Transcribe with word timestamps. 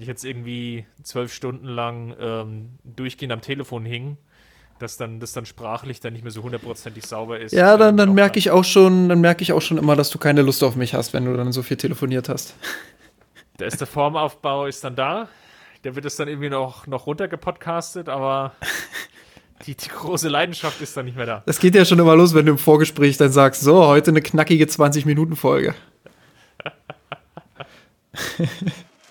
ich 0.00 0.08
jetzt 0.08 0.24
irgendwie 0.24 0.86
zwölf 1.02 1.32
Stunden 1.32 1.66
lang 1.66 2.14
ähm, 2.20 2.78
durchgehend 2.84 3.32
am 3.32 3.40
Telefon 3.40 3.84
hing, 3.84 4.16
dass 4.78 4.96
dann 4.96 5.20
das 5.20 5.32
dann 5.32 5.46
sprachlich 5.46 6.00
dann 6.00 6.12
nicht 6.12 6.22
mehr 6.22 6.32
so 6.32 6.42
hundertprozentig 6.42 7.06
sauber 7.06 7.38
ist. 7.38 7.52
Ja, 7.52 7.76
dann, 7.76 7.96
dann 7.96 8.14
merke 8.14 8.38
ich 8.38 8.50
auch 8.50 8.64
schon, 8.64 9.08
dann 9.08 9.20
merke 9.20 9.42
ich 9.42 9.52
auch 9.52 9.62
schon 9.62 9.78
immer, 9.78 9.96
dass 9.96 10.10
du 10.10 10.18
keine 10.18 10.42
Lust 10.42 10.64
auf 10.64 10.76
mich 10.76 10.94
hast, 10.94 11.12
wenn 11.12 11.24
du 11.24 11.36
dann 11.36 11.52
so 11.52 11.62
viel 11.62 11.76
telefoniert 11.76 12.28
hast. 12.28 12.54
Da 13.56 13.66
ist 13.66 13.78
der 13.78 13.86
Formaufbau 13.86 14.64
ist 14.64 14.82
dann 14.84 14.96
da. 14.96 15.28
Der 15.84 15.94
wird 15.94 16.06
es 16.06 16.16
dann 16.16 16.28
irgendwie 16.28 16.48
noch, 16.48 16.86
noch 16.86 17.06
runtergepodcastet, 17.06 18.08
aber 18.08 18.54
die, 19.66 19.74
die, 19.74 19.88
große 19.88 20.30
Leidenschaft 20.30 20.80
ist 20.80 20.96
dann 20.96 21.04
nicht 21.04 21.18
mehr 21.18 21.26
da. 21.26 21.42
Das 21.44 21.58
geht 21.58 21.74
ja 21.74 21.84
schon 21.84 21.98
immer 21.98 22.16
los, 22.16 22.32
wenn 22.32 22.46
du 22.46 22.52
im 22.52 22.58
Vorgespräch 22.58 23.18
dann 23.18 23.32
sagst, 23.32 23.60
so, 23.60 23.86
heute 23.86 24.12
eine 24.12 24.22
knackige 24.22 24.64
20-Minuten-Folge. 24.64 25.74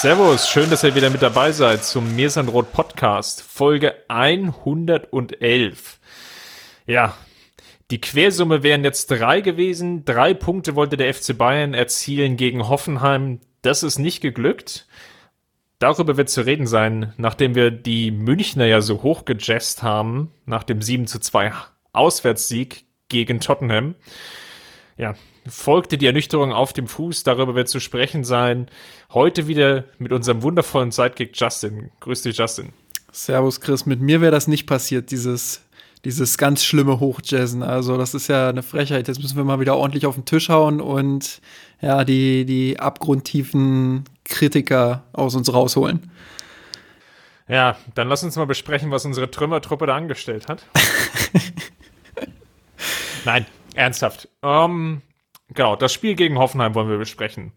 Servus, 0.00 0.48
schön, 0.48 0.70
dass 0.70 0.82
ihr 0.82 0.94
wieder 0.94 1.10
mit 1.10 1.20
dabei 1.20 1.52
seid 1.52 1.84
zum 1.84 2.16
Mirsanrot 2.16 2.72
Podcast, 2.72 3.42
Folge 3.42 3.94
111. 4.08 6.00
Ja, 6.86 7.14
die 7.90 8.00
Quersumme 8.00 8.62
wären 8.62 8.82
jetzt 8.82 9.10
drei 9.10 9.42
gewesen. 9.42 10.06
Drei 10.06 10.32
Punkte 10.32 10.74
wollte 10.74 10.96
der 10.96 11.12
FC 11.12 11.36
Bayern 11.36 11.74
erzielen 11.74 12.38
gegen 12.38 12.66
Hoffenheim. 12.66 13.40
Das 13.60 13.82
ist 13.82 13.98
nicht 13.98 14.22
geglückt. 14.22 14.86
Darüber 15.80 16.16
wird 16.16 16.30
zu 16.30 16.46
reden 16.46 16.66
sein, 16.66 17.12
nachdem 17.18 17.54
wir 17.54 17.70
die 17.70 18.10
Münchner 18.10 18.64
ja 18.64 18.80
so 18.80 19.02
hoch 19.02 19.24
haben, 19.82 20.32
nach 20.46 20.62
dem 20.62 20.80
7 20.80 21.08
zu 21.08 21.18
2 21.18 21.52
Auswärtssieg 21.92 22.86
gegen 23.10 23.38
Tottenham. 23.40 23.96
Ja, 25.00 25.14
folgte 25.48 25.96
die 25.96 26.04
Ernüchterung 26.04 26.52
auf 26.52 26.74
dem 26.74 26.86
Fuß. 26.86 27.22
Darüber 27.22 27.54
wird 27.54 27.70
zu 27.70 27.80
sprechen 27.80 28.22
sein. 28.22 28.68
Heute 29.14 29.48
wieder 29.48 29.84
mit 29.98 30.12
unserem 30.12 30.42
wundervollen 30.42 30.90
Sidekick 30.90 31.30
Justin. 31.34 31.90
Grüß 32.00 32.20
dich, 32.20 32.36
Justin. 32.36 32.74
Servus, 33.10 33.62
Chris. 33.62 33.86
Mit 33.86 34.02
mir 34.02 34.20
wäre 34.20 34.30
das 34.30 34.46
nicht 34.46 34.66
passiert, 34.66 35.10
dieses, 35.10 35.62
dieses 36.04 36.36
ganz 36.36 36.62
schlimme 36.62 37.00
Hochjazzen. 37.00 37.62
Also, 37.62 37.96
das 37.96 38.12
ist 38.12 38.28
ja 38.28 38.50
eine 38.50 38.62
Frechheit. 38.62 39.08
Jetzt 39.08 39.22
müssen 39.22 39.38
wir 39.38 39.44
mal 39.44 39.58
wieder 39.58 39.74
ordentlich 39.78 40.04
auf 40.04 40.16
den 40.16 40.26
Tisch 40.26 40.50
hauen 40.50 40.82
und 40.82 41.40
ja, 41.80 42.04
die, 42.04 42.44
die 42.44 42.78
abgrundtiefen 42.78 44.04
Kritiker 44.24 45.04
aus 45.14 45.34
uns 45.34 45.50
rausholen. 45.50 46.10
Ja, 47.48 47.78
dann 47.94 48.06
lass 48.06 48.22
uns 48.22 48.36
mal 48.36 48.44
besprechen, 48.44 48.90
was 48.90 49.06
unsere 49.06 49.30
Trümmertruppe 49.30 49.86
da 49.86 49.96
angestellt 49.96 50.46
hat. 50.48 50.66
Nein, 53.24 53.46
ernsthaft. 53.80 54.28
Um, 54.42 55.02
Genau, 55.54 55.76
das 55.76 55.92
Spiel 55.92 56.14
gegen 56.14 56.38
Hoffenheim 56.38 56.74
wollen 56.74 56.88
wir 56.88 56.98
besprechen. 56.98 57.52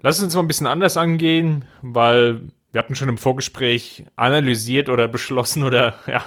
Lass 0.00 0.20
uns 0.20 0.34
mal 0.34 0.42
ein 0.42 0.48
bisschen 0.48 0.66
anders 0.66 0.96
angehen, 0.96 1.64
weil 1.82 2.40
wir 2.72 2.78
hatten 2.80 2.94
schon 2.94 3.08
im 3.08 3.18
Vorgespräch 3.18 4.04
analysiert 4.16 4.88
oder 4.88 5.08
beschlossen 5.08 5.62
oder 5.62 5.94
ja, 6.06 6.24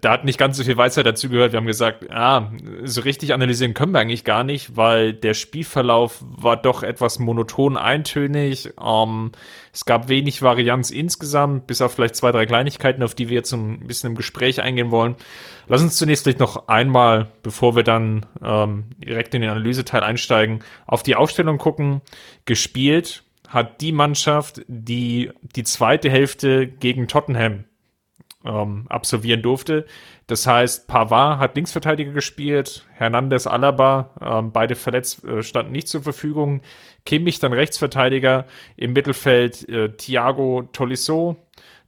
da 0.00 0.12
hat 0.12 0.24
nicht 0.24 0.38
ganz 0.38 0.56
so 0.56 0.64
viel 0.64 0.76
Weisheit 0.76 1.06
dazu 1.06 1.28
gehört. 1.28 1.52
Wir 1.52 1.58
haben 1.58 1.66
gesagt, 1.66 2.10
ah, 2.10 2.50
so 2.84 3.02
richtig 3.02 3.32
analysieren 3.34 3.74
können 3.74 3.92
wir 3.92 4.00
eigentlich 4.00 4.24
gar 4.24 4.44
nicht, 4.44 4.76
weil 4.76 5.12
der 5.12 5.34
Spielverlauf 5.34 6.22
war 6.22 6.56
doch 6.56 6.82
etwas 6.82 7.18
monoton 7.18 7.76
eintönig. 7.76 8.70
Ähm, 8.82 9.32
es 9.72 9.84
gab 9.84 10.08
wenig 10.08 10.42
Varianz 10.42 10.90
insgesamt, 10.90 11.66
bis 11.66 11.82
auf 11.82 11.94
vielleicht 11.94 12.16
zwei, 12.16 12.32
drei 12.32 12.46
Kleinigkeiten, 12.46 13.02
auf 13.02 13.14
die 13.14 13.28
wir 13.28 13.36
jetzt 13.36 13.52
ein 13.52 13.86
bisschen 13.86 14.10
im 14.10 14.16
Gespräch 14.16 14.62
eingehen 14.62 14.90
wollen. 14.90 15.16
Lass 15.68 15.82
uns 15.82 15.96
zunächst 15.96 16.26
noch 16.38 16.68
einmal, 16.68 17.28
bevor 17.42 17.76
wir 17.76 17.82
dann 17.82 18.24
ähm, 18.42 18.86
direkt 18.98 19.34
in 19.34 19.42
den 19.42 19.50
Analyseteil 19.50 20.02
einsteigen, 20.02 20.60
auf 20.86 21.02
die 21.02 21.16
Aufstellung 21.16 21.58
gucken. 21.58 22.00
Gespielt 22.46 23.22
hat 23.48 23.80
die 23.80 23.92
Mannschaft, 23.92 24.62
die 24.66 25.30
die 25.54 25.64
zweite 25.64 26.10
Hälfte 26.10 26.66
gegen 26.66 27.06
Tottenham 27.06 27.64
ähm, 28.46 28.86
absolvieren 28.88 29.42
durfte. 29.42 29.86
Das 30.26 30.46
heißt, 30.46 30.86
Pavard 30.86 31.38
hat 31.38 31.56
Linksverteidiger 31.56 32.12
gespielt, 32.12 32.86
Hernandez 32.92 33.46
Alaba, 33.46 34.10
ähm, 34.20 34.52
beide 34.52 34.74
verletzt, 34.74 35.24
äh, 35.24 35.42
standen 35.42 35.72
nicht 35.72 35.88
zur 35.88 36.02
Verfügung. 36.02 36.62
Kimmich 37.04 37.38
dann 37.38 37.52
Rechtsverteidiger, 37.52 38.46
im 38.76 38.92
Mittelfeld 38.92 39.68
äh, 39.68 39.90
Thiago 39.90 40.68
Tolisso, 40.72 41.36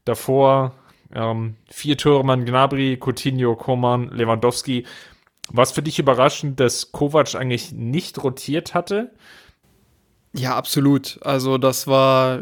davor 0.04 0.74
ähm, 1.14 1.56
vier 1.68 1.96
Tormann 1.96 2.44
Gnabry, 2.44 2.98
Coutinho, 3.00 3.56
Koman, 3.56 4.10
Lewandowski. 4.10 4.84
Was 5.50 5.72
für 5.72 5.82
dich 5.82 5.98
überraschend, 5.98 6.60
dass 6.60 6.92
Kovac 6.92 7.34
eigentlich 7.34 7.72
nicht 7.72 8.22
rotiert 8.22 8.74
hatte? 8.74 9.12
Ja, 10.34 10.56
absolut. 10.56 11.18
Also 11.22 11.56
das 11.56 11.86
war 11.86 12.40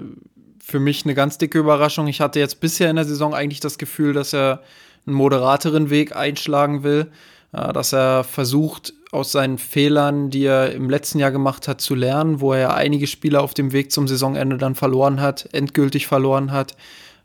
für 0.69 0.81
mich 0.81 1.05
eine 1.05 1.15
ganz 1.15 1.39
dicke 1.39 1.61
Überraschung. 1.61 2.09
Ich 2.09 2.21
hatte 2.21 2.41
jetzt 2.41 2.59
bisher 2.59 2.91
in 2.91 2.97
der 2.97 3.05
Saison 3.05 3.35
eigentlich 3.35 3.61
das 3.61 3.79
Gefühl, 3.79 4.13
dass 4.13 4.33
er 4.33 4.63
einen 5.07 5.15
moderateren 5.15 5.91
Weg 5.91 6.17
einschlagen 6.17 6.83
will, 6.83 7.07
äh, 7.53 7.73
dass 7.73 7.93
er 7.93 8.25
versucht, 8.25 8.93
aus 9.13 9.31
seinen 9.31 9.59
Fehlern, 9.59 10.29
die 10.29 10.45
er 10.45 10.73
im 10.73 10.91
letzten 10.91 11.21
Jahr 11.21 11.31
gemacht 11.31 11.69
hat, 11.69 11.81
zu 11.81 11.95
lernen, 11.95 12.41
wo 12.41 12.53
er 12.53 12.75
einige 12.75 13.07
Spieler 13.07 13.43
auf 13.43 13.55
dem 13.55 13.71
Weg 13.71 13.93
zum 13.93 14.09
Saisonende 14.09 14.59
dann 14.59 14.75
verloren 14.75 15.21
hat, 15.21 15.49
endgültig 15.53 16.09
verloren 16.09 16.51
hat, 16.51 16.73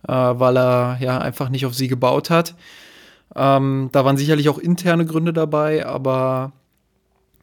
äh, 0.07 0.13
weil 0.13 0.55
er 0.55 0.97
ja 1.01 1.17
einfach 1.17 1.49
nicht 1.49 1.65
auf 1.65 1.73
sie 1.73 1.87
gebaut 1.87 2.29
hat. 2.29 2.53
Ähm, 3.35 3.89
da 3.91 4.05
waren 4.05 4.17
sicherlich 4.17 4.49
auch 4.49 4.59
interne 4.59 5.07
Gründe 5.07 5.33
dabei, 5.33 5.83
aber 5.83 6.51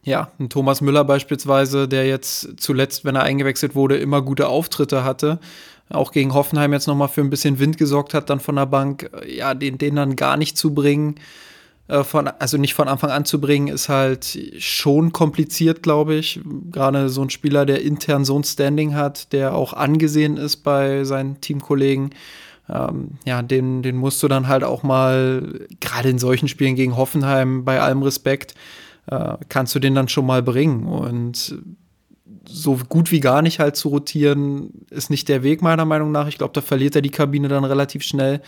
ja, 0.05 0.31
ein 0.39 0.49
Thomas 0.49 0.81
Müller 0.81 1.03
beispielsweise, 1.03 1.89
der 1.89 2.07
jetzt 2.07 2.61
zuletzt, 2.61 3.05
wenn 3.05 3.17
er 3.17 3.25
eingewechselt 3.25 3.75
wurde, 3.75 3.97
immer 3.97 4.23
gute 4.23 4.47
Auftritte 4.49 5.03
hatte, 5.03 5.41
auch 5.91 6.13
gegen 6.13 6.35
Hoffenheim 6.35 6.73
jetzt 6.73 6.87
nochmal 6.87 7.09
für 7.09 7.21
ein 7.21 7.31
bisschen 7.31 7.59
Wind 7.59 7.79
gesorgt 7.79 8.15
hat, 8.15 8.31
dann 8.31 8.41
von 8.41 8.57
der 8.57 8.67
Bank, 8.67 9.11
ja, 9.27 9.55
den, 9.55 9.79
den 9.79 9.97
dann 9.97 10.17
gar 10.17 10.37
nicht 10.37 10.57
zu 10.57 10.75
bringen, 10.75 11.17
äh, 11.89 12.05
von, 12.05 12.29
also 12.29 12.59
nicht 12.59 12.75
von 12.75 12.89
Anfang 12.89 13.11
an 13.11 13.25
zu 13.25 13.41
bringen, 13.41 13.69
ist 13.69 13.89
halt 13.89 14.39
schon 14.59 15.13
kompliziert, 15.13 15.83
glaube 15.83 16.15
ich. 16.15 16.41
Gerade 16.71 17.09
so 17.09 17.23
ein 17.23 17.31
Spieler, 17.31 17.67
der 17.67 17.83
intern 17.83 18.25
so 18.25 18.39
ein 18.39 18.45
Standing 18.45 18.95
hat, 18.95 19.33
der 19.33 19.55
auch 19.55 19.73
angesehen 19.73 20.37
ist 20.37 20.59
bei 20.59 21.05
seinen 21.05 21.41
Teamkollegen. 21.41 22.11
Ähm, 22.69 23.13
ja, 23.25 23.41
den, 23.43 23.83
den 23.83 23.97
musst 23.97 24.23
du 24.23 24.29
dann 24.29 24.49
halt 24.49 24.65
auch 24.65 24.83
mal, 24.83 25.67
gerade 25.81 26.11
in 26.11 26.19
solchen 26.19 26.49
Spielen 26.49 26.77
gegen 26.77 26.97
Hoffenheim, 26.97 27.65
bei 27.65 27.81
allem 27.81 28.03
Respekt, 28.03 28.55
äh, 29.07 29.37
kannst 29.49 29.75
du 29.75 29.79
den 29.79 29.95
dann 29.95 30.09
schon 30.09 30.27
mal 30.27 30.43
bringen. 30.43 30.85
Und 30.85 31.59
so 32.49 32.79
gut 32.89 33.11
wie 33.11 33.21
gar 33.21 33.43
nicht 33.43 33.59
halt 33.59 33.77
zu 33.77 33.89
rotieren, 33.89 34.71
ist 34.91 35.11
nicht 35.11 35.29
der 35.29 35.43
Weg 35.43 35.63
meiner 35.63 35.85
Meinung 35.85 36.13
nach. 36.13 36.29
Ich 36.29 36.39
glaube, 36.39 36.55
da 36.55 36.61
verliert 36.61 36.97
er 36.97 37.03
die 37.03 37.11
Kabine 37.11 37.49
dann 37.49 37.65
relativ 37.65 38.03
schnell. 38.03 38.41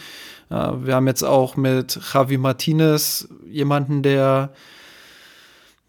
Äh, 0.51 0.55
wir 0.55 0.95
haben 0.95 1.07
jetzt 1.07 1.23
auch 1.23 1.57
mit 1.57 1.99
Javi 2.13 2.39
Martinez 2.39 3.29
jemanden, 3.49 4.03
der 4.03 4.53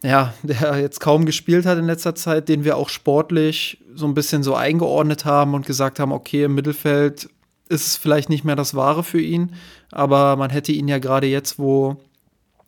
ja, 0.03 0.34
der 0.44 0.79
jetzt 0.79 1.00
kaum 1.00 1.25
gespielt 1.25 1.66
hat 1.66 1.78
in 1.78 1.85
letzter 1.85 2.16
Zeit, 2.16 2.50
den 2.50 2.63
wir 2.63 2.78
auch 2.78 2.90
sportlich 2.90 3.84
so 3.94 4.06
ein 4.06 4.13
bisschen 4.13 4.44
so 4.44 4.56
eingeordnet 4.56 5.25
haben 5.25 5.53
und 5.53 5.66
gesagt 5.66 6.00
haben, 6.00 6.12
okay, 6.12 6.46
im 6.46 6.56
Mittelfeld 6.56 7.29
ist 7.69 7.88
es 7.88 7.97
vielleicht 7.97 8.29
nicht 8.29 8.44
mehr 8.44 8.56
das 8.56 8.75
Wahre 8.75 9.03
für 9.03 9.22
ihn, 9.22 9.53
aber 9.91 10.35
man 10.35 10.50
hätte 10.50 10.72
ihn 10.73 10.88
ja 10.88 11.00
gerade 11.00 11.28
jetzt, 11.28 11.58
wo 11.58 11.97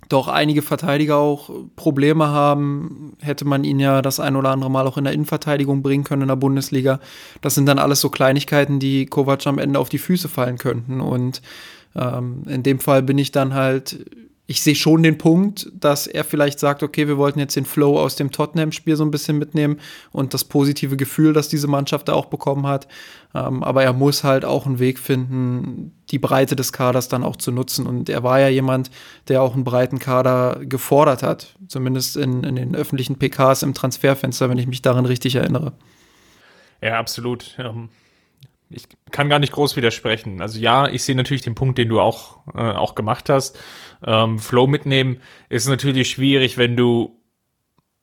doch 0.10 0.28
einige 0.28 0.62
Verteidiger 0.62 1.18
auch 1.18 1.50
Probleme 1.76 2.28
haben, 2.28 3.14
hätte 3.22 3.46
man 3.46 3.64
ihn 3.64 3.80
ja 3.80 4.02
das 4.02 4.20
ein 4.20 4.36
oder 4.36 4.50
andere 4.50 4.72
Mal 4.72 4.88
auch 4.88 4.98
in 4.98 5.04
der 5.04 5.14
Innenverteidigung 5.14 5.82
bringen 5.82 6.04
können 6.04 6.24
in 6.24 6.28
der 6.28 6.36
Bundesliga. 6.36 7.00
Das 7.42 7.56
sind 7.56 7.66
dann 7.66 7.80
alles 7.80 8.02
so 8.02 8.10
Kleinigkeiten, 8.10 8.80
die 8.80 9.06
Kovac 9.06 9.46
am 9.48 9.60
Ende 9.60 9.80
auf 9.80 9.90
die 9.90 9.98
Füße 9.98 10.30
fallen 10.30 10.58
könnten. 10.58 11.02
Und 11.02 11.42
ähm, 11.96 12.44
in 12.48 12.64
dem 12.64 12.80
Fall 12.80 13.04
bin 13.04 13.18
ich 13.18 13.32
dann 13.32 13.54
halt 13.54 14.06
ich 14.46 14.62
sehe 14.62 14.76
schon 14.76 15.04
den 15.04 15.18
Punkt, 15.18 15.72
dass 15.74 16.06
er 16.06 16.26
vielleicht 16.26 16.60
sagt, 16.60 16.84
okay, 16.84 17.08
wir 17.08 17.18
wollten 17.18 17.40
jetzt 17.40 17.56
den 17.56 17.66
Flow 17.66 17.98
aus 17.98 18.18
dem 18.18 18.30
Tottenham-Spiel 18.30 18.98
so 18.98 19.06
ein 19.06 19.12
bisschen 19.12 19.38
mitnehmen 19.38 19.80
und 20.12 20.34
das 20.34 20.44
positive 20.44 20.98
Gefühl, 20.98 21.32
das 21.32 21.48
diese 21.48 21.68
Mannschaft 21.68 22.10
da 22.10 22.14
auch 22.14 22.26
bekommen 22.26 22.68
hat. 22.68 22.90
Ähm, 23.34 23.64
aber 23.64 23.84
er 23.84 23.94
muss 23.94 24.26
halt 24.26 24.44
auch 24.44 24.66
einen 24.66 24.80
Weg 24.80 25.00
finden, 25.00 25.94
die 26.12 26.20
Breite 26.20 26.58
des 26.58 26.74
Kaders 26.74 27.08
dann 27.08 27.24
auch 27.24 27.38
zu 27.38 27.54
nutzen. 27.54 27.88
Und 27.88 28.10
er 28.10 28.24
war 28.24 28.42
ja 28.42 28.50
jemand, 28.50 28.92
der 29.30 29.42
auch 29.42 29.54
einen 29.54 29.64
breiten 29.64 30.00
Kader 30.00 30.60
gefordert 30.64 31.24
hat, 31.24 31.56
zumindest 31.68 32.18
in, 32.18 32.44
in 32.44 32.58
den 32.58 32.76
öffentlichen 32.76 33.18
PKs 33.18 33.64
im 33.64 33.74
Transferfenster, 33.74 34.50
wenn 34.50 34.58
ich 34.58 34.68
mich 34.68 34.82
daran 34.82 35.06
richtig 35.06 35.36
erinnere. 35.36 35.72
Ja, 36.82 37.00
absolut. 37.00 37.56
Ähm 37.60 37.88
ich 38.76 38.88
kann 39.12 39.30
gar 39.30 39.40
nicht 39.40 39.54
groß 39.54 39.76
widersprechen. 39.76 40.42
Also 40.42 40.60
ja, 40.60 40.88
ich 40.88 41.04
sehe 41.04 41.16
natürlich 41.16 41.44
den 41.44 41.56
Punkt, 41.56 41.78
den 41.78 41.90
du 41.90 42.00
auch, 42.00 42.40
äh, 42.56 42.60
auch 42.60 42.96
gemacht 42.96 43.30
hast. 43.30 43.60
Ähm, 44.06 44.40
Flow 44.40 44.68
mitnehmen 44.68 45.22
ist 45.50 45.68
natürlich 45.68 46.10
schwierig, 46.10 46.58
wenn 46.58 46.76
du 46.76 47.20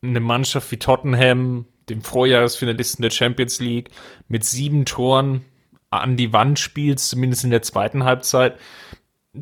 eine 0.03 0.21
Mannschaft 0.21 0.71
wie 0.73 0.79
Tottenham, 0.79 1.67
dem 1.89 2.03
Vorjahresfinalisten 2.03 3.03
der 3.03 3.11
Champions 3.11 3.61
League, 3.61 3.91
mit 4.29 4.45
sieben 4.45 4.85
Toren 4.85 5.45
an 5.91 6.17
die 6.17 6.33
Wand 6.33 6.59
spielst, 6.59 7.11
zumindest 7.11 7.45
in 7.45 7.51
der 7.51 7.63
zweiten 7.63 8.05
Halbzeit, 8.05 8.57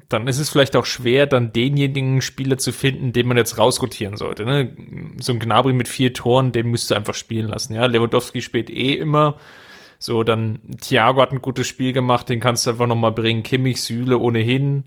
dann 0.08 0.28
ist 0.28 0.38
es 0.38 0.50
vielleicht 0.50 0.76
auch 0.76 0.84
schwer, 0.84 1.26
dann 1.26 1.52
denjenigen 1.52 2.20
Spieler 2.20 2.58
zu 2.58 2.72
finden, 2.72 3.12
den 3.12 3.26
man 3.26 3.36
jetzt 3.36 3.56
rausrotieren 3.56 4.16
sollte. 4.16 4.44
Ne? 4.44 4.76
So 5.18 5.32
ein 5.32 5.38
Gnabry 5.38 5.72
mit 5.72 5.88
vier 5.88 6.12
Toren, 6.12 6.52
den 6.52 6.70
müsst 6.70 6.90
ihr 6.92 6.96
einfach 6.96 7.14
spielen 7.14 7.48
lassen. 7.48 7.74
Ja, 7.74 7.86
Lewandowski 7.86 8.42
spielt 8.42 8.68
eh 8.68 8.94
immer. 8.94 9.38
So, 9.98 10.22
dann 10.24 10.60
Thiago 10.80 11.20
hat 11.22 11.32
ein 11.32 11.42
gutes 11.42 11.66
Spiel 11.66 11.92
gemacht, 11.92 12.28
den 12.28 12.38
kannst 12.38 12.66
du 12.66 12.70
einfach 12.70 12.86
nochmal 12.86 13.12
bringen. 13.12 13.42
Kimmich, 13.42 13.82
Süle 13.82 14.18
ohnehin. 14.18 14.84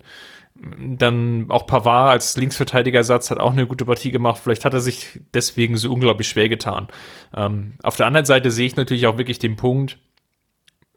Dann 0.78 1.46
auch 1.48 1.66
Pavard 1.66 2.12
als 2.12 2.36
Linksverteidigersatz 2.36 3.30
hat 3.30 3.40
auch 3.40 3.52
eine 3.52 3.66
gute 3.66 3.84
Partie 3.84 4.12
gemacht. 4.12 4.40
Vielleicht 4.42 4.64
hat 4.64 4.74
er 4.74 4.80
sich 4.80 5.20
deswegen 5.34 5.76
so 5.76 5.92
unglaublich 5.92 6.28
schwer 6.28 6.48
getan. 6.48 6.88
Ähm, 7.34 7.74
auf 7.82 7.96
der 7.96 8.06
anderen 8.06 8.26
Seite 8.26 8.50
sehe 8.50 8.66
ich 8.66 8.76
natürlich 8.76 9.06
auch 9.06 9.18
wirklich 9.18 9.38
den 9.38 9.56
Punkt, 9.56 9.98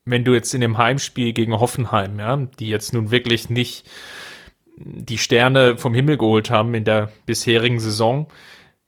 wenn 0.05 0.23
du 0.23 0.33
jetzt 0.33 0.53
in 0.53 0.61
dem 0.61 0.77
Heimspiel 0.77 1.33
gegen 1.33 1.59
Hoffenheim, 1.59 2.19
ja, 2.19 2.37
die 2.59 2.67
jetzt 2.67 2.93
nun 2.93 3.09
wirklich 3.09 3.49
nicht 3.49 3.89
die 4.77 5.17
Sterne 5.17 5.77
vom 5.77 5.93
Himmel 5.93 6.17
geholt 6.17 6.49
haben 6.49 6.73
in 6.75 6.83
der 6.83 7.11
bisherigen 7.25 7.79
Saison, 7.79 8.27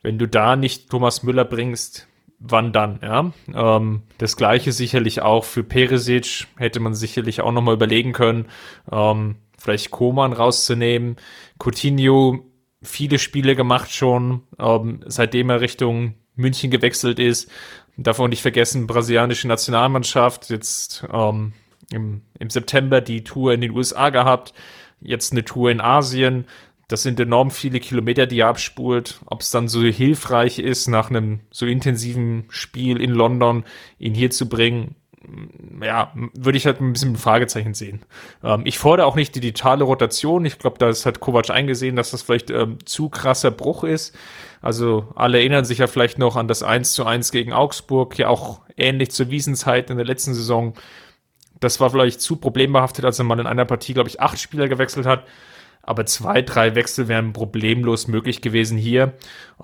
wenn 0.03 0.19
du 0.19 0.27
da 0.27 0.55
nicht 0.55 0.89
Thomas 0.89 1.23
Müller 1.23 1.45
bringst, 1.45 2.07
wann 2.39 2.71
dann, 2.71 2.99
ja? 3.01 3.31
Ähm, 3.53 4.03
das 4.17 4.37
gleiche 4.37 4.71
sicherlich 4.71 5.21
auch 5.21 5.43
für 5.43 5.63
Peresic, 5.63 6.47
hätte 6.57 6.79
man 6.79 6.93
sicherlich 6.93 7.41
auch 7.41 7.51
nochmal 7.51 7.73
überlegen 7.73 8.13
können, 8.13 8.45
ähm, 8.91 9.37
vielleicht 9.67 9.91
Koman 9.91 10.31
rauszunehmen. 10.31 11.17
Coutinho, 11.59 12.45
viele 12.81 13.19
Spiele 13.19 13.53
gemacht 13.53 13.91
schon, 13.93 14.43
ähm, 14.57 15.01
seitdem 15.05 15.49
er 15.49 15.59
Richtung 15.59 16.13
München 16.35 16.71
gewechselt 16.71 17.19
ist. 17.19 17.51
Darf 17.97 18.19
auch 18.21 18.29
nicht 18.29 18.41
vergessen, 18.41 18.87
brasilianische 18.87 19.49
Nationalmannschaft, 19.49 20.49
jetzt 20.49 21.03
ähm, 21.11 21.51
im, 21.91 22.21
im 22.39 22.49
September 22.49 23.01
die 23.01 23.25
Tour 23.25 23.53
in 23.53 23.59
den 23.59 23.71
USA 23.71 24.09
gehabt, 24.09 24.53
jetzt 25.01 25.33
eine 25.33 25.43
Tour 25.43 25.69
in 25.69 25.81
Asien. 25.81 26.45
Das 26.87 27.03
sind 27.03 27.19
enorm 27.19 27.51
viele 27.51 27.81
Kilometer, 27.81 28.25
die 28.25 28.39
er 28.39 28.47
abspult. 28.47 29.19
Ob 29.25 29.41
es 29.41 29.51
dann 29.51 29.67
so 29.67 29.81
hilfreich 29.83 30.59
ist, 30.59 30.87
nach 30.87 31.09
einem 31.09 31.41
so 31.51 31.65
intensiven 31.65 32.45
Spiel 32.47 33.01
in 33.01 33.11
London 33.11 33.65
ihn 33.99 34.13
hier 34.13 34.29
zu 34.29 34.47
bringen, 34.47 34.95
ja, 35.81 36.11
würde 36.33 36.57
ich 36.57 36.65
halt 36.65 36.81
ein 36.81 36.93
bisschen 36.93 37.11
mit 37.13 37.21
Fragezeichen 37.21 37.73
sehen. 37.73 38.01
Ähm, 38.43 38.61
ich 38.65 38.79
fordere 38.79 39.05
auch 39.05 39.15
nicht 39.15 39.35
die 39.35 39.39
digitale 39.39 39.83
Rotation. 39.83 40.45
Ich 40.45 40.59
glaube, 40.59 40.77
das 40.77 41.05
hat 41.05 41.19
Kovac 41.19 41.49
eingesehen, 41.49 41.95
dass 41.95 42.11
das 42.11 42.21
vielleicht 42.21 42.49
ähm, 42.49 42.77
zu 42.85 43.09
krasser 43.09 43.51
Bruch 43.51 43.83
ist. 43.83 44.15
Also 44.61 45.11
alle 45.15 45.39
erinnern 45.39 45.65
sich 45.65 45.79
ja 45.79 45.87
vielleicht 45.87 46.17
noch 46.17 46.35
an 46.35 46.47
das 46.47 46.63
1 46.63 46.93
zu 46.93 47.05
1 47.05 47.31
gegen 47.31 47.53
Augsburg, 47.53 48.17
ja 48.17 48.29
auch 48.29 48.61
ähnlich 48.75 49.11
zur 49.11 49.29
Wiesenzeit 49.29 49.89
in 49.89 49.97
der 49.97 50.05
letzten 50.05 50.33
Saison. 50.33 50.73
Das 51.59 51.79
war 51.79 51.89
vielleicht 51.89 52.21
zu 52.21 52.37
problembehaftet, 52.37 53.05
als 53.05 53.19
er 53.19 53.25
mal 53.25 53.39
in 53.39 53.47
einer 53.47 53.65
Partie, 53.65 53.93
glaube 53.93 54.09
ich, 54.09 54.21
acht 54.21 54.39
Spieler 54.39 54.67
gewechselt 54.67 55.05
hat 55.05 55.25
aber 55.87 56.05
zwei, 56.05 56.41
drei 56.41 56.75
Wechsel 56.75 57.07
wären 57.07 57.31
problemlos 57.31 58.09
möglich 58.09 58.41
gewesen 58.41 58.77
hier. 58.77 59.13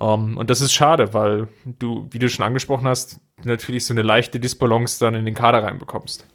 Ähm, 0.00 0.38
und 0.38 0.48
das 0.48 0.62
ist 0.62 0.72
schade, 0.72 1.12
weil 1.12 1.48
du, 1.66 2.08
wie 2.10 2.18
du 2.18 2.30
schon 2.30 2.46
angesprochen 2.46 2.88
hast, 2.88 3.20
natürlich 3.46 3.86
so 3.86 3.94
eine 3.94 4.02
leichte 4.02 4.40
Disbalance 4.40 4.98
dann 4.98 5.14
in 5.14 5.24
den 5.24 5.34
Kader 5.34 5.62
reinbekommst. 5.62 6.26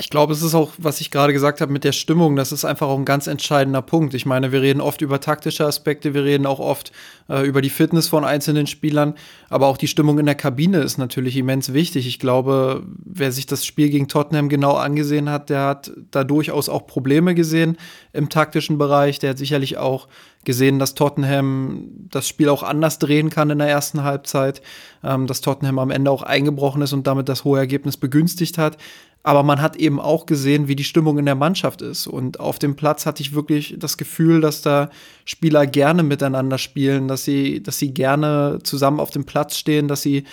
Ich 0.00 0.10
glaube, 0.10 0.32
es 0.32 0.42
ist 0.42 0.54
auch, 0.54 0.70
was 0.78 1.00
ich 1.00 1.10
gerade 1.10 1.32
gesagt 1.32 1.60
habe 1.60 1.72
mit 1.72 1.82
der 1.82 1.90
Stimmung, 1.90 2.36
das 2.36 2.52
ist 2.52 2.64
einfach 2.64 2.86
auch 2.86 2.98
ein 2.98 3.04
ganz 3.04 3.26
entscheidender 3.26 3.82
Punkt. 3.82 4.14
Ich 4.14 4.26
meine, 4.26 4.52
wir 4.52 4.62
reden 4.62 4.80
oft 4.80 5.00
über 5.00 5.18
taktische 5.18 5.66
Aspekte, 5.66 6.14
wir 6.14 6.22
reden 6.22 6.46
auch 6.46 6.60
oft 6.60 6.92
äh, 7.28 7.44
über 7.44 7.62
die 7.62 7.68
Fitness 7.68 8.06
von 8.06 8.24
einzelnen 8.24 8.68
Spielern, 8.68 9.14
aber 9.48 9.66
auch 9.66 9.76
die 9.76 9.88
Stimmung 9.88 10.20
in 10.20 10.26
der 10.26 10.36
Kabine 10.36 10.78
ist 10.78 10.98
natürlich 10.98 11.36
immens 11.36 11.72
wichtig. 11.72 12.06
Ich 12.06 12.20
glaube, 12.20 12.84
wer 13.04 13.32
sich 13.32 13.46
das 13.46 13.66
Spiel 13.66 13.90
gegen 13.90 14.06
Tottenham 14.06 14.48
genau 14.48 14.74
angesehen 14.74 15.28
hat, 15.30 15.50
der 15.50 15.64
hat 15.64 15.90
da 16.12 16.22
durchaus 16.22 16.68
auch 16.68 16.86
Probleme 16.86 17.34
gesehen 17.34 17.76
im 18.12 18.28
taktischen 18.28 18.78
Bereich. 18.78 19.18
Der 19.18 19.30
hat 19.30 19.38
sicherlich 19.38 19.78
auch 19.78 20.06
gesehen, 20.44 20.78
dass 20.78 20.94
Tottenham 20.94 21.88
das 22.10 22.28
Spiel 22.28 22.48
auch 22.48 22.62
anders 22.62 22.98
drehen 22.98 23.30
kann 23.30 23.50
in 23.50 23.58
der 23.58 23.68
ersten 23.68 24.04
Halbzeit, 24.04 24.62
ähm, 25.02 25.26
dass 25.26 25.40
Tottenham 25.40 25.78
am 25.78 25.90
Ende 25.90 26.10
auch 26.10 26.22
eingebrochen 26.22 26.82
ist 26.82 26.92
und 26.92 27.06
damit 27.06 27.28
das 27.28 27.44
hohe 27.44 27.58
Ergebnis 27.58 27.96
begünstigt 27.96 28.58
hat. 28.58 28.78
Aber 29.22 29.42
man 29.42 29.60
hat 29.60 29.76
eben 29.76 30.00
auch 30.00 30.26
gesehen, 30.26 30.68
wie 30.68 30.76
die 30.76 30.84
Stimmung 30.84 31.18
in 31.18 31.26
der 31.26 31.34
Mannschaft 31.34 31.82
ist. 31.82 32.06
Und 32.06 32.40
auf 32.40 32.58
dem 32.58 32.76
Platz 32.76 33.04
hatte 33.04 33.22
ich 33.22 33.34
wirklich 33.34 33.74
das 33.78 33.96
Gefühl, 33.96 34.40
dass 34.40 34.62
da 34.62 34.90
Spieler 35.24 35.66
gerne 35.66 36.02
miteinander 36.02 36.56
spielen, 36.56 37.08
dass 37.08 37.24
sie, 37.24 37.62
dass 37.62 37.78
sie 37.78 37.92
gerne 37.92 38.60
zusammen 38.62 39.00
auf 39.00 39.10
dem 39.10 39.24
Platz 39.24 39.56
stehen, 39.56 39.88
dass 39.88 40.02
sie 40.02 40.24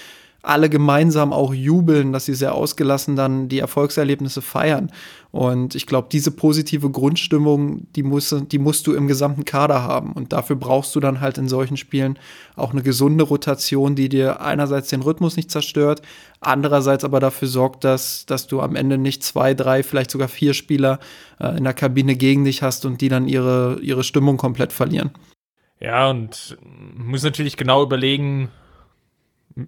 alle 0.46 0.70
gemeinsam 0.70 1.34
auch 1.34 1.54
jubeln, 1.54 2.14
dass 2.14 2.26
sie 2.26 2.36
sehr 2.36 2.54
ausgelassen 2.54 3.16
dann 3.16 3.50
die 3.50 3.60
Erfolgserlebnisse 3.60 4.42
feiern. 4.42 4.92
Und 5.36 5.76
ich 5.76 5.86
glaube, 5.86 6.08
diese 6.10 6.32
positive 6.32 6.90
Grundstimmung, 6.90 7.88
die 7.98 8.04
musst, 8.04 8.34
die 8.54 8.58
musst 8.58 8.88
du 8.88 8.94
im 8.94 9.06
gesamten 9.06 9.44
Kader 9.44 9.84
haben. 9.84 10.14
Und 10.14 10.32
dafür 10.32 10.56
brauchst 10.56 10.96
du 10.96 11.02
dann 11.02 11.20
halt 11.20 11.38
in 11.38 11.50
solchen 11.50 11.76
Spielen 11.76 12.18
auch 12.56 12.72
eine 12.72 12.82
gesunde 12.82 13.26
Rotation, 13.26 13.96
die 13.96 14.08
dir 14.08 14.40
einerseits 14.40 14.88
den 14.88 15.02
Rhythmus 15.02 15.36
nicht 15.36 15.52
zerstört, 15.52 16.02
andererseits 16.40 17.04
aber 17.04 17.20
dafür 17.20 17.50
sorgt, 17.50 17.84
dass, 17.84 18.26
dass 18.26 18.48
du 18.48 18.62
am 18.62 18.78
Ende 18.78 18.98
nicht 18.98 19.24
zwei, 19.24 19.54
drei, 19.54 19.84
vielleicht 19.84 20.12
sogar 20.12 20.30
vier 20.30 20.54
Spieler 20.54 21.00
äh, 21.42 21.58
in 21.58 21.66
der 21.66 21.74
Kabine 21.74 22.16
gegen 22.16 22.46
dich 22.46 22.62
hast 22.62 22.86
und 22.86 23.02
die 23.02 23.10
dann 23.10 23.28
ihre, 23.28 23.80
ihre 23.82 24.06
Stimmung 24.06 24.38
komplett 24.38 24.72
verlieren. 24.72 25.12
Ja, 25.82 26.10
und 26.10 26.58
muss 26.96 27.24
natürlich 27.24 27.58
genau 27.58 27.84
überlegen, 27.84 28.52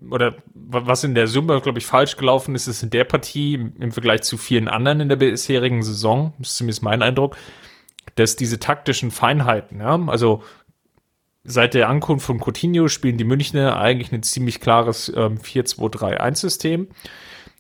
oder 0.10 0.36
was 0.54 1.04
in 1.04 1.16
der 1.16 1.28
Summe, 1.28 1.62
glaube 1.62 1.80
ich, 1.80 1.86
falsch 1.86 2.18
gelaufen 2.18 2.56
ist, 2.56 2.68
ist 2.68 2.84
in 2.84 2.90
der 2.90 3.06
Partie 3.06 3.54
im 3.80 3.92
Vergleich 3.92 4.24
zu 4.24 4.38
vielen 4.38 4.68
anderen 4.68 5.00
in 5.00 5.10
der 5.10 5.16
bisherigen 5.16 5.82
Saison, 5.84 6.34
ist 6.40 6.58
zumindest 6.58 6.84
mein 6.84 7.02
Eindruck, 7.02 7.38
dass 8.16 8.36
diese 8.36 8.60
taktischen 8.60 9.12
Feinheiten, 9.12 9.80
ja, 9.80 10.00
also 10.08 10.44
seit 11.44 11.74
der 11.74 11.88
Ankunft 11.88 12.26
von 12.26 12.40
Coutinho 12.40 12.90
spielen 12.90 13.18
die 13.18 13.24
Münchner 13.24 13.78
eigentlich 13.78 14.12
ein 14.12 14.24
ziemlich 14.24 14.60
klares 14.60 15.12
ähm, 15.16 15.38
4-2-3-1-System 15.38 16.90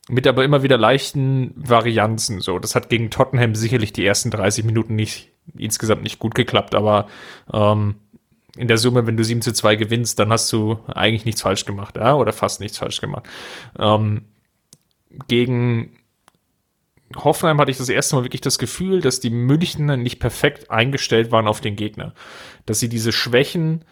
mit 0.10 0.28
aber 0.28 0.44
immer 0.44 0.64
wieder 0.64 0.78
leichten 0.78 1.54
Varianzen. 1.56 2.42
So, 2.42 2.60
das 2.60 2.76
hat 2.76 2.90
gegen 2.90 3.10
Tottenham 3.10 3.56
sicherlich 3.56 3.94
die 3.94 4.06
ersten 4.06 4.32
30 4.32 4.66
Minuten 4.66 4.96
nicht 4.96 5.32
insgesamt 5.58 6.04
nicht 6.04 6.20
gut 6.20 6.36
geklappt, 6.36 6.76
aber 6.76 7.08
ähm, 7.54 7.96
in 8.58 8.68
der 8.68 8.78
Summe, 8.78 9.08
wenn 9.08 9.18
du 9.18 9.24
7 9.24 9.42
zu 9.42 9.54
2 9.54 9.76
gewinnst, 9.76 10.20
dann 10.20 10.32
hast 10.32 10.52
du 10.52 10.80
eigentlich 10.88 11.26
nichts 11.26 11.42
falsch 11.42 11.66
gemacht, 11.66 11.98
ja, 11.98 12.16
oder 12.16 12.34
fast 12.34 12.60
nichts 12.60 12.78
falsch 12.78 13.02
gemacht. 13.02 13.26
Ähm, 13.80 14.26
gegen 15.28 15.98
Hoffenheim 17.16 17.60
hatte 17.60 17.72
ich 17.72 17.78
das 17.78 17.90
erste 17.90 18.16
Mal 18.16 18.24
wirklich 18.24 18.42
das 18.42 18.60
Gefühl, 18.60 19.02
dass 19.02 19.20
die 19.20 19.30
Münchner 19.30 19.96
nicht 19.96 20.20
perfekt 20.20 20.70
eingestellt 20.70 21.32
waren 21.32 21.48
auf 21.48 21.62
den 21.62 21.76
Gegner. 21.76 22.14
Dass 22.66 22.80
sie 22.80 22.90
diese 22.90 23.12
Schwächen, 23.12 23.86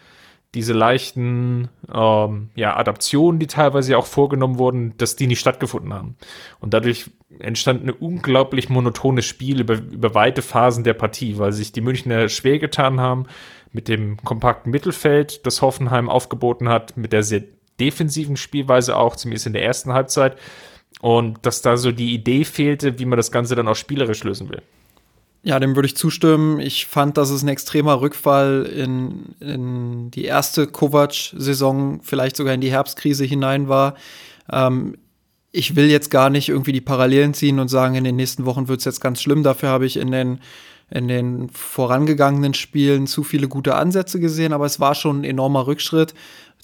diese 0.56 0.72
leichten 0.72 1.68
ähm, 1.92 2.48
ja, 2.54 2.76
Adaptionen, 2.76 3.38
die 3.38 3.46
teilweise 3.46 3.98
auch 3.98 4.06
vorgenommen 4.06 4.58
wurden, 4.58 4.94
dass 4.96 5.14
die 5.14 5.26
nicht 5.26 5.38
stattgefunden 5.38 5.92
haben. 5.92 6.16
Und 6.60 6.72
dadurch 6.72 7.10
entstand 7.38 7.84
ein 7.84 7.90
unglaublich 7.90 8.70
monotones 8.70 9.26
Spiel 9.26 9.60
über, 9.60 9.74
über 9.74 10.14
weite 10.14 10.40
Phasen 10.40 10.82
der 10.82 10.94
Partie, 10.94 11.38
weil 11.38 11.52
sich 11.52 11.72
die 11.72 11.82
Münchner 11.82 12.30
schwer 12.30 12.58
getan 12.58 13.00
haben, 13.00 13.26
mit 13.72 13.86
dem 13.88 14.16
kompakten 14.24 14.72
Mittelfeld, 14.72 15.44
das 15.44 15.60
Hoffenheim 15.60 16.08
aufgeboten 16.08 16.70
hat, 16.70 16.96
mit 16.96 17.12
der 17.12 17.22
sehr 17.22 17.42
defensiven 17.78 18.38
Spielweise 18.38 18.96
auch, 18.96 19.16
zumindest 19.16 19.46
in 19.46 19.52
der 19.52 19.64
ersten 19.64 19.92
Halbzeit. 19.92 20.38
Und 21.02 21.44
dass 21.44 21.60
da 21.60 21.76
so 21.76 21.92
die 21.92 22.14
Idee 22.14 22.44
fehlte, 22.44 22.98
wie 22.98 23.04
man 23.04 23.18
das 23.18 23.30
Ganze 23.30 23.54
dann 23.54 23.68
auch 23.68 23.76
spielerisch 23.76 24.24
lösen 24.24 24.48
will. 24.48 24.62
Ja, 25.46 25.60
dem 25.60 25.76
würde 25.76 25.86
ich 25.86 25.96
zustimmen. 25.96 26.58
Ich 26.58 26.86
fand, 26.86 27.16
dass 27.16 27.30
es 27.30 27.44
ein 27.44 27.48
extremer 27.48 28.00
Rückfall 28.00 28.64
in, 28.64 29.36
in 29.38 30.10
die 30.10 30.24
erste 30.24 30.66
Kovac-Saison, 30.66 32.00
vielleicht 32.02 32.34
sogar 32.34 32.52
in 32.52 32.60
die 32.60 32.72
Herbstkrise 32.72 33.24
hinein 33.24 33.68
war. 33.68 33.94
Ähm, 34.50 34.96
ich 35.52 35.76
will 35.76 35.88
jetzt 35.88 36.10
gar 36.10 36.30
nicht 36.30 36.48
irgendwie 36.48 36.72
die 36.72 36.80
Parallelen 36.80 37.32
ziehen 37.32 37.60
und 37.60 37.68
sagen, 37.68 37.94
in 37.94 38.02
den 38.02 38.16
nächsten 38.16 38.44
Wochen 38.44 38.66
wird 38.66 38.80
es 38.80 38.86
jetzt 38.86 39.00
ganz 39.00 39.22
schlimm. 39.22 39.44
Dafür 39.44 39.68
habe 39.68 39.86
ich 39.86 39.98
in 39.98 40.10
den 40.10 40.40
in 40.90 41.06
den 41.08 41.48
vorangegangenen 41.48 42.54
Spielen 42.54 43.06
zu 43.06 43.24
viele 43.24 43.48
gute 43.48 43.74
Ansätze 43.74 44.20
gesehen, 44.20 44.52
aber 44.52 44.66
es 44.66 44.78
war 44.78 44.94
schon 44.94 45.20
ein 45.20 45.24
enormer 45.24 45.66
Rückschritt. 45.68 46.14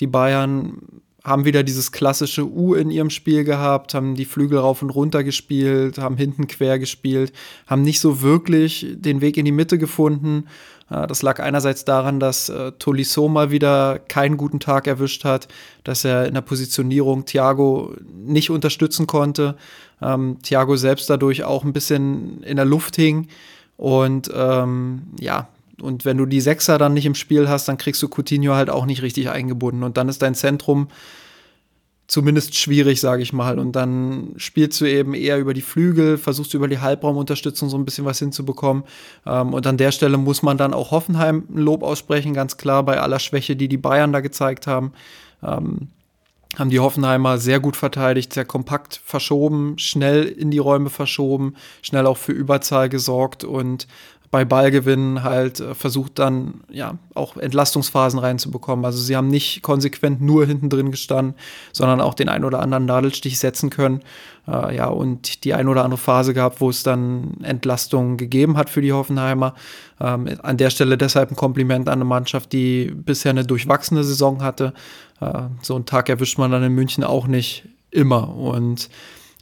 Die 0.00 0.06
Bayern 0.06 1.02
haben 1.24 1.44
wieder 1.44 1.62
dieses 1.62 1.92
klassische 1.92 2.44
U 2.44 2.74
in 2.74 2.90
ihrem 2.90 3.10
Spiel 3.10 3.44
gehabt, 3.44 3.94
haben 3.94 4.14
die 4.14 4.24
Flügel 4.24 4.58
rauf 4.58 4.82
und 4.82 4.90
runter 4.90 5.22
gespielt, 5.22 5.98
haben 5.98 6.16
hinten 6.16 6.48
quer 6.48 6.78
gespielt, 6.78 7.32
haben 7.66 7.82
nicht 7.82 8.00
so 8.00 8.22
wirklich 8.22 8.86
den 8.90 9.20
Weg 9.20 9.36
in 9.36 9.44
die 9.44 9.52
Mitte 9.52 9.78
gefunden. 9.78 10.46
Äh, 10.90 11.06
das 11.06 11.22
lag 11.22 11.40
einerseits 11.40 11.84
daran, 11.84 12.18
dass 12.18 12.48
äh, 12.48 12.72
Tolisso 12.72 13.28
mal 13.28 13.50
wieder 13.50 13.98
keinen 13.98 14.36
guten 14.36 14.60
Tag 14.60 14.86
erwischt 14.86 15.24
hat, 15.24 15.48
dass 15.84 16.04
er 16.04 16.26
in 16.26 16.34
der 16.34 16.40
Positionierung 16.40 17.24
Thiago 17.24 17.94
nicht 18.12 18.50
unterstützen 18.50 19.06
konnte. 19.06 19.56
Ähm, 20.00 20.38
Thiago 20.42 20.76
selbst 20.76 21.08
dadurch 21.08 21.44
auch 21.44 21.64
ein 21.64 21.72
bisschen 21.72 22.42
in 22.42 22.56
der 22.56 22.64
Luft 22.64 22.96
hing. 22.96 23.28
Und 23.76 24.30
ähm, 24.34 25.02
ja, 25.18 25.48
und 25.82 26.04
wenn 26.04 26.16
du 26.16 26.26
die 26.26 26.40
Sechser 26.40 26.78
dann 26.78 26.94
nicht 26.94 27.06
im 27.06 27.14
Spiel 27.14 27.48
hast, 27.48 27.66
dann 27.68 27.76
kriegst 27.76 28.02
du 28.02 28.08
Coutinho 28.08 28.54
halt 28.54 28.70
auch 28.70 28.86
nicht 28.86 29.02
richtig 29.02 29.28
eingebunden. 29.28 29.82
Und 29.82 29.96
dann 29.96 30.08
ist 30.08 30.22
dein 30.22 30.34
Zentrum 30.34 30.88
zumindest 32.06 32.54
schwierig, 32.54 33.00
sage 33.00 33.22
ich 33.22 33.32
mal. 33.32 33.58
Und 33.58 33.72
dann 33.72 34.34
spielst 34.36 34.80
du 34.80 34.84
eben 34.84 35.14
eher 35.14 35.38
über 35.38 35.54
die 35.54 35.62
Flügel, 35.62 36.18
versuchst 36.18 36.54
über 36.54 36.68
die 36.68 36.78
Halbraumunterstützung 36.78 37.68
so 37.68 37.76
ein 37.76 37.84
bisschen 37.84 38.04
was 38.04 38.18
hinzubekommen. 38.18 38.84
Ähm, 39.26 39.54
und 39.54 39.66
an 39.66 39.76
der 39.76 39.92
Stelle 39.92 40.18
muss 40.18 40.42
man 40.42 40.56
dann 40.56 40.72
auch 40.72 40.90
Hoffenheim 40.90 41.44
ein 41.50 41.58
Lob 41.58 41.82
aussprechen, 41.82 42.34
ganz 42.34 42.56
klar, 42.56 42.84
bei 42.84 43.00
aller 43.00 43.18
Schwäche, 43.18 43.56
die 43.56 43.68
die 43.68 43.78
Bayern 43.78 44.12
da 44.12 44.20
gezeigt 44.20 44.66
haben. 44.66 44.92
Ähm, 45.42 45.88
haben 46.58 46.70
die 46.70 46.80
Hoffenheimer 46.80 47.38
sehr 47.38 47.60
gut 47.60 47.76
verteidigt, 47.76 48.34
sehr 48.34 48.44
kompakt 48.44 49.00
verschoben, 49.02 49.78
schnell 49.78 50.24
in 50.24 50.50
die 50.50 50.58
Räume 50.58 50.90
verschoben, 50.90 51.54
schnell 51.80 52.06
auch 52.06 52.18
für 52.18 52.32
Überzahl 52.32 52.90
gesorgt 52.90 53.42
und 53.42 53.86
bei 54.32 54.46
Ballgewinnen 54.46 55.22
halt 55.22 55.60
äh, 55.60 55.74
versucht 55.74 56.18
dann 56.18 56.62
ja 56.70 56.96
auch 57.14 57.36
Entlastungsphasen 57.36 58.18
reinzubekommen. 58.18 58.84
Also 58.86 58.98
sie 58.98 59.14
haben 59.14 59.28
nicht 59.28 59.60
konsequent 59.60 60.22
nur 60.22 60.46
hinten 60.46 60.70
drin 60.70 60.90
gestanden, 60.90 61.34
sondern 61.70 62.00
auch 62.00 62.14
den 62.14 62.30
ein 62.30 62.42
oder 62.42 62.60
anderen 62.60 62.86
Nadelstich 62.86 63.38
setzen 63.38 63.68
können. 63.68 64.00
Äh, 64.48 64.74
ja, 64.74 64.86
und 64.86 65.44
die 65.44 65.52
ein 65.52 65.68
oder 65.68 65.84
andere 65.84 66.00
Phase 66.00 66.32
gehabt, 66.32 66.62
wo 66.62 66.70
es 66.70 66.82
dann 66.82 67.34
Entlastungen 67.42 68.16
gegeben 68.16 68.56
hat 68.56 68.70
für 68.70 68.80
die 68.80 68.94
Hoffenheimer. 68.94 69.54
Ähm, 70.00 70.26
an 70.42 70.56
der 70.56 70.70
Stelle 70.70 70.96
deshalb 70.96 71.30
ein 71.30 71.36
Kompliment 71.36 71.90
an 71.90 71.96
eine 71.96 72.06
Mannschaft, 72.06 72.54
die 72.54 72.90
bisher 72.90 73.30
eine 73.30 73.44
durchwachsene 73.44 74.02
Saison 74.02 74.42
hatte. 74.42 74.72
Äh, 75.20 75.42
so 75.60 75.74
einen 75.74 75.84
Tag 75.84 76.08
erwischt 76.08 76.38
man 76.38 76.50
dann 76.50 76.62
in 76.62 76.72
München 76.72 77.04
auch 77.04 77.26
nicht 77.26 77.68
immer. 77.90 78.34
Und 78.34 78.88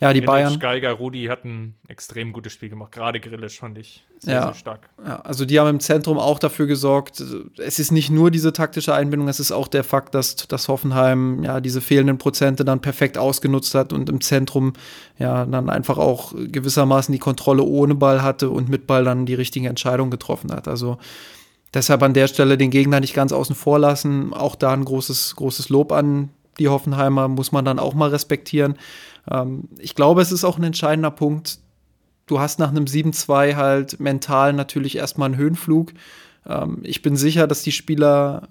ja, 0.00 0.14
die 0.14 0.20
Grilic, 0.20 0.26
Bayern. 0.26 0.58
Geiger, 0.58 0.92
Rudi 0.92 1.26
hatten 1.26 1.48
ein 1.48 1.74
extrem 1.88 2.32
gutes 2.32 2.54
Spiel 2.54 2.70
gemacht. 2.70 2.90
Gerade 2.92 3.20
Grillisch 3.20 3.58
fand 3.58 3.76
ich 3.76 4.02
sehr, 4.18 4.34
ja, 4.34 4.42
sehr 4.44 4.54
stark. 4.54 4.88
Ja, 5.04 5.20
also 5.20 5.44
die 5.44 5.60
haben 5.60 5.68
im 5.68 5.80
Zentrum 5.80 6.18
auch 6.18 6.38
dafür 6.38 6.66
gesorgt. 6.66 7.22
Es 7.58 7.78
ist 7.78 7.90
nicht 7.90 8.08
nur 8.08 8.30
diese 8.30 8.54
taktische 8.54 8.94
Einbindung, 8.94 9.28
es 9.28 9.40
ist 9.40 9.52
auch 9.52 9.68
der 9.68 9.84
Fakt, 9.84 10.14
dass, 10.14 10.36
dass 10.36 10.68
Hoffenheim 10.68 11.44
ja 11.44 11.60
diese 11.60 11.82
fehlenden 11.82 12.16
Prozente 12.16 12.64
dann 12.64 12.80
perfekt 12.80 13.18
ausgenutzt 13.18 13.74
hat 13.74 13.92
und 13.92 14.08
im 14.08 14.22
Zentrum 14.22 14.72
ja 15.18 15.44
dann 15.44 15.68
einfach 15.68 15.98
auch 15.98 16.34
gewissermaßen 16.34 17.12
die 17.12 17.18
Kontrolle 17.18 17.62
ohne 17.62 17.94
Ball 17.94 18.22
hatte 18.22 18.48
und 18.48 18.70
mit 18.70 18.86
Ball 18.86 19.04
dann 19.04 19.26
die 19.26 19.34
richtigen 19.34 19.66
Entscheidungen 19.66 20.10
getroffen 20.10 20.50
hat. 20.50 20.66
Also 20.66 20.96
deshalb 21.74 22.02
an 22.02 22.14
der 22.14 22.26
Stelle 22.26 22.56
den 22.56 22.70
Gegner 22.70 23.00
nicht 23.00 23.14
ganz 23.14 23.32
außen 23.32 23.54
vor 23.54 23.78
lassen. 23.78 24.32
Auch 24.32 24.56
da 24.56 24.72
ein 24.72 24.84
großes, 24.84 25.36
großes 25.36 25.68
Lob 25.68 25.92
an 25.92 26.30
die 26.58 26.68
Hoffenheimer, 26.68 27.28
muss 27.28 27.52
man 27.52 27.64
dann 27.64 27.78
auch 27.78 27.94
mal 27.94 28.10
respektieren. 28.10 28.76
Ähm, 29.28 29.68
ich 29.78 29.94
glaube, 29.94 30.22
es 30.22 30.32
ist 30.32 30.44
auch 30.44 30.58
ein 30.58 30.64
entscheidender 30.64 31.10
Punkt. 31.10 31.58
Du 32.26 32.38
hast 32.38 32.58
nach 32.58 32.70
einem 32.70 32.84
7-2 32.84 33.56
halt 33.56 33.98
mental 33.98 34.52
natürlich 34.52 34.96
erstmal 34.96 35.26
einen 35.26 35.36
Höhenflug. 35.36 35.92
Ähm, 36.46 36.78
ich 36.82 37.02
bin 37.02 37.16
sicher, 37.16 37.46
dass 37.46 37.62
die 37.62 37.72
Spieler 37.72 38.48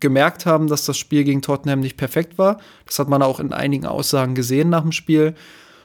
gemerkt 0.00 0.46
haben, 0.46 0.66
dass 0.66 0.84
das 0.84 0.98
Spiel 0.98 1.22
gegen 1.22 1.40
Tottenham 1.40 1.80
nicht 1.80 1.96
perfekt 1.96 2.38
war. 2.38 2.58
Das 2.86 2.98
hat 2.98 3.08
man 3.08 3.22
auch 3.22 3.38
in 3.38 3.52
einigen 3.52 3.86
Aussagen 3.86 4.34
gesehen 4.34 4.68
nach 4.68 4.82
dem 4.82 4.92
Spiel. 4.92 5.34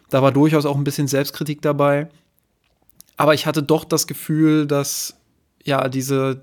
Da 0.09 0.23
war 0.23 0.31
durchaus 0.31 0.65
auch 0.65 0.75
ein 0.75 0.83
bisschen 0.83 1.07
Selbstkritik 1.07 1.61
dabei. 1.61 2.09
Aber 3.17 3.35
ich 3.35 3.45
hatte 3.45 3.61
doch 3.61 3.83
das 3.83 4.07
Gefühl, 4.07 4.65
dass 4.65 5.15
ja 5.63 5.87
diese, 5.89 6.41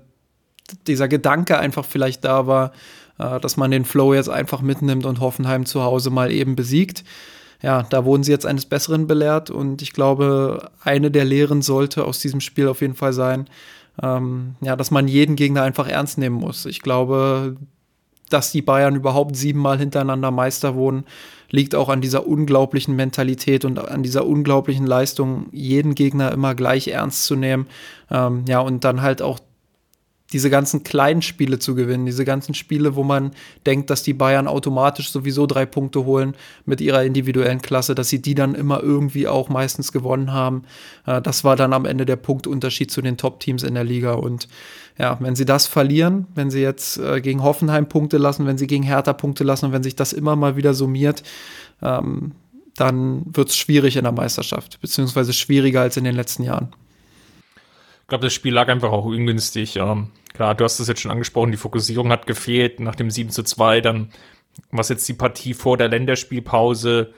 dieser 0.85 1.09
Gedanke 1.09 1.59
einfach 1.59 1.83
vielleicht 1.83 2.23
da 2.23 2.47
war, 2.47 2.71
äh, 3.17 3.41
dass 3.41 3.57
man 3.57 3.71
den 3.71 3.83
Flow 3.83 4.13
jetzt 4.13 4.29
einfach 4.29 4.61
mitnimmt 4.61 5.05
und 5.05 5.19
Hoffenheim 5.19 5.65
zu 5.65 5.83
Hause 5.83 6.11
mal 6.11 6.31
eben 6.31 6.55
besiegt 6.55 7.03
ja, 7.61 7.83
da 7.83 8.05
wurden 8.05 8.23
sie 8.23 8.31
jetzt 8.31 8.45
eines 8.45 8.65
Besseren 8.65 9.07
belehrt 9.07 9.49
und 9.49 9.81
ich 9.81 9.93
glaube, 9.93 10.71
eine 10.83 11.11
der 11.11 11.25
Lehren 11.25 11.61
sollte 11.61 12.05
aus 12.05 12.19
diesem 12.19 12.39
Spiel 12.41 12.67
auf 12.67 12.81
jeden 12.81 12.93
Fall 12.93 13.13
sein, 13.13 13.47
ähm, 14.01 14.55
ja, 14.61 14.75
dass 14.75 14.91
man 14.91 15.07
jeden 15.07 15.35
Gegner 15.35 15.63
einfach 15.63 15.87
ernst 15.87 16.17
nehmen 16.17 16.35
muss. 16.35 16.65
Ich 16.65 16.81
glaube, 16.81 17.57
dass 18.29 18.51
die 18.51 18.61
Bayern 18.61 18.95
überhaupt 18.95 19.35
siebenmal 19.35 19.77
hintereinander 19.77 20.31
Meister 20.31 20.75
wurden, 20.75 21.05
liegt 21.49 21.75
auch 21.75 21.89
an 21.89 22.01
dieser 22.01 22.27
unglaublichen 22.27 22.95
Mentalität 22.95 23.65
und 23.65 23.79
an 23.79 24.03
dieser 24.03 24.25
unglaublichen 24.25 24.85
Leistung, 24.85 25.47
jeden 25.51 25.95
Gegner 25.95 26.31
immer 26.31 26.53
gleich 26.53 26.89
ernst 26.89 27.25
zu 27.25 27.35
nehmen. 27.35 27.67
Ähm, 28.11 28.43
ja, 28.47 28.59
und 28.59 28.83
dann 28.83 29.01
halt 29.01 29.21
auch 29.21 29.39
diese 30.33 30.49
ganzen 30.49 30.83
kleinen 30.83 31.21
Spiele 31.21 31.57
zu 31.57 31.73
gewinnen, 31.73 32.05
diese 32.05 32.25
ganzen 32.25 32.53
Spiele, 32.53 32.95
wo 32.95 33.03
man 33.03 33.31
denkt, 33.65 33.89
dass 33.89 34.03
die 34.03 34.13
Bayern 34.13 34.47
automatisch 34.47 35.09
sowieso 35.09 35.47
drei 35.47 35.65
Punkte 35.65 36.03
holen 36.05 36.35
mit 36.65 36.81
ihrer 36.81 37.03
individuellen 37.03 37.61
Klasse, 37.61 37.95
dass 37.95 38.09
sie 38.09 38.21
die 38.21 38.35
dann 38.35 38.53
immer 38.53 38.83
irgendwie 38.83 39.27
auch 39.27 39.47
meistens 39.47 39.91
gewonnen 39.91 40.33
haben. 40.33 40.63
Äh, 41.05 41.21
das 41.21 41.43
war 41.43 41.55
dann 41.55 41.71
am 41.71 41.85
Ende 41.85 42.05
der 42.05 42.17
Punktunterschied 42.17 42.91
zu 42.91 43.01
den 43.01 43.17
Top-Teams 43.17 43.63
in 43.63 43.73
der 43.73 43.85
Liga. 43.85 44.13
Und 44.13 44.49
ja, 44.97 45.17
wenn 45.21 45.35
sie 45.35 45.45
das 45.45 45.65
verlieren, 45.65 46.27
wenn 46.35 46.49
sie 46.49 46.61
jetzt 46.61 46.97
äh, 46.97 47.21
gegen 47.21 47.41
Hoffenheim 47.43 47.87
Punkte 47.87 48.17
lassen, 48.17 48.45
wenn 48.45 48.57
sie 48.57 48.67
gegen 48.67 48.83
Hertha 48.83 49.13
Punkte 49.13 49.45
lassen 49.45 49.67
und 49.67 49.71
wenn 49.71 49.83
sich 49.83 49.95
das 49.95 50.11
immer 50.11 50.35
mal 50.35 50.57
wieder 50.57 50.73
summiert, 50.73 51.23
ähm, 51.81 52.33
dann 52.75 53.23
wird 53.33 53.49
es 53.49 53.57
schwierig 53.57 53.95
in 53.95 54.03
der 54.03 54.11
Meisterschaft, 54.11 54.79
beziehungsweise 54.81 55.33
schwieriger 55.33 55.81
als 55.81 55.97
in 55.97 56.03
den 56.03 56.15
letzten 56.15 56.43
Jahren. 56.43 56.73
Ich 58.07 58.09
glaube, 58.09 58.23
das 58.23 58.33
Spiel 58.33 58.53
lag 58.53 58.69
einfach 58.69 58.93
auch 58.93 59.03
ungünstig. 59.03 59.75
Ähm, 59.75 60.11
klar, 60.33 60.55
du 60.55 60.63
hast 60.63 60.79
es 60.79 60.87
jetzt 60.87 61.01
schon 61.01 61.11
angesprochen, 61.11 61.51
die 61.51 61.57
Fokussierung 61.57 62.09
hat 62.09 62.25
gefehlt 62.25 62.79
nach 62.79 62.95
dem 62.95 63.11
7 63.11 63.31
zu 63.31 63.43
2. 63.43 63.81
Dann, 63.81 64.11
was 64.71 64.87
jetzt 64.87 65.09
die 65.09 65.13
Partie 65.13 65.53
vor 65.53 65.75
der 65.75 65.89
Länderspielpause, 65.89 67.13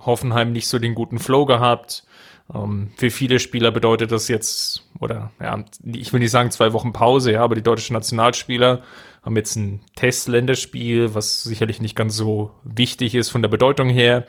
Hoffenheim 0.00 0.50
nicht 0.50 0.66
so 0.66 0.80
den 0.80 0.96
guten 0.96 1.20
Flow 1.20 1.46
gehabt. 1.46 2.04
Ähm, 2.52 2.90
für 2.96 3.10
viele 3.10 3.38
Spieler 3.38 3.70
bedeutet 3.70 4.10
das 4.10 4.26
jetzt, 4.26 4.82
oder 4.98 5.30
ja, 5.40 5.64
ich 5.84 6.12
will 6.12 6.18
nicht 6.18 6.32
sagen 6.32 6.50
zwei 6.50 6.72
Wochen 6.72 6.92
Pause, 6.92 7.30
ja, 7.30 7.42
aber 7.42 7.54
die 7.54 7.62
deutschen 7.62 7.94
Nationalspieler 7.94 8.82
haben 9.22 9.36
jetzt 9.36 9.54
ein 9.54 9.80
Test-Länderspiel, 9.94 11.14
was 11.14 11.44
sicherlich 11.44 11.80
nicht 11.80 11.94
ganz 11.94 12.16
so 12.16 12.50
wichtig 12.64 13.14
ist 13.14 13.30
von 13.30 13.42
der 13.42 13.48
Bedeutung 13.48 13.90
her. 13.90 14.26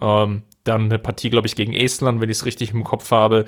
Ähm, 0.00 0.44
dann 0.62 0.84
eine 0.84 1.00
Partie, 1.00 1.30
glaube 1.30 1.48
ich, 1.48 1.56
gegen 1.56 1.74
Estland, 1.74 2.20
wenn 2.20 2.30
ich 2.30 2.36
es 2.36 2.46
richtig 2.46 2.70
im 2.70 2.84
Kopf 2.84 3.10
habe 3.10 3.46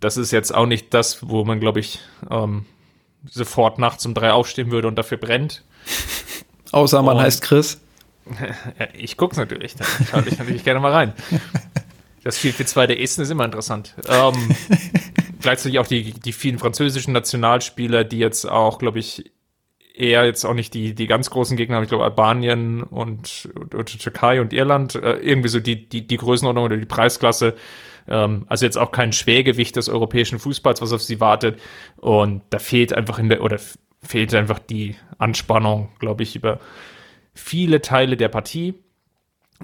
das 0.00 0.16
ist 0.16 0.30
jetzt 0.30 0.54
auch 0.54 0.66
nicht 0.66 0.92
das, 0.94 1.28
wo 1.28 1.44
man, 1.44 1.60
glaube 1.60 1.80
ich, 1.80 2.00
ähm, 2.30 2.66
sofort 3.28 3.78
nachts 3.78 4.04
um 4.06 4.14
drei 4.14 4.32
aufstehen 4.32 4.70
würde 4.70 4.88
und 4.88 4.96
dafür 4.96 5.18
brennt. 5.18 5.64
Außer 6.72 7.02
man 7.02 7.16
und, 7.16 7.22
heißt 7.22 7.42
Chris. 7.42 7.80
ich 8.94 9.16
gucke 9.16 9.36
natürlich, 9.36 9.76
da 9.76 9.84
schaue 10.10 10.24
ich 10.26 10.38
natürlich 10.38 10.64
gerne 10.64 10.80
mal 10.80 10.92
rein. 10.92 11.12
Das 12.22 12.38
4-4-2 12.38 12.86
der 12.86 13.00
Esten 13.00 13.22
ist 13.22 13.30
immer 13.30 13.44
interessant. 13.44 13.94
Ähm, 14.08 14.34
gleichzeitig 15.40 15.78
auch 15.78 15.86
die, 15.86 16.12
die 16.12 16.32
vielen 16.32 16.58
französischen 16.58 17.12
Nationalspieler, 17.12 18.02
die 18.04 18.18
jetzt 18.18 18.48
auch, 18.48 18.78
glaube 18.78 18.98
ich, 18.98 19.30
eher 19.94 20.24
jetzt 20.24 20.44
auch 20.44 20.54
nicht 20.54 20.74
die, 20.74 20.94
die 20.94 21.06
ganz 21.06 21.30
großen 21.30 21.56
Gegner 21.56 21.76
haben. 21.76 21.84
Ich 21.84 21.90
glaube, 21.90 22.04
Albanien 22.04 22.82
und, 22.82 23.48
und, 23.54 23.74
und 23.74 24.00
Türkei 24.00 24.40
und 24.40 24.52
Irland, 24.52 24.96
äh, 24.96 25.18
irgendwie 25.18 25.48
so 25.48 25.60
die, 25.60 25.88
die, 25.88 26.06
die 26.06 26.16
Größenordnung 26.16 26.64
oder 26.64 26.76
die 26.76 26.86
Preisklasse 26.86 27.54
ähm, 28.08 28.44
also 28.48 28.64
jetzt 28.64 28.76
auch 28.78 28.92
kein 28.92 29.12
Schwergewicht 29.12 29.76
des 29.76 29.88
europäischen 29.88 30.38
Fußballs, 30.38 30.82
was 30.82 30.92
auf 30.92 31.02
sie 31.02 31.20
wartet. 31.20 31.60
Und 31.96 32.42
da 32.50 32.58
fehlt 32.58 32.92
einfach 32.92 33.18
in 33.18 33.28
der, 33.28 33.42
oder 33.42 33.58
fehlt 34.02 34.34
einfach 34.34 34.58
die 34.58 34.96
Anspannung, 35.18 35.88
glaube 35.98 36.22
ich, 36.22 36.36
über 36.36 36.60
viele 37.34 37.80
Teile 37.80 38.16
der 38.16 38.28
Partie. 38.28 38.74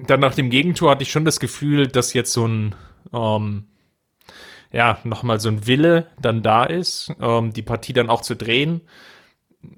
Dann 0.07 0.21
nach 0.21 0.35
dem 0.35 0.51
Gegentor 0.51 0.91
hatte 0.91 1.03
ich 1.03 1.11
schon 1.11 1.25
das 1.25 1.41
Gefühl, 1.41 1.87
dass 1.87 2.15
jetzt 2.15 2.33
so 2.33 2.47
ein, 2.47 2.75
ähm, 3.13 3.67
ja, 4.73 4.99
nochmal 5.05 5.41
so 5.41 5.49
ein 5.49 5.67
Wille 5.67 6.07
dann 6.21 6.43
da 6.43 6.65
ist, 6.65 7.13
ähm, 7.21 7.53
die 7.53 7.63
Partie 7.63 7.93
dann 7.93 8.09
auch 8.09 8.23
zu 8.23 8.37
drehen. 8.37 8.83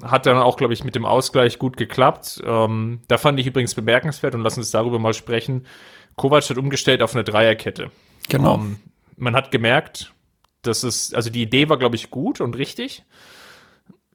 Hat 0.03 0.27
dann 0.27 0.37
auch, 0.37 0.57
glaube 0.57 0.75
ich, 0.75 0.85
mit 0.85 0.95
dem 0.95 1.05
Ausgleich 1.05 1.59
gut 1.59 1.77
geklappt. 1.77 2.41
Ähm, 2.47 3.01
da 3.09 3.19
fand 3.19 3.41
ich 3.41 3.47
übrigens 3.47 3.75
bemerkenswert 3.75 4.35
und 4.35 4.43
lass 4.43 4.59
uns 4.59 4.71
darüber 4.71 5.01
mal 5.01 5.15
sprechen. 5.15 5.67
Kovac 6.15 6.49
hat 6.49 6.59
umgestellt 6.59 7.03
auf 7.03 7.15
eine 7.15 7.25
Dreierkette. 7.25 7.91
Genau. 8.29 8.55
Um, 8.55 8.61
ähm, 8.61 8.77
man 9.17 9.35
hat 9.35 9.51
gemerkt, 9.51 10.13
dass 10.63 10.83
es, 10.83 11.15
also 11.15 11.31
die 11.31 11.43
Idee 11.43 11.69
war, 11.69 11.79
glaube 11.79 11.97
ich, 11.97 12.11
gut 12.11 12.41
und 12.41 12.57
richtig. 12.57 13.05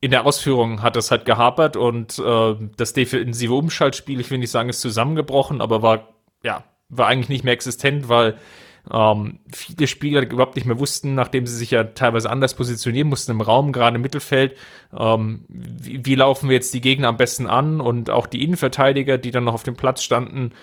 In 0.02 0.12
der 0.12 0.26
Ausführung 0.26 0.82
hat 0.82 0.96
es 0.96 1.12
halt 1.12 1.26
gehapert 1.26 1.76
und 1.76 2.20
äh, 2.20 2.56
das 2.78 2.94
defensive 2.94 3.54
Umschaltspiel, 3.54 4.20
ich 4.20 4.30
will 4.32 4.38
nicht 4.38 4.52
sagen, 4.52 4.70
ist 4.70 4.82
zusammengebrochen, 4.82 5.62
aber 5.62 5.82
war, 5.82 6.10
ja, 6.44 6.64
war 6.90 7.08
eigentlich 7.08 7.30
nicht 7.30 7.44
mehr 7.44 7.54
existent, 7.54 8.10
weil 8.10 8.38
Ähm, 8.90 9.40
viele 9.54 9.86
Spieler 9.86 10.22
überhaupt 10.22 10.56
nicht 10.56 10.64
mehr 10.64 10.80
wussten, 10.80 11.14
nachdem 11.14 11.46
sie 11.46 11.58
sich 11.58 11.72
ja 11.72 11.84
teilweise 11.84 12.30
anders 12.30 12.54
positionieren 12.54 13.10
mussten 13.10 13.32
im 13.32 13.42
Raum, 13.42 13.74
gerade 13.74 13.98
im 13.98 14.02
Mittelfeld, 14.02 14.56
ähm, 14.98 15.44
wie, 15.50 16.06
wie 16.06 16.16
laufen 16.16 16.48
wir 16.48 16.56
jetzt 16.56 16.74
die 16.74 16.80
Gegner 16.80 17.10
am 17.10 17.18
besten 17.18 17.48
an 17.48 17.82
und 17.82 18.10
auch 18.10 18.28
die 18.28 18.42
Innenverteidiger, 18.42 19.18
die 19.18 19.32
dann 19.32 19.44
noch 19.44 19.56
auf 19.56 19.64
dem 19.64 19.76
Platz 19.76 20.04
standen, 20.04 20.54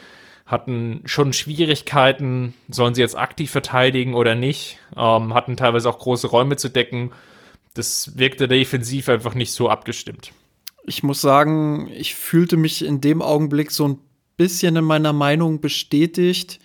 hatten 0.46 1.02
schon 1.06 1.32
Schwierigkeiten, 1.32 2.54
sollen 2.68 2.94
sie 2.94 3.00
jetzt 3.00 3.16
aktiv 3.16 3.50
verteidigen 3.50 4.14
oder 4.14 4.34
nicht, 4.34 4.78
ähm, 4.96 5.32
hatten 5.32 5.56
teilweise 5.56 5.88
auch 5.88 5.98
große 5.98 6.26
Räume 6.26 6.56
zu 6.56 6.68
decken. 6.68 7.12
Das 7.72 8.18
wirkte 8.18 8.46
defensiv 8.46 9.08
einfach 9.08 9.34
nicht 9.34 9.52
so 9.52 9.68
abgestimmt. 9.68 10.32
Ich 10.86 11.02
muss 11.02 11.20
sagen, 11.20 11.88
ich 11.94 12.14
fühlte 12.14 12.56
mich 12.56 12.84
in 12.84 13.00
dem 13.00 13.22
Augenblick 13.22 13.70
so 13.70 13.88
ein 13.88 13.98
bisschen 14.36 14.76
in 14.76 14.84
meiner 14.84 15.14
Meinung 15.14 15.60
bestätigt, 15.60 16.60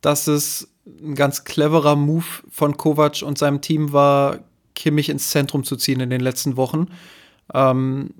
dass 0.00 0.28
es 0.28 0.72
ein 0.86 1.16
ganz 1.16 1.44
cleverer 1.44 1.96
Move 1.96 2.24
von 2.50 2.76
Kovac 2.76 3.22
und 3.22 3.36
seinem 3.36 3.60
Team 3.60 3.92
war, 3.92 4.38
Kimmich 4.74 5.08
ins 5.08 5.30
Zentrum 5.30 5.64
zu 5.64 5.76
ziehen 5.76 6.00
in 6.00 6.10
den 6.10 6.20
letzten 6.20 6.56
Wochen. 6.56 6.86
Ähm, 7.52 8.10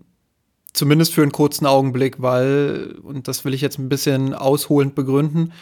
zumindest 0.72 1.14
für 1.14 1.22
einen 1.22 1.32
kurzen 1.32 1.66
Augenblick, 1.66 2.20
weil, 2.20 2.96
und 3.02 3.28
das 3.28 3.44
will 3.44 3.54
ich 3.54 3.60
jetzt 3.60 3.78
ein 3.78 3.88
bisschen 3.88 4.34
ausholend 4.34 4.94
begründen, 4.94 5.52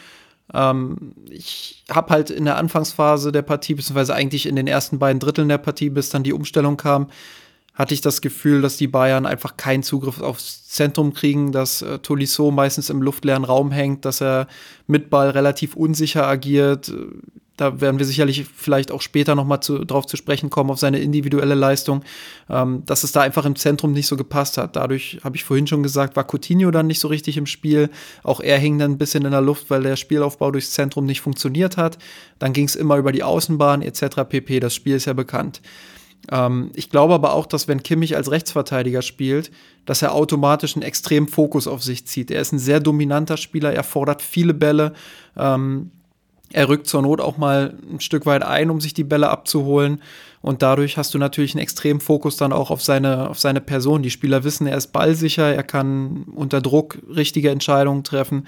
ähm, 0.53 1.13
ich 1.29 1.83
habe 1.89 2.09
halt 2.11 2.29
in 2.29 2.45
der 2.45 2.57
Anfangsphase 2.57 3.31
der 3.31 3.41
Partie, 3.41 3.75
beziehungsweise 3.75 4.15
eigentlich 4.15 4.45
in 4.45 4.55
den 4.55 4.67
ersten 4.67 4.99
beiden 4.99 5.19
Dritteln 5.19 5.49
der 5.49 5.57
Partie, 5.57 5.89
bis 5.89 6.09
dann 6.09 6.23
die 6.23 6.33
Umstellung 6.33 6.77
kam, 6.77 7.07
hatte 7.73 7.93
ich 7.93 8.01
das 8.01 8.21
Gefühl, 8.21 8.61
dass 8.61 8.77
die 8.77 8.87
Bayern 8.87 9.25
einfach 9.25 9.55
keinen 9.57 9.83
Zugriff 9.83 10.21
aufs 10.21 10.67
Zentrum 10.67 11.13
kriegen, 11.13 11.51
dass 11.51 11.81
äh, 11.81 11.99
Tolisso 11.99 12.49
meistens 12.49 12.89
im 12.89 13.01
luftleeren 13.01 13.43
Raum 13.43 13.71
hängt, 13.71 14.05
dass 14.05 14.21
er 14.21 14.47
mit 14.87 15.09
Ball 15.09 15.29
relativ 15.29 15.75
unsicher 15.75 16.25
agiert. 16.25 16.91
Da 17.57 17.81
werden 17.81 17.97
wir 17.97 18.05
sicherlich 18.05 18.45
vielleicht 18.45 18.91
auch 18.91 19.01
später 19.01 19.35
noch 19.35 19.45
mal 19.45 19.61
zu, 19.61 19.83
drauf 19.83 20.05
zu 20.05 20.15
sprechen 20.15 20.49
kommen, 20.49 20.69
auf 20.69 20.79
seine 20.79 20.99
individuelle 20.99 21.55
Leistung, 21.55 22.03
ähm, 22.49 22.83
dass 22.85 23.03
es 23.03 23.11
da 23.11 23.21
einfach 23.21 23.45
im 23.45 23.55
Zentrum 23.55 23.93
nicht 23.93 24.07
so 24.07 24.15
gepasst 24.15 24.57
hat. 24.57 24.75
Dadurch, 24.75 25.19
habe 25.23 25.35
ich 25.35 25.43
vorhin 25.43 25.67
schon 25.67 25.83
gesagt, 25.83 26.15
war 26.15 26.25
Coutinho 26.31 26.71
dann 26.71 26.87
nicht 26.87 26.99
so 26.99 27.07
richtig 27.07 27.35
im 27.35 27.47
Spiel. 27.47 27.89
Auch 28.23 28.39
er 28.39 28.59
hing 28.59 28.77
dann 28.77 28.91
ein 28.91 28.97
bisschen 28.97 29.25
in 29.25 29.31
der 29.31 29.41
Luft, 29.41 29.69
weil 29.69 29.83
der 29.83 29.95
Spielaufbau 29.95 30.51
durchs 30.51 30.71
Zentrum 30.71 31.05
nicht 31.05 31.21
funktioniert 31.21 31.77
hat. 31.77 31.97
Dann 32.39 32.53
ging 32.53 32.65
es 32.65 32.75
immer 32.75 32.97
über 32.97 33.11
die 33.11 33.23
Außenbahn 33.23 33.81
etc. 33.81 34.23
pp. 34.29 34.59
Das 34.59 34.75
Spiel 34.75 34.95
ist 34.95 35.05
ja 35.05 35.13
bekannt. 35.13 35.61
Ähm, 36.31 36.71
ich 36.75 36.89
glaube 36.89 37.13
aber 37.13 37.33
auch, 37.33 37.45
dass 37.45 37.67
wenn 37.67 37.83
Kimmich 37.83 38.15
als 38.15 38.31
Rechtsverteidiger 38.31 39.01
spielt, 39.01 39.51
dass 39.85 40.01
er 40.01 40.13
automatisch 40.13 40.75
einen 40.75 40.83
extremen 40.83 41.27
Fokus 41.27 41.67
auf 41.67 41.83
sich 41.83 42.05
zieht. 42.05 42.31
Er 42.31 42.41
ist 42.41 42.51
ein 42.51 42.59
sehr 42.59 42.79
dominanter 42.79 43.37
Spieler, 43.37 43.73
er 43.73 43.83
fordert 43.83 44.21
viele 44.21 44.53
Bälle. 44.53 44.93
Ähm, 45.35 45.91
er 46.53 46.69
rückt 46.69 46.87
zur 46.87 47.01
Not 47.01 47.19
auch 47.21 47.37
mal 47.37 47.77
ein 47.91 47.99
Stück 47.99 48.25
weit 48.25 48.43
ein, 48.43 48.69
um 48.69 48.79
sich 48.79 48.93
die 48.93 49.03
Bälle 49.03 49.29
abzuholen. 49.29 50.01
Und 50.41 50.61
dadurch 50.61 50.97
hast 50.97 51.13
du 51.13 51.17
natürlich 51.17 51.53
einen 51.53 51.63
extremen 51.63 51.99
Fokus 51.99 52.37
dann 52.37 52.53
auch 52.53 52.71
auf 52.71 52.81
seine, 52.81 53.29
auf 53.29 53.39
seine 53.39 53.59
Person. 53.59 54.03
Die 54.03 54.11
Spieler 54.11 54.43
wissen, 54.43 54.67
er 54.67 54.77
ist 54.77 54.93
ballsicher, 54.93 55.53
er 55.53 55.63
kann 55.63 56.25
unter 56.33 56.61
Druck 56.61 56.99
richtige 57.13 57.49
Entscheidungen 57.49 58.03
treffen. 58.03 58.47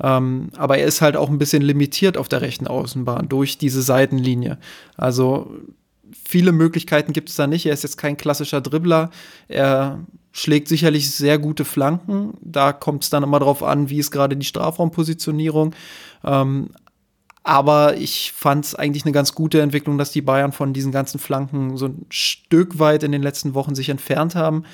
Ähm, 0.00 0.50
aber 0.56 0.78
er 0.78 0.86
ist 0.86 1.00
halt 1.00 1.16
auch 1.16 1.28
ein 1.28 1.38
bisschen 1.38 1.62
limitiert 1.62 2.16
auf 2.16 2.28
der 2.28 2.40
rechten 2.40 2.66
Außenbahn 2.66 3.28
durch 3.28 3.58
diese 3.58 3.82
Seitenlinie. 3.82 4.58
Also 4.96 5.52
viele 6.22 6.52
Möglichkeiten 6.52 7.12
gibt 7.12 7.30
es 7.30 7.36
da 7.36 7.46
nicht. 7.46 7.66
Er 7.66 7.74
ist 7.74 7.82
jetzt 7.82 7.98
kein 7.98 8.16
klassischer 8.16 8.60
Dribbler. 8.60 9.10
Er 9.48 10.00
schlägt 10.32 10.68
sicherlich 10.68 11.10
sehr 11.10 11.38
gute 11.38 11.64
Flanken. 11.64 12.34
Da 12.40 12.72
kommt 12.72 13.04
es 13.04 13.10
dann 13.10 13.22
immer 13.22 13.40
darauf 13.40 13.62
an, 13.62 13.90
wie 13.90 13.98
ist 13.98 14.10
gerade 14.10 14.36
die 14.36 14.46
Strafraumpositionierung. 14.46 15.74
Ähm, 16.24 16.70
aber 17.42 17.96
ich 17.96 18.32
fand 18.32 18.66
es 18.66 18.74
eigentlich 18.74 19.04
eine 19.04 19.12
ganz 19.12 19.34
gute 19.34 19.60
Entwicklung, 19.60 19.96
dass 19.98 20.12
die 20.12 20.22
Bayern 20.22 20.52
von 20.52 20.72
diesen 20.72 20.92
ganzen 20.92 21.18
Flanken 21.18 21.76
so 21.76 21.86
ein 21.86 22.06
Stück 22.10 22.78
weit 22.78 23.02
in 23.02 23.12
den 23.12 23.22
letzten 23.22 23.54
Wochen 23.54 23.74
sich 23.74 23.88
entfernt 23.88 24.34
haben. 24.34 24.64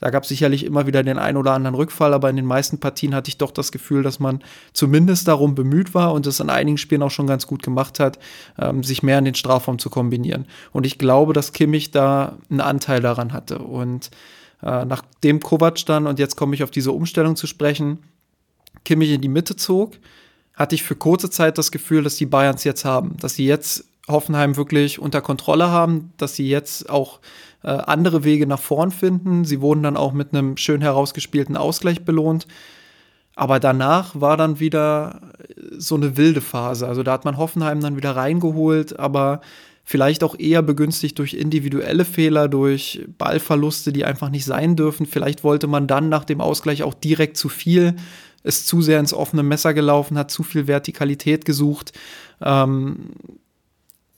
Da 0.00 0.08
gab 0.08 0.22
es 0.22 0.30
sicherlich 0.30 0.64
immer 0.64 0.86
wieder 0.86 1.02
den 1.02 1.18
ein 1.18 1.36
oder 1.36 1.52
anderen 1.52 1.74
Rückfall, 1.74 2.14
aber 2.14 2.30
in 2.30 2.36
den 2.36 2.46
meisten 2.46 2.78
Partien 2.78 3.14
hatte 3.14 3.28
ich 3.28 3.36
doch 3.36 3.50
das 3.50 3.70
Gefühl, 3.70 4.02
dass 4.02 4.18
man 4.18 4.42
zumindest 4.72 5.28
darum 5.28 5.54
bemüht 5.54 5.94
war 5.94 6.14
und 6.14 6.26
es 6.26 6.40
in 6.40 6.48
einigen 6.48 6.78
Spielen 6.78 7.02
auch 7.02 7.10
schon 7.10 7.26
ganz 7.26 7.46
gut 7.46 7.62
gemacht 7.62 8.00
hat, 8.00 8.18
ähm, 8.58 8.82
sich 8.82 9.02
mehr 9.02 9.18
in 9.18 9.26
den 9.26 9.34
Strafraum 9.34 9.78
zu 9.78 9.90
kombinieren. 9.90 10.46
Und 10.72 10.86
ich 10.86 10.96
glaube, 10.96 11.34
dass 11.34 11.52
Kimmich 11.52 11.90
da 11.90 12.38
einen 12.50 12.62
Anteil 12.62 13.00
daran 13.00 13.34
hatte. 13.34 13.58
Und 13.58 14.10
äh, 14.62 14.86
nachdem 14.86 15.40
Kovac 15.40 15.84
dann, 15.84 16.06
und 16.06 16.18
jetzt 16.18 16.36
komme 16.36 16.54
ich 16.54 16.62
auf 16.62 16.70
diese 16.70 16.92
Umstellung 16.92 17.36
zu 17.36 17.46
sprechen, 17.46 17.98
Kimmich 18.84 19.10
in 19.10 19.20
die 19.20 19.28
Mitte 19.28 19.56
zog, 19.56 19.98
hatte 20.60 20.74
ich 20.74 20.82
für 20.82 20.94
kurze 20.94 21.30
Zeit 21.30 21.56
das 21.56 21.72
Gefühl, 21.72 22.02
dass 22.02 22.16
die 22.16 22.26
Bayerns 22.26 22.64
jetzt 22.64 22.84
haben, 22.84 23.16
dass 23.18 23.34
sie 23.34 23.46
jetzt 23.46 23.86
Hoffenheim 24.06 24.58
wirklich 24.58 24.98
unter 24.98 25.22
Kontrolle 25.22 25.70
haben, 25.70 26.12
dass 26.18 26.36
sie 26.36 26.50
jetzt 26.50 26.90
auch 26.90 27.20
äh, 27.62 27.68
andere 27.68 28.24
Wege 28.24 28.46
nach 28.46 28.60
vorn 28.60 28.90
finden. 28.90 29.46
Sie 29.46 29.62
wurden 29.62 29.82
dann 29.82 29.96
auch 29.96 30.12
mit 30.12 30.34
einem 30.34 30.58
schön 30.58 30.82
herausgespielten 30.82 31.56
Ausgleich 31.56 32.04
belohnt. 32.04 32.46
Aber 33.34 33.58
danach 33.58 34.20
war 34.20 34.36
dann 34.36 34.60
wieder 34.60 35.22
so 35.78 35.94
eine 35.94 36.18
wilde 36.18 36.42
Phase. 36.42 36.86
Also 36.86 37.02
da 37.02 37.12
hat 37.12 37.24
man 37.24 37.38
Hoffenheim 37.38 37.80
dann 37.80 37.96
wieder 37.96 38.14
reingeholt, 38.14 38.98
aber 38.98 39.40
vielleicht 39.82 40.22
auch 40.22 40.38
eher 40.38 40.60
begünstigt 40.60 41.18
durch 41.18 41.32
individuelle 41.32 42.04
Fehler, 42.04 42.48
durch 42.48 43.06
Ballverluste, 43.16 43.94
die 43.94 44.04
einfach 44.04 44.28
nicht 44.28 44.44
sein 44.44 44.76
dürfen. 44.76 45.06
Vielleicht 45.06 45.42
wollte 45.42 45.68
man 45.68 45.86
dann 45.86 46.10
nach 46.10 46.24
dem 46.24 46.42
Ausgleich 46.42 46.82
auch 46.82 46.92
direkt 46.92 47.38
zu 47.38 47.48
viel, 47.48 47.96
ist 48.42 48.66
zu 48.66 48.82
sehr 48.82 49.00
ins 49.00 49.14
offene 49.14 49.42
Messer 49.42 49.74
gelaufen, 49.74 50.18
hat 50.18 50.30
zu 50.30 50.42
viel 50.42 50.66
Vertikalität 50.66 51.44
gesucht. 51.44 51.92
Ähm, 52.40 53.10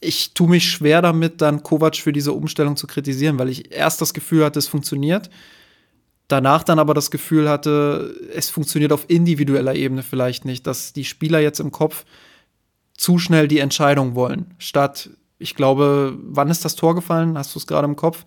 ich 0.00 0.35
tue 0.35 0.48
mich 0.48 0.70
schwer 0.70 1.00
damit, 1.00 1.40
dann 1.40 1.62
Kovac 1.62 1.96
für 1.96 2.12
diese 2.12 2.32
Umstellung 2.32 2.76
zu 2.76 2.87
kritisieren, 2.87 3.38
weil 3.38 3.48
ich 3.48 3.72
erst 3.72 4.00
das 4.00 4.14
Gefühl 4.14 4.44
hatte, 4.44 4.58
es 4.58 4.68
funktioniert. 4.68 5.30
Danach 6.28 6.64
dann 6.64 6.78
aber 6.78 6.94
das 6.94 7.11
Gefühl 7.11 7.48
hatte, 7.48 8.16
es 8.35 8.50
funktioniert 8.50 8.92
auf 8.92 9.04
individueller 9.08 9.74
Ebene 9.74 10.02
vielleicht 10.02 10.44
nicht, 10.44 10.66
dass 10.66 10.92
die 10.92 11.04
Spieler 11.04 11.40
jetzt 11.40 11.61
im 11.61 11.72
Kopf 11.72 12.04
zu 12.96 13.18
schnell 13.18 13.48
die 13.48 13.58
Entscheidung 13.58 14.14
wollen. 14.14 14.54
Statt, 14.58 15.11
ich 15.38 15.54
glaube, 15.54 16.16
wann 16.22 16.48
ist 16.48 16.64
das 16.64 16.76
Tor 16.76 16.94
gefallen? 16.94 17.37
Hast 17.37 17.54
du 17.54 17.58
es 17.58 17.66
gerade 17.66 17.87
im 17.87 17.96
Kopf? 17.96 18.24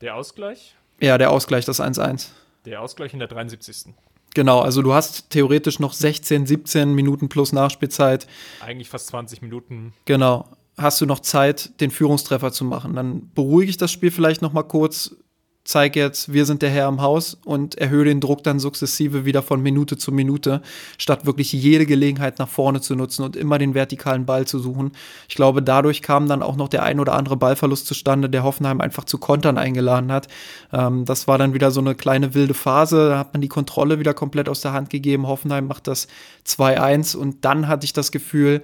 Der 0.00 0.16
Ausgleich? 0.16 0.74
Ja, 1.00 1.18
der 1.18 1.30
Ausgleich, 1.30 1.64
das 1.64 1.80
1-1. 1.80 2.28
Der 2.64 2.80
Ausgleich 2.80 3.12
in 3.12 3.18
der 3.18 3.28
73. 3.28 3.94
Genau, 4.34 4.60
also 4.60 4.82
du 4.82 4.94
hast 4.94 5.30
theoretisch 5.30 5.78
noch 5.78 5.92
16, 5.92 6.46
17 6.46 6.94
Minuten 6.94 7.28
plus 7.28 7.52
Nachspielzeit. 7.52 8.26
Eigentlich 8.60 8.88
fast 8.88 9.08
20 9.08 9.42
Minuten. 9.42 9.92
Genau 10.04 10.46
hast 10.76 11.00
du 11.00 11.06
noch 11.06 11.20
Zeit, 11.20 11.80
den 11.80 11.90
Führungstreffer 11.90 12.52
zu 12.52 12.64
machen. 12.64 12.94
Dann 12.94 13.30
beruhige 13.34 13.70
ich 13.70 13.76
das 13.76 13.92
Spiel 13.92 14.10
vielleicht 14.10 14.42
noch 14.42 14.52
mal 14.52 14.62
kurz, 14.62 15.16
zeige 15.64 16.00
jetzt, 16.00 16.32
wir 16.32 16.44
sind 16.44 16.62
der 16.62 16.70
Herr 16.70 16.88
im 16.88 17.00
Haus 17.00 17.36
und 17.44 17.76
erhöhe 17.76 18.04
den 18.04 18.20
Druck 18.20 18.42
dann 18.42 18.58
sukzessive 18.58 19.24
wieder 19.24 19.42
von 19.42 19.62
Minute 19.62 19.96
zu 19.96 20.10
Minute, 20.10 20.60
statt 20.98 21.24
wirklich 21.24 21.52
jede 21.52 21.86
Gelegenheit 21.86 22.38
nach 22.38 22.48
vorne 22.48 22.80
zu 22.80 22.96
nutzen 22.96 23.22
und 23.22 23.36
immer 23.36 23.58
den 23.58 23.74
vertikalen 23.74 24.26
Ball 24.26 24.46
zu 24.46 24.58
suchen. 24.58 24.92
Ich 25.28 25.36
glaube, 25.36 25.62
dadurch 25.62 26.02
kam 26.02 26.26
dann 26.26 26.42
auch 26.42 26.56
noch 26.56 26.68
der 26.68 26.82
ein 26.82 26.98
oder 26.98 27.14
andere 27.14 27.36
Ballverlust 27.36 27.86
zustande, 27.86 28.28
der 28.28 28.42
Hoffenheim 28.42 28.80
einfach 28.80 29.04
zu 29.04 29.18
Kontern 29.18 29.56
eingeladen 29.56 30.10
hat. 30.10 30.26
Ähm, 30.72 31.04
das 31.04 31.28
war 31.28 31.38
dann 31.38 31.54
wieder 31.54 31.70
so 31.70 31.80
eine 31.80 31.94
kleine 31.94 32.34
wilde 32.34 32.54
Phase, 32.54 33.10
da 33.10 33.18
hat 33.18 33.32
man 33.32 33.40
die 33.40 33.48
Kontrolle 33.48 34.00
wieder 34.00 34.14
komplett 34.14 34.48
aus 34.48 34.62
der 34.62 34.72
Hand 34.72 34.90
gegeben. 34.90 35.28
Hoffenheim 35.28 35.66
macht 35.68 35.86
das 35.86 36.08
2-1 36.46 37.16
und 37.16 37.44
dann 37.44 37.68
hatte 37.68 37.84
ich 37.84 37.92
das 37.92 38.10
Gefühl, 38.10 38.62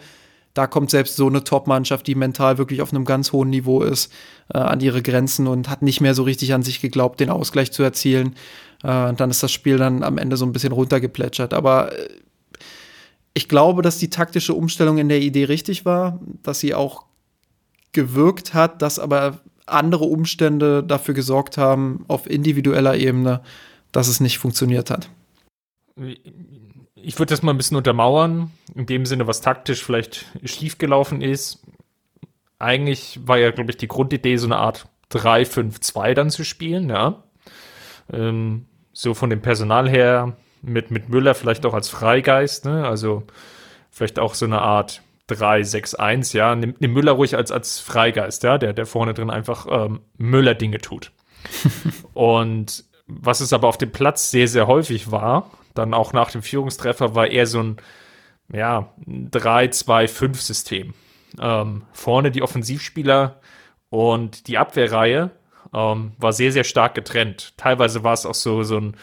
da 0.59 0.66
kommt 0.66 0.90
selbst 0.90 1.14
so 1.14 1.29
eine 1.29 1.44
Top-Mannschaft, 1.44 2.09
die 2.09 2.16
mental 2.16 2.59
wirklich 2.59 2.83
auf 2.83 2.92
einem 2.92 3.05
ganz 3.05 3.31
hohen 3.31 3.49
Niveau 3.49 3.83
ist, 3.83 4.12
äh, 4.53 4.59
an 4.59 4.81
ihre 4.81 5.03
Grenzen 5.03 5.47
und 5.47 5.71
hat 5.71 5.83
nicht 5.83 6.01
mehr 6.01 6.16
so 6.16 6.25
richtig 6.25 6.53
an 6.53 6.64
sich 6.64 6.81
geglaubt, 6.81 7.21
den 7.21 7.31
Ausgleich 7.31 7.71
zu 7.71 7.85
erzielen. 7.85 8.35
Äh, 8.83 9.14
dann 9.14 9.31
ist 9.31 9.40
das 9.40 9.53
Spiel 9.53 9.77
dann 9.77 10.03
am 10.03 10.18
Ende 10.18 10.37
so 10.37 10.44
ein 10.44 10.51
bisschen 10.51 10.73
runtergeplätschert. 10.73 11.55
Aber 11.55 11.97
äh, 11.97 12.09
ich 13.35 13.49
glaube, 13.49 13.83
dass 13.83 13.99
die 13.99 14.11
taktische 14.11 14.53
Umstellung 14.53 14.99
in 14.99 15.09
der 15.09 15.21
Idee 15.21 15.44
richtig 15.44 15.85
war, 15.85 16.18
dass 16.42 16.59
sie 16.59 16.75
auch 16.75 17.05
gewirkt 17.92 18.53
hat, 18.53 18.83
dass 18.83 18.99
aber 18.99 19.38
andere 19.66 20.07
Umstände 20.07 20.83
dafür 20.83 21.14
gesorgt 21.14 21.57
haben, 21.57 22.05
auf 22.09 22.29
individueller 22.29 22.97
Ebene, 22.97 23.42
dass 23.92 24.09
es 24.09 24.18
nicht 24.18 24.38
funktioniert 24.38 24.90
hat 24.90 25.09
ich 27.09 27.18
würde 27.18 27.31
das 27.31 27.40
mal 27.40 27.55
ein 27.55 27.57
bisschen 27.57 27.79
untermauern, 27.79 28.51
in 28.75 28.85
dem 28.85 29.07
Sinne, 29.07 29.27
was 29.27 29.40
taktisch 29.40 29.83
vielleicht 29.83 30.27
schiefgelaufen 30.44 31.23
ist. 31.23 31.64
Eigentlich 32.59 33.21
war 33.25 33.38
ja, 33.38 33.51
glaube 33.51 33.71
ich, 33.71 33.79
die 33.79 33.88
Grundidee, 33.88 34.37
so 34.37 34.47
eine 34.47 34.59
Art 34.59 34.85
3-5-2 35.12 36.12
dann 36.12 36.29
zu 36.29 36.44
spielen, 36.44 36.90
ja. 36.90 37.23
Ähm, 38.12 38.66
so 38.92 39.14
von 39.14 39.31
dem 39.31 39.40
Personal 39.40 39.88
her, 39.88 40.37
mit, 40.61 40.90
mit 40.90 41.09
Müller 41.09 41.35
vielleicht 41.35 41.64
auch 41.64 41.73
als 41.73 41.88
Freigeist, 41.88 42.66
ne? 42.66 42.87
Also 42.87 43.23
vielleicht 43.90 44.18
auch 44.18 44.35
so 44.35 44.44
eine 44.44 44.61
Art 44.61 45.01
3-6-1, 45.31 46.37
ja. 46.37 46.55
Nimm, 46.55 46.75
nimm 46.79 46.92
Müller 46.92 47.12
ruhig 47.12 47.37
als, 47.37 47.51
als 47.51 47.81
Freigeist, 47.81 48.42
ja, 48.42 48.59
der, 48.59 48.75
der 48.75 48.85
vorne 48.85 49.14
drin 49.14 49.31
einfach 49.31 49.66
ähm, 49.71 50.01
Müller-Dinge 50.18 50.77
tut. 50.77 51.12
Und 52.12 52.85
was 53.07 53.40
es 53.40 53.55
aber 53.55 53.66
auf 53.66 53.79
dem 53.79 53.92
Platz 53.92 54.31
sehr, 54.31 54.47
sehr 54.47 54.66
häufig 54.66 55.11
war, 55.11 55.51
dann 55.79 55.95
auch 55.95 56.12
nach 56.12 56.31
dem 56.31 56.43
Führungstreffer 56.43 57.14
war 57.14 57.29
eher 57.29 57.47
so 57.47 57.62
ein 57.62 57.77
ja, 58.53 58.93
3-2-5-System. 59.07 60.95
Ähm, 61.41 61.85
vorne 61.93 62.31
die 62.31 62.43
Offensivspieler 62.43 63.41
und 63.91 64.49
die 64.49 64.59
Abwehrreihe 64.59 65.31
ähm, 65.75 66.12
war 66.19 66.33
sehr, 66.33 66.53
sehr 66.53 66.64
stark 66.64 66.95
getrennt. 66.95 67.55
Teilweise 67.57 68.05
war 68.05 68.14
es 68.14 68.27
auch 68.27 68.35
so, 68.35 68.62
so 68.62 68.79
ein 68.79 68.97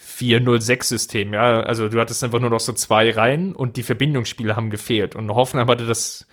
4-0-6-System, 0.00 1.34
ja. 1.34 1.60
Also 1.60 1.88
du 1.88 2.00
hattest 2.00 2.22
einfach 2.22 2.40
nur 2.40 2.50
noch 2.50 2.60
so 2.60 2.72
zwei 2.72 3.10
Reihen 3.10 3.54
und 3.54 3.76
die 3.76 3.82
Verbindungsspiele 3.82 4.56
haben 4.56 4.70
gefehlt. 4.70 5.16
Und 5.16 5.30
Hoffenheim 5.30 5.68
hatte 5.68 5.86
das, 5.86 6.26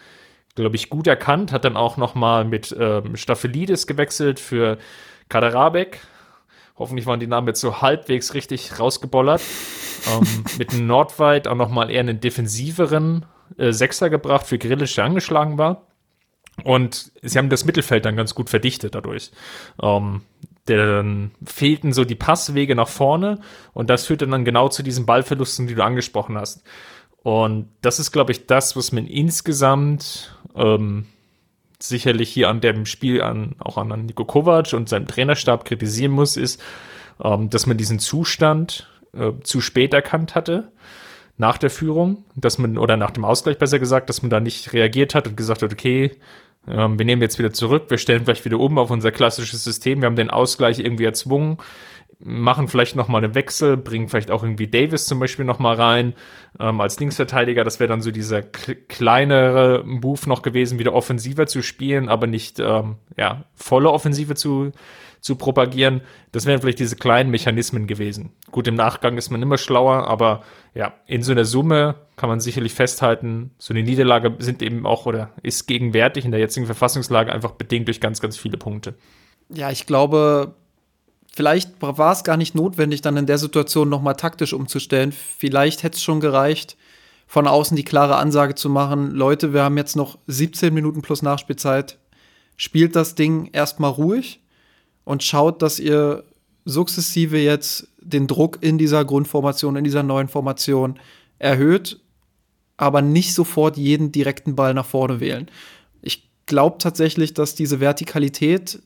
glaube 0.56 0.76
ich, 0.76 0.89
gut 0.89 1.08
erkannt, 1.08 1.52
hat 1.52 1.65
dann 1.65 1.76
auch 1.76 1.98
noch 1.98 2.15
mal 2.15 2.45
mit 2.45 2.76
ähm, 2.80 3.15
Staffelidis 3.15 3.88
gewechselt 3.88 4.39
für 4.39 4.78
Kaderabek. 5.30 6.00
Hoffentlich 6.77 7.05
waren 7.05 7.19
die 7.19 7.27
Namen 7.27 7.47
jetzt 7.47 7.61
so 7.61 7.81
halbwegs 7.81 8.33
richtig 8.33 8.79
rausgebollert. 8.79 9.41
ähm, 10.11 10.43
mit 10.57 10.73
Nordweit 10.73 11.47
auch 11.47 11.55
noch 11.55 11.69
mal 11.69 11.89
eher 11.89 12.01
einen 12.01 12.19
defensiveren 12.19 13.25
äh, 13.57 13.71
Sechser 13.71 14.09
gebracht 14.09 14.45
für 14.45 14.57
Grillisch, 14.57 14.95
der 14.95 15.05
angeschlagen 15.05 15.57
war. 15.57 15.88
Und 16.63 17.11
sie 17.21 17.38
haben 17.38 17.49
das 17.49 17.65
Mittelfeld 17.65 18.05
dann 18.05 18.15
ganz 18.15 18.33
gut 18.33 18.49
verdichtet 18.49 18.95
dadurch. 18.95 19.31
Ähm, 19.81 20.21
dann 20.65 21.31
fehlten 21.45 21.93
so 21.93 22.05
die 22.05 22.15
Passwege 22.15 22.75
nach 22.75 22.88
vorne 22.88 23.39
und 23.73 23.89
das 23.89 24.05
führte 24.05 24.27
dann 24.27 24.45
genau 24.45 24.67
zu 24.69 24.81
diesen 24.81 25.05
Ballverlusten, 25.05 25.67
die 25.67 25.75
du 25.75 25.83
angesprochen 25.83 26.38
hast. 26.38 26.63
Und 27.21 27.69
das 27.81 27.99
ist, 27.99 28.11
glaube 28.11 28.31
ich, 28.31 28.47
das, 28.47 28.75
was 28.75 28.91
man 28.91 29.05
insgesamt 29.05 30.35
ähm, 30.55 31.07
sicherlich 31.79 32.29
hier 32.29 32.49
an 32.49 32.61
dem 32.61 32.85
Spiel 32.85 33.21
an, 33.21 33.55
auch 33.59 33.77
an 33.77 34.05
Niko 34.05 34.25
Kovac 34.25 34.73
und 34.73 34.89
seinem 34.89 35.07
Trainerstab 35.07 35.65
kritisieren 35.65 36.11
muss, 36.11 36.38
ist, 36.38 36.61
ähm, 37.23 37.49
dass 37.49 37.65
man 37.65 37.77
diesen 37.77 37.99
Zustand 37.99 38.89
äh, 39.13 39.31
zu 39.43 39.61
spät 39.61 39.93
erkannt 39.93 40.35
hatte 40.35 40.71
nach 41.38 41.57
der 41.57 41.69
Führung, 41.69 42.23
dass 42.35 42.57
man, 42.57 42.77
oder 42.77 42.97
nach 42.97 43.11
dem 43.11 43.25
Ausgleich 43.25 43.57
besser 43.57 43.79
gesagt, 43.79 44.09
dass 44.09 44.21
man 44.21 44.29
da 44.29 44.39
nicht 44.39 44.73
reagiert 44.73 45.15
hat 45.15 45.27
und 45.27 45.35
gesagt 45.35 45.61
hat, 45.61 45.71
okay, 45.71 46.11
ähm, 46.67 46.97
wir 46.97 47.05
nehmen 47.05 47.21
jetzt 47.21 47.38
wieder 47.38 47.51
zurück, 47.53 47.85
wir 47.89 47.97
stellen 47.97 48.23
vielleicht 48.23 48.45
wieder 48.45 48.59
um 48.59 48.77
auf 48.77 48.89
unser 48.89 49.11
klassisches 49.11 49.63
System, 49.63 50.01
wir 50.01 50.07
haben 50.07 50.15
den 50.15 50.29
Ausgleich 50.29 50.79
irgendwie 50.79 51.03
erzwungen, 51.03 51.57
machen 52.27 52.67
vielleicht 52.67 52.95
nochmal 52.95 53.23
einen 53.23 53.35
Wechsel, 53.35 53.77
bringen 53.77 54.09
vielleicht 54.09 54.31
auch 54.31 54.41
irgendwie 54.41 54.67
Davis 54.67 55.05
zum 55.05 55.19
Beispiel 55.19 55.45
nochmal 55.45 55.75
rein 55.75 56.15
ähm, 56.59 56.81
als 56.81 56.99
Linksverteidiger. 56.99 57.63
Das 57.63 57.79
wäre 57.79 57.88
dann 57.88 58.01
so 58.01 58.09
dieser 58.09 58.41
kleinere 58.41 59.83
Move 59.85 60.27
noch 60.27 60.41
gewesen, 60.41 60.79
wieder 60.79 60.93
offensiver 60.93 61.45
zu 61.45 61.61
spielen, 61.61 62.09
aber 62.09 62.25
nicht 62.25 62.59
ähm, 62.59 62.95
ja 63.15 63.45
volle 63.53 63.91
Offensive 63.91 64.33
zu 64.33 64.71
zu 65.21 65.35
propagieren. 65.38 66.01
Das 66.31 66.45
wären 66.45 66.61
vielleicht 66.61 66.77
diese 66.77 66.95
kleinen 66.95 67.31
Mechanismen 67.31 67.88
gewesen. 67.88 68.31
Gut, 68.51 68.67
im 68.67 68.75
Nachgang 68.75 69.17
ist 69.17 69.31
man 69.31 69.41
immer 69.41 69.57
schlauer, 69.57 70.07
aber 70.07 70.43
ja, 70.75 70.93
in 71.07 71.23
so 71.23 71.31
einer 71.31 71.45
Summe 71.45 71.95
kann 72.15 72.29
man 72.29 72.39
sicherlich 72.39 72.75
festhalten, 72.75 73.49
so 73.57 73.73
eine 73.73 73.81
Niederlage 73.81 74.35
sind 74.38 74.61
eben 74.61 74.85
auch 74.85 75.07
oder 75.07 75.31
ist 75.41 75.65
gegenwärtig 75.65 76.25
in 76.25 76.31
der 76.31 76.39
jetzigen 76.39 76.67
Verfassungslage 76.67 77.33
einfach 77.33 77.53
bedingt 77.53 77.88
durch 77.88 77.99
ganz, 77.99 78.21
ganz 78.21 78.38
viele 78.38 78.57
Punkte. 78.57 78.93
Ja, 79.49 79.71
ich 79.71 79.88
glaube, 79.88 80.53
vielleicht 81.36 81.82
war 81.82 82.12
es 82.12 82.24
gar 82.24 82.38
nicht 82.38 82.56
notwendig, 82.56 83.02
dann 83.02 83.17
in 83.17 83.26
der 83.26 83.38
Situation 83.38 83.89
nochmal 83.89 84.15
taktisch 84.15 84.54
umzustellen. 84.54 85.12
Vielleicht 85.12 85.84
hätte 85.84 85.98
es 85.98 86.04
schon 86.04 86.21
gereicht, 86.21 86.78
von 87.28 87.45
außen 87.45 87.76
die 87.76 87.84
klare 87.84 88.15
Ansage 88.15 88.56
zu 88.56 88.69
machen, 88.69 89.12
Leute, 89.12 89.54
wir 89.54 89.63
haben 89.63 89.78
jetzt 89.78 89.95
noch 89.95 90.17
17 90.28 90.74
Minuten 90.74 91.02
plus 91.02 91.21
Nachspielzeit, 91.21 92.00
spielt 92.56 92.95
das 92.95 93.15
Ding 93.15 93.50
erstmal 93.52 93.91
ruhig 93.91 94.41
und 95.04 95.24
schaut, 95.24 95.62
dass 95.62 95.80
ihr 95.80 96.24
sukzessive 96.63 97.38
jetzt 97.38 97.89
den 98.00 98.28
Druck 98.28 98.60
in 98.62 98.78
dieser 98.78 99.04
Grundformation, 99.04 99.76
in 99.76 99.84
dieser 99.84 100.04
neuen 100.04 100.30
Formation 100.30 101.00
erhöht, 101.38 102.00
aber 102.78 103.02
nicht 103.02 103.34
sofort 103.34 103.76
jeden 103.76 104.12
direkten 104.12 104.56
Ball 104.56 104.74
nach 104.74 104.86
vorne 104.86 105.19
wählen. 105.19 105.50
Ich 106.02 106.30
glaube 106.45 106.78
tatsächlich, 106.80 107.34
dass 107.34 107.56
diese 107.56 107.80
Vertikalität 107.80 108.82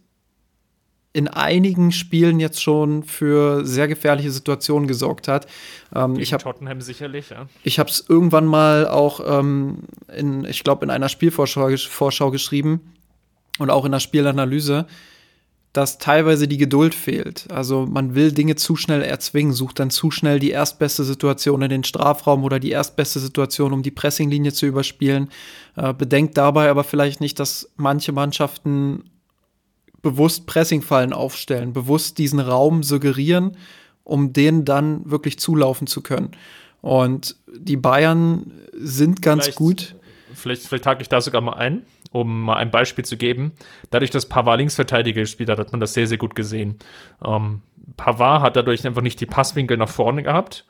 in 1.12 1.28
einigen 1.28 1.92
Spielen 1.92 2.40
jetzt 2.40 2.62
schon 2.62 3.04
für 3.04 3.66
sehr 3.66 3.88
gefährliche 3.88 4.32
Situationen 4.32 4.88
gesorgt 4.88 5.28
hat. 5.28 5.48
Ähm, 5.96 6.20
ich 6.20 6.34
hab, 6.34 6.44
Tottenham 6.44 6.82
sicherlich, 6.82 7.30
ja. 7.32 7.48
Ich 7.64 7.80
habe 7.80 7.90
es 7.90 8.06
irgendwann 8.08 8.46
mal 8.46 8.88
auch 8.88 9.20
ähm, 9.40 9.80
in, 10.16 10.46
ich 10.46 10.64
glaube, 10.64 10.86
in 10.86 10.92
einer 10.92 11.10
Spielvorschau 11.10 11.70
Vorschau 11.78 12.32
geschrieben 12.32 12.94
und 13.58 13.70
auch 13.70 13.86
in 13.86 13.92
der 13.92 14.00
Spielanalyse 14.00 14.86
dass 15.74 16.00
teilweise 16.00 16.48
die 16.48 16.58
Geduld 16.58 16.96
fehlt. 16.96 17.46
Also 17.52 17.86
man 17.86 18.16
will 18.16 18.32
Dinge 18.32 18.56
zu 18.56 18.76
schnell 18.76 19.04
erzwingen, 19.04 19.54
sucht 19.54 19.80
dann 19.80 19.92
zu 19.92 20.10
schnell 20.10 20.40
die 20.40 20.50
erstbeste 20.50 21.04
Situation 21.04 21.62
in 21.62 21.70
den 21.70 21.84
Strafraum 21.84 22.44
oder 22.44 22.60
die 22.60 22.72
erstbeste 22.72 23.20
Situation, 23.20 23.72
um 23.72 23.84
die 23.84 23.92
Pressinglinie 23.92 24.52
zu 24.52 24.66
überspielen. 24.66 25.30
Äh, 25.76 25.94
bedenkt 25.94 26.38
dabei 26.38 26.70
aber 26.70 26.84
vielleicht 26.84 27.22
nicht, 27.22 27.40
dass 27.40 27.72
manche 27.76 28.12
Mannschaften 28.12 29.04
bewusst 30.02 30.46
Pressingfallen 30.46 31.14
aufstellen, 31.14 31.74
bewusst 31.74 32.18
diesen 32.18 32.40
Raum 32.40 32.84
suggerieren, 32.84 33.58
um 34.04 34.34
den 34.34 34.66
dann 34.66 35.10
wirklich 35.10 35.40
zulaufen 35.40 35.88
zu 35.88 36.02
können. 36.02 36.32
Und 36.82 37.36
die 37.54 37.78
Bayern 37.78 38.52
sind 38.74 39.22
ganz 39.22 39.44
vielleicht, 39.44 39.58
gut. 39.58 39.96
Vielleicht, 40.34 40.64
vielleicht 40.64 40.86
hake 40.86 41.02
ich 41.02 41.10
da 41.10 41.22
sogar 41.22 41.42
mal 41.42 41.54
ein 41.54 41.84
um 42.12 42.42
mal 42.42 42.56
ein 42.56 42.72
Beispiel 42.72 43.06
zu 43.06 43.18
geben. 43.18 43.52
Dadurch, 43.92 44.12
dass 44.12 44.28
Pavard 44.28 44.60
Linksverteidiger 44.60 45.22
gespielt 45.22 45.50
hat, 45.50 45.60
hat 45.60 45.72
man 45.72 45.80
das 45.80 45.94
sehr, 45.94 46.08
sehr 46.08 46.18
gut 46.18 46.36
gesehen. 46.36 46.80
Ähm, 47.24 47.62
Pavard 47.98 48.42
hat 48.42 48.56
dadurch 48.56 48.86
einfach 48.86 49.02
nicht 49.02 49.22
die 49.22 49.26
Passwinkel 49.26 49.78
nach 49.78 49.90
vorne 49.90 50.24
gehabt. 50.24 50.66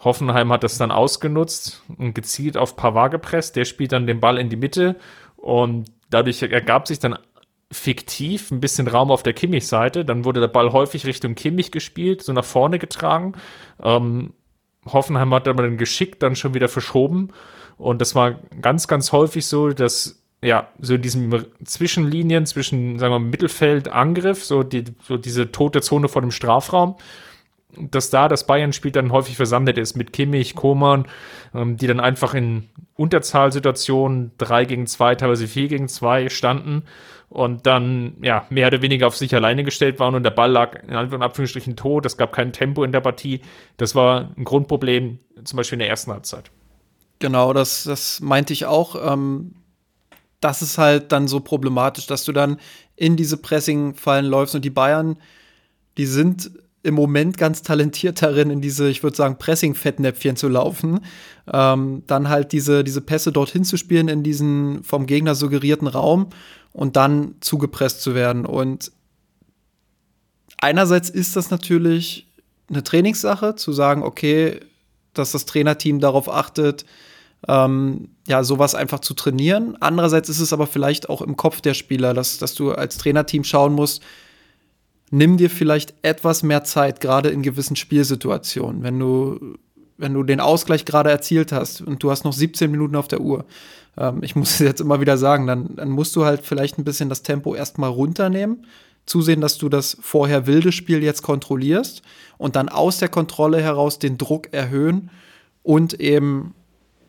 Hoffenheim 0.00 0.52
hat 0.52 0.62
das 0.62 0.76
dann 0.76 0.90
ausgenutzt 0.90 1.82
und 1.96 2.14
gezielt 2.14 2.56
auf 2.56 2.76
Pavard 2.76 3.12
gepresst. 3.12 3.56
Der 3.56 3.64
spielt 3.64 3.92
dann 3.92 4.06
den 4.06 4.20
Ball 4.20 4.38
in 4.38 4.50
die 4.50 4.56
Mitte 4.56 4.96
und 5.36 5.90
dadurch 6.10 6.42
ergab 6.42 6.86
sich 6.86 6.98
dann 6.98 7.18
fiktiv 7.72 8.50
ein 8.50 8.60
bisschen 8.60 8.86
Raum 8.86 9.10
auf 9.10 9.22
der 9.22 9.32
Kimmich-Seite. 9.32 10.04
Dann 10.04 10.24
wurde 10.24 10.40
der 10.40 10.48
Ball 10.48 10.72
häufig 10.72 11.06
Richtung 11.06 11.34
Kimmich 11.34 11.70
gespielt, 11.70 12.22
so 12.22 12.32
nach 12.32 12.44
vorne 12.44 12.78
getragen. 12.78 13.32
Ähm, 13.82 14.32
Hoffenheim 14.86 15.34
hat 15.34 15.48
aber 15.48 15.64
dann 15.64 15.76
geschickt 15.76 16.22
dann 16.22 16.36
schon 16.36 16.54
wieder 16.54 16.68
verschoben. 16.68 17.30
Und 17.76 18.00
das 18.00 18.14
war 18.14 18.40
ganz, 18.60 18.88
ganz 18.88 19.12
häufig 19.12 19.46
so, 19.46 19.70
dass 19.70 20.22
ja, 20.42 20.68
so 20.78 20.94
in 20.94 21.02
diesen 21.02 21.44
Zwischenlinien 21.64 22.46
zwischen, 22.46 22.98
sagen 22.98 23.12
wir 23.12 23.18
mal, 23.18 23.26
Mittelfeld, 23.26 23.88
Angriff, 23.88 24.44
so, 24.44 24.62
die, 24.62 24.84
so 25.02 25.16
diese 25.16 25.50
tote 25.50 25.80
Zone 25.80 26.08
vor 26.08 26.22
dem 26.22 26.30
Strafraum, 26.30 26.96
dass 27.76 28.10
da 28.10 28.28
das 28.28 28.46
Bayern-Spiel 28.46 28.92
dann 28.92 29.12
häufig 29.12 29.36
versandet 29.36 29.76
ist 29.76 29.96
mit 29.96 30.12
Kimmich, 30.12 30.54
Koman, 30.54 31.06
ähm, 31.54 31.76
die 31.76 31.86
dann 31.86 32.00
einfach 32.00 32.34
in 32.34 32.68
Unterzahlsituationen 32.94 34.32
drei 34.38 34.66
gegen 34.66 34.86
zwei, 34.86 35.14
teilweise 35.14 35.48
vier 35.48 35.68
gegen 35.68 35.88
zwei 35.88 36.28
standen 36.28 36.84
und 37.28 37.66
dann 37.66 38.16
ja 38.22 38.46
mehr 38.50 38.68
oder 38.68 38.82
weniger 38.82 39.06
auf 39.06 39.16
sich 39.16 39.34
alleine 39.34 39.64
gestellt 39.64 39.98
waren 39.98 40.14
und 40.14 40.22
der 40.22 40.30
Ball 40.30 40.50
lag 40.50 40.82
in 40.84 40.94
Anführungsstrichen 40.94 41.76
tot. 41.76 42.06
Es 42.06 42.16
gab 42.16 42.32
kein 42.32 42.52
Tempo 42.52 42.84
in 42.84 42.92
der 42.92 43.00
Partie. 43.00 43.40
Das 43.76 43.94
war 43.94 44.30
ein 44.36 44.44
Grundproblem, 44.44 45.18
zum 45.44 45.56
Beispiel 45.56 45.76
in 45.76 45.80
der 45.80 45.88
ersten 45.88 46.12
Halbzeit. 46.12 46.50
Genau, 47.18 47.52
das, 47.52 47.84
das 47.84 48.20
meinte 48.20 48.52
ich 48.52 48.66
auch. 48.66 49.12
Ähm 49.12 49.52
das 50.40 50.62
ist 50.62 50.78
halt 50.78 51.12
dann 51.12 51.28
so 51.28 51.40
problematisch, 51.40 52.06
dass 52.06 52.24
du 52.24 52.32
dann 52.32 52.58
in 52.94 53.16
diese 53.16 53.36
Pressing-Fallen 53.36 54.26
läufst 54.26 54.54
und 54.54 54.64
die 54.64 54.70
Bayern, 54.70 55.18
die 55.98 56.06
sind 56.06 56.50
im 56.82 56.94
Moment 56.94 57.36
ganz 57.36 57.62
talentiert 57.62 58.22
darin, 58.22 58.50
in 58.50 58.60
diese, 58.60 58.88
ich 58.88 59.02
würde 59.02 59.16
sagen, 59.16 59.38
Pressing-Fettnäpfchen 59.38 60.36
zu 60.36 60.48
laufen. 60.48 61.00
Ähm, 61.52 62.04
dann 62.06 62.28
halt 62.28 62.52
diese, 62.52 62.84
diese 62.84 63.00
Pässe 63.00 63.32
dorthin 63.32 63.64
zu 63.64 63.76
spielen, 63.76 64.06
in 64.06 64.22
diesen 64.22 64.84
vom 64.84 65.06
Gegner 65.06 65.34
suggerierten 65.34 65.88
Raum 65.88 66.28
und 66.76 66.94
dann 66.96 67.36
zugepresst 67.40 68.02
zu 68.02 68.14
werden. 68.14 68.44
Und 68.44 68.92
einerseits 70.60 71.08
ist 71.08 71.34
das 71.34 71.50
natürlich 71.50 72.30
eine 72.68 72.84
Trainingssache, 72.84 73.54
zu 73.54 73.72
sagen, 73.72 74.02
okay, 74.02 74.60
dass 75.14 75.32
das 75.32 75.46
Trainerteam 75.46 76.00
darauf 76.00 76.28
achtet, 76.28 76.84
ähm, 77.48 78.10
ja, 78.28 78.44
sowas 78.44 78.74
einfach 78.74 79.00
zu 79.00 79.14
trainieren. 79.14 79.78
Andererseits 79.80 80.28
ist 80.28 80.40
es 80.40 80.52
aber 80.52 80.66
vielleicht 80.66 81.08
auch 81.08 81.22
im 81.22 81.36
Kopf 81.36 81.62
der 81.62 81.72
Spieler, 81.72 82.12
dass, 82.12 82.36
dass 82.36 82.54
du 82.54 82.72
als 82.72 82.98
Trainerteam 82.98 83.42
schauen 83.42 83.72
musst, 83.72 84.02
nimm 85.10 85.38
dir 85.38 85.48
vielleicht 85.48 85.94
etwas 86.02 86.42
mehr 86.42 86.64
Zeit, 86.64 87.00
gerade 87.00 87.30
in 87.30 87.40
gewissen 87.40 87.76
Spielsituationen. 87.76 88.82
Wenn 88.82 88.98
du, 88.98 89.56
wenn 89.98 90.14
du 90.14 90.22
den 90.22 90.40
Ausgleich 90.40 90.84
gerade 90.84 91.10
erzielt 91.10 91.52
hast 91.52 91.80
und 91.80 92.02
du 92.02 92.10
hast 92.10 92.24
noch 92.24 92.32
17 92.32 92.70
Minuten 92.70 92.96
auf 92.96 93.08
der 93.08 93.20
Uhr, 93.20 93.44
ähm, 93.96 94.22
ich 94.22 94.36
muss 94.36 94.52
es 94.52 94.58
jetzt 94.58 94.80
immer 94.80 95.00
wieder 95.00 95.18
sagen, 95.18 95.46
dann, 95.46 95.76
dann 95.76 95.90
musst 95.90 96.14
du 96.16 96.24
halt 96.24 96.42
vielleicht 96.42 96.78
ein 96.78 96.84
bisschen 96.84 97.08
das 97.08 97.22
Tempo 97.22 97.54
erstmal 97.54 97.90
runternehmen, 97.90 98.66
zusehen, 99.06 99.40
dass 99.40 99.58
du 99.58 99.68
das 99.68 99.96
vorher 100.00 100.46
wilde 100.46 100.72
Spiel 100.72 101.02
jetzt 101.02 101.22
kontrollierst 101.22 102.02
und 102.38 102.56
dann 102.56 102.68
aus 102.68 102.98
der 102.98 103.08
Kontrolle 103.08 103.62
heraus 103.62 103.98
den 103.98 104.18
Druck 104.18 104.52
erhöhen 104.52 105.10
und 105.62 106.00
eben 106.00 106.54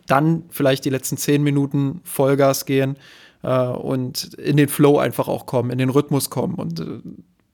dann 0.05 0.43
vielleicht 0.49 0.85
die 0.85 0.89
letzten 0.89 1.17
zehn 1.17 1.43
Minuten 1.43 2.01
Vollgas 2.03 2.65
gehen 2.65 2.97
äh, 3.43 3.67
und 3.67 4.35
in 4.35 4.57
den 4.57 4.69
Flow 4.69 4.97
einfach 4.97 5.27
auch 5.27 5.45
kommen, 5.45 5.69
in 5.69 5.77
den 5.77 5.89
Rhythmus 5.89 6.29
kommen. 6.29 6.55
Und 6.55 6.79
äh, 6.79 7.01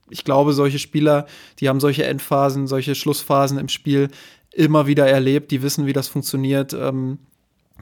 ich 0.09 0.23
glaube, 0.23 0.53
solche 0.53 0.79
Spieler, 0.79 1.25
die 1.59 1.69
haben 1.69 1.79
solche 1.79 2.03
Endphasen, 2.03 2.67
solche 2.67 2.93
Schlussphasen 2.93 3.57
im 3.57 3.69
Spiel 3.69 4.09
immer 4.53 4.87
wieder 4.87 5.07
erlebt, 5.07 5.51
die 5.51 5.61
wissen, 5.61 5.85
wie 5.85 5.93
das 5.93 6.07
funktioniert. 6.07 6.73
Ähm, 6.73 7.19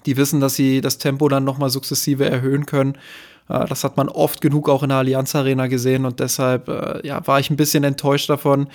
Die 0.05 0.17
wissen, 0.17 0.39
dass 0.39 0.55
sie 0.55 0.81
das 0.81 0.97
Tempo 0.97 1.27
dann 1.29 1.43
nochmal 1.43 1.69
sukzessive 1.69 2.25
erhöhen 2.25 2.65
können. 2.65 2.95
Äh, 3.49 3.65
das 3.67 3.83
hat 3.83 3.97
man 3.97 4.09
oft 4.09 4.41
genug 4.41 4.69
auch 4.69 4.83
in 4.83 4.89
der 4.89 4.99
Allianz 4.99 5.35
Arena 5.35 5.67
gesehen 5.67 6.05
und 6.05 6.19
deshalb 6.19 6.69
äh, 6.69 7.05
ja, 7.05 7.25
war 7.27 7.39
ich 7.39 7.49
ein 7.49 7.57
bisschen 7.57 7.83
enttäuscht 7.83 8.29
davon, 8.29 8.67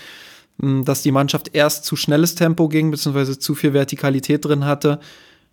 hm, 0.60 0.84
dass 0.84 1.02
die 1.02 1.12
Mannschaft 1.12 1.50
erst 1.54 1.84
zu 1.84 1.96
schnelles 1.96 2.34
Tempo 2.34 2.68
ging, 2.68 2.90
beziehungsweise 2.90 3.38
zu 3.38 3.54
viel 3.54 3.72
Vertikalität 3.72 4.44
drin 4.44 4.64
hatte 4.66 5.00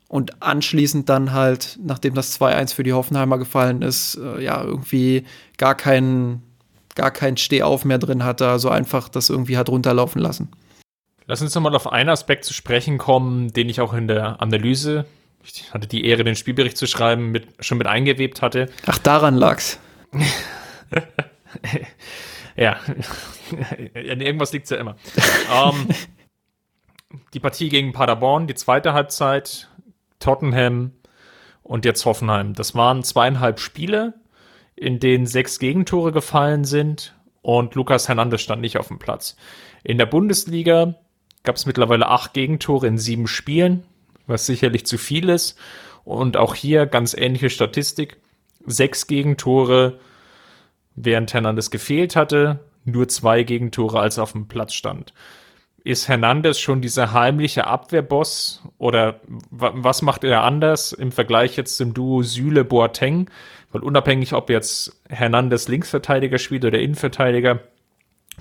und 0.09 0.43
anschließend 0.43 1.09
dann 1.09 1.31
halt, 1.31 1.79
nachdem 1.81 2.13
das 2.13 2.39
2-1 2.39 2.75
für 2.75 2.83
die 2.83 2.93
Hoffenheimer 2.93 3.37
gefallen 3.39 3.81
ist, 3.81 4.15
äh, 4.17 4.43
ja, 4.43 4.63
irgendwie 4.63 5.23
gar 5.57 5.75
keinen 5.75 6.43
gar 6.95 7.09
kein 7.11 7.37
Stehauf 7.37 7.85
mehr 7.85 7.97
drin 7.97 8.23
hatte, 8.23 8.47
also 8.47 8.69
einfach 8.69 9.09
das 9.09 9.29
irgendwie 9.31 9.57
hat 9.57 9.69
runterlaufen 9.69 10.21
lassen. 10.21 10.49
Lass 11.25 11.41
uns 11.41 11.55
nochmal 11.55 11.75
auf 11.75 11.91
einen 11.91 12.09
Aspekt 12.09 12.45
zu 12.45 12.53
sprechen 12.53 12.97
kommen, 12.97 13.53
den 13.53 13.69
ich 13.69 13.81
auch 13.81 13.93
in 13.93 14.07
der 14.07 14.41
Analyse, 14.41 15.05
ich 15.43 15.73
hatte 15.73 15.87
die 15.87 16.05
Ehre, 16.05 16.23
den 16.23 16.35
Spielbericht 16.35 16.77
zu 16.77 16.87
schreiben, 16.87 17.31
mit, 17.31 17.47
schon 17.59 17.77
mit 17.77 17.87
eingewebt 17.87 18.41
hatte. 18.41 18.69
Ach, 18.85 18.97
daran 18.97 19.35
lag's. 19.35 19.79
ja, 22.55 22.73
an 23.93 24.21
irgendwas 24.21 24.53
liegt's 24.53 24.69
ja 24.69 24.77
immer. 24.77 24.95
um, 25.51 25.89
ähm, 25.89 25.95
die 27.33 27.39
Partie 27.39 27.69
gegen 27.69 27.93
Paderborn, 27.93 28.47
die 28.47 28.55
zweite 28.55 28.93
Halbzeit, 28.93 29.69
Tottenham 30.19 30.93
und 31.61 31.85
jetzt 31.85 32.05
Hoffenheim. 32.05 32.53
Das 32.53 32.73
waren 32.73 33.03
zweieinhalb 33.03 33.59
Spiele, 33.59 34.15
in 34.75 34.99
denen 34.99 35.27
sechs 35.27 35.59
Gegentore 35.59 36.11
gefallen 36.11 36.63
sind 36.63 37.15
und 37.41 37.75
Lukas 37.75 38.07
Hernandez 38.07 38.41
stand 38.41 38.61
nicht 38.61 38.77
auf 38.77 38.87
dem 38.87 38.97
Platz. 38.97 39.35
In 39.83 39.97
der 39.97 40.05
Bundesliga 40.05 40.95
gab 41.43 41.55
es 41.57 41.65
mittlerweile 41.65 42.07
acht 42.07 42.33
Gegentore 42.33 42.87
in 42.87 42.97
sieben 42.97 43.27
Spielen, 43.27 43.83
was 44.27 44.45
sicherlich 44.45 44.85
zu 44.85 44.97
viel 44.97 45.29
ist. 45.29 45.57
Und 46.05 46.37
auch 46.37 46.55
hier 46.55 46.85
ganz 46.85 47.13
ähnliche 47.13 47.49
Statistik. 47.49 48.17
Sechs 48.65 49.07
Gegentore, 49.07 49.99
während 50.95 51.33
Hernandez 51.33 51.69
gefehlt 51.69 52.15
hatte, 52.15 52.59
nur 52.85 53.07
zwei 53.07 53.43
Gegentore, 53.43 53.99
als 53.99 54.17
er 54.17 54.23
auf 54.23 54.33
dem 54.33 54.47
Platz 54.47 54.73
stand. 54.73 55.13
Ist 55.85 56.07
Hernandez 56.07 56.59
schon 56.59 56.81
dieser 56.81 57.11
heimliche 57.11 57.67
Abwehrboss 57.67 58.63
oder 58.77 59.19
was 59.49 60.01
macht 60.01 60.23
er 60.23 60.43
anders 60.43 60.93
im 60.93 61.11
Vergleich 61.11 61.57
jetzt 61.57 61.75
zum 61.75 61.93
Duo 61.93 62.23
Süle-Boateng? 62.23 63.29
Weil 63.73 63.81
unabhängig, 63.81 64.33
ob 64.33 64.49
jetzt 64.49 65.01
Hernandez 65.09 65.67
Linksverteidiger 65.67 66.37
spielt 66.37 66.63
oder 66.63 66.79
Innenverteidiger, 66.79 67.59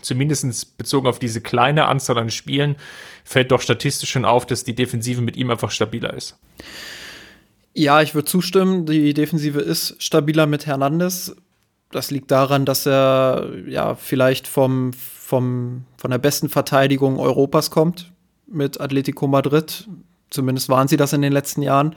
zumindest 0.00 0.76
bezogen 0.78 1.06
auf 1.06 1.18
diese 1.18 1.40
kleine 1.40 1.86
Anzahl 1.86 2.18
an 2.18 2.30
Spielen, 2.30 2.76
fällt 3.24 3.50
doch 3.50 3.60
statistisch 3.60 4.10
schon 4.10 4.24
auf, 4.24 4.46
dass 4.46 4.64
die 4.64 4.74
Defensive 4.74 5.20
mit 5.20 5.36
ihm 5.36 5.50
einfach 5.50 5.70
stabiler 5.70 6.14
ist. 6.14 6.38
Ja, 7.74 8.02
ich 8.02 8.14
würde 8.14 8.26
zustimmen, 8.26 8.86
die 8.86 9.14
Defensive 9.14 9.60
ist 9.60 9.96
stabiler 10.02 10.46
mit 10.46 10.66
Hernandez. 10.66 11.34
Das 11.90 12.10
liegt 12.10 12.30
daran, 12.30 12.64
dass 12.64 12.86
er 12.86 13.50
ja 13.66 13.94
vielleicht 13.94 14.46
vom, 14.46 14.92
vom, 14.92 15.84
von 15.96 16.10
der 16.10 16.18
besten 16.18 16.48
Verteidigung 16.48 17.18
Europas 17.18 17.70
kommt 17.70 18.12
mit 18.46 18.80
Atletico 18.80 19.26
Madrid. 19.26 19.88
Zumindest 20.30 20.68
waren 20.68 20.88
sie 20.88 20.96
das 20.96 21.12
in 21.12 21.22
den 21.22 21.32
letzten 21.32 21.62
Jahren. 21.62 21.94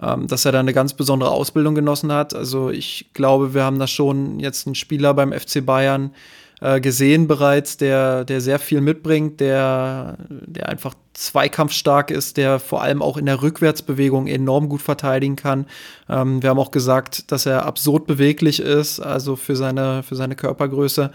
Ähm, 0.00 0.28
dass 0.28 0.44
er 0.44 0.52
da 0.52 0.60
eine 0.60 0.72
ganz 0.72 0.94
besondere 0.94 1.30
Ausbildung 1.30 1.74
genossen 1.74 2.12
hat. 2.12 2.32
Also 2.32 2.70
ich 2.70 3.10
glaube, 3.14 3.52
wir 3.52 3.64
haben 3.64 3.80
da 3.80 3.88
schon 3.88 4.38
jetzt 4.38 4.66
einen 4.66 4.76
Spieler 4.76 5.12
beim 5.12 5.32
FC 5.32 5.64
Bayern, 5.64 6.14
äh, 6.60 6.80
gesehen 6.80 7.28
bereits, 7.28 7.76
der, 7.76 8.24
der 8.24 8.40
sehr 8.40 8.58
viel 8.58 8.80
mitbringt, 8.80 9.40
der, 9.40 10.18
der 10.28 10.68
einfach 10.68 10.94
zweikampfstark 11.14 12.10
ist, 12.10 12.36
der 12.36 12.58
vor 12.58 12.82
allem 12.82 13.02
auch 13.02 13.16
in 13.16 13.26
der 13.26 13.42
Rückwärtsbewegung 13.42 14.26
enorm 14.26 14.68
gut 14.68 14.82
verteidigen 14.82 15.36
kann. 15.36 15.66
Ähm, 16.08 16.42
wir 16.42 16.50
haben 16.50 16.58
auch 16.58 16.70
gesagt, 16.70 17.30
dass 17.32 17.46
er 17.46 17.66
absurd 17.66 18.06
beweglich 18.06 18.60
ist, 18.60 19.00
also 19.00 19.36
für 19.36 19.56
seine, 19.56 20.02
für 20.02 20.16
seine 20.16 20.36
Körpergröße 20.36 21.10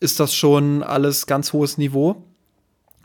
ist 0.00 0.18
das 0.18 0.34
schon 0.34 0.82
alles 0.82 1.26
ganz 1.26 1.52
hohes 1.52 1.78
Niveau. 1.78 2.24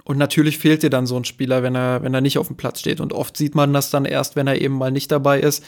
Und 0.03 0.17
natürlich 0.17 0.57
fehlt 0.57 0.83
dir 0.83 0.89
dann 0.89 1.05
so 1.05 1.17
ein 1.17 1.25
Spieler, 1.25 1.63
wenn 1.63 1.75
er, 1.75 2.01
wenn 2.01 2.13
er 2.13 2.21
nicht 2.21 2.37
auf 2.37 2.47
dem 2.47 2.55
Platz 2.55 2.79
steht. 2.79 3.01
Und 3.01 3.11
oft 3.11 3.35
sieht 3.35 3.55
man 3.55 3.73
das 3.73 3.89
dann 3.89 4.05
erst, 4.05 4.35
wenn 4.35 4.47
er 4.47 4.61
eben 4.61 4.75
mal 4.75 4.89
nicht 4.89 5.11
dabei 5.11 5.39
ist. 5.39 5.63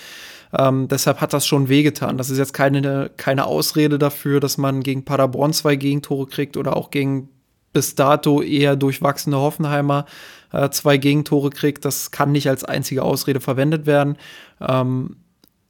Ähm, 0.57 0.87
deshalb 0.87 1.21
hat 1.21 1.33
das 1.33 1.45
schon 1.45 1.69
wehgetan. 1.69 2.17
Das 2.17 2.29
ist 2.29 2.37
jetzt 2.37 2.53
keine, 2.53 3.11
keine 3.17 3.45
Ausrede 3.45 3.99
dafür, 3.99 4.39
dass 4.39 4.57
man 4.57 4.81
gegen 4.81 5.05
Paderborn 5.05 5.53
zwei 5.53 5.75
Gegentore 5.75 6.27
kriegt 6.27 6.57
oder 6.57 6.75
auch 6.75 6.91
gegen 6.91 7.29
bis 7.71 7.95
dato 7.95 8.41
eher 8.41 8.75
durchwachsene 8.75 9.37
Hoffenheimer 9.37 10.05
äh, 10.51 10.69
zwei 10.69 10.97
Gegentore 10.97 11.51
kriegt. 11.51 11.85
Das 11.85 12.11
kann 12.11 12.31
nicht 12.31 12.49
als 12.49 12.63
einzige 12.63 13.03
Ausrede 13.03 13.39
verwendet 13.39 13.85
werden. 13.85 14.17
Ähm, 14.59 15.17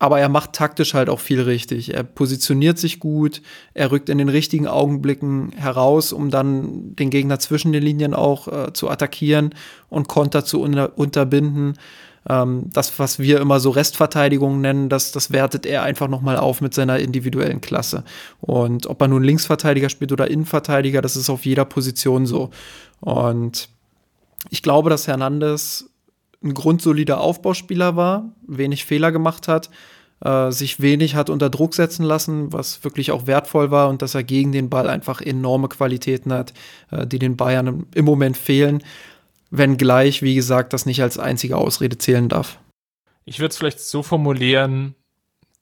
aber 0.01 0.21
er 0.21 0.29
macht 0.29 0.53
taktisch 0.53 0.93
halt 0.93 1.09
auch 1.09 1.19
viel 1.19 1.41
richtig. 1.41 1.93
Er 1.93 2.03
positioniert 2.03 2.77
sich 2.77 3.01
gut, 3.01 3.41
er 3.73 3.91
rückt 3.91 4.07
in 4.07 4.17
den 4.17 4.29
richtigen 4.29 4.65
Augenblicken 4.65 5.51
heraus, 5.57 6.13
um 6.13 6.31
dann 6.31 6.95
den 6.95 7.09
Gegner 7.09 7.39
zwischen 7.39 7.73
den 7.73 7.83
Linien 7.83 8.13
auch 8.13 8.47
äh, 8.47 8.71
zu 8.71 8.89
attackieren 8.89 9.53
und 9.89 10.07
Konter 10.07 10.45
zu 10.45 10.61
unter 10.61 10.97
unterbinden. 10.97 11.73
Ähm, 12.27 12.69
das, 12.73 12.97
was 12.99 13.19
wir 13.19 13.39
immer 13.39 13.59
so 13.59 13.69
Restverteidigung 13.69 14.61
nennen, 14.61 14.89
das, 14.89 15.11
das 15.11 15.31
wertet 15.31 15.65
er 15.65 15.83
einfach 15.83 16.07
nochmal 16.07 16.37
auf 16.37 16.61
mit 16.61 16.73
seiner 16.73 16.99
individuellen 16.99 17.61
Klasse. 17.61 18.03
Und 18.41 18.87
ob 18.87 19.01
er 19.01 19.07
nun 19.07 19.23
Linksverteidiger 19.23 19.89
spielt 19.89 20.11
oder 20.11 20.29
Innenverteidiger, 20.29 21.01
das 21.01 21.15
ist 21.15 21.29
auf 21.29 21.45
jeder 21.45 21.65
Position 21.65 22.25
so. 22.25 22.49
Und 22.99 23.69
ich 24.49 24.61
glaube, 24.63 24.89
dass 24.89 25.07
Hernandez 25.07 25.89
ein 26.43 26.53
grundsolider 26.53 27.19
Aufbauspieler 27.19 27.95
war, 27.95 28.31
wenig 28.47 28.85
Fehler 28.85 29.11
gemacht 29.11 29.47
hat, 29.47 29.69
äh, 30.23 30.51
sich 30.51 30.79
wenig 30.81 31.15
hat 31.15 31.29
unter 31.29 31.49
Druck 31.49 31.73
setzen 31.73 32.03
lassen, 32.03 32.51
was 32.53 32.83
wirklich 32.83 33.11
auch 33.11 33.27
wertvoll 33.27 33.71
war 33.71 33.89
und 33.89 34.01
dass 34.01 34.15
er 34.15 34.23
gegen 34.23 34.51
den 34.51 34.69
Ball 34.69 34.89
einfach 34.89 35.21
enorme 35.21 35.67
Qualitäten 35.67 36.31
hat, 36.31 36.53
äh, 36.91 37.05
die 37.05 37.19
den 37.19 37.37
Bayern 37.37 37.85
im 37.93 38.05
Moment 38.05 38.37
fehlen 38.37 38.81
wenngleich, 39.51 40.21
wie 40.21 40.35
gesagt, 40.35 40.73
das 40.73 40.85
nicht 40.85 41.01
als 41.01 41.17
einzige 41.17 41.57
Ausrede 41.57 41.97
zählen 41.97 42.29
darf. 42.29 42.59
Ich 43.25 43.39
würde 43.39 43.51
es 43.51 43.57
vielleicht 43.57 43.79
so 43.79 44.03
formulieren, 44.03 44.95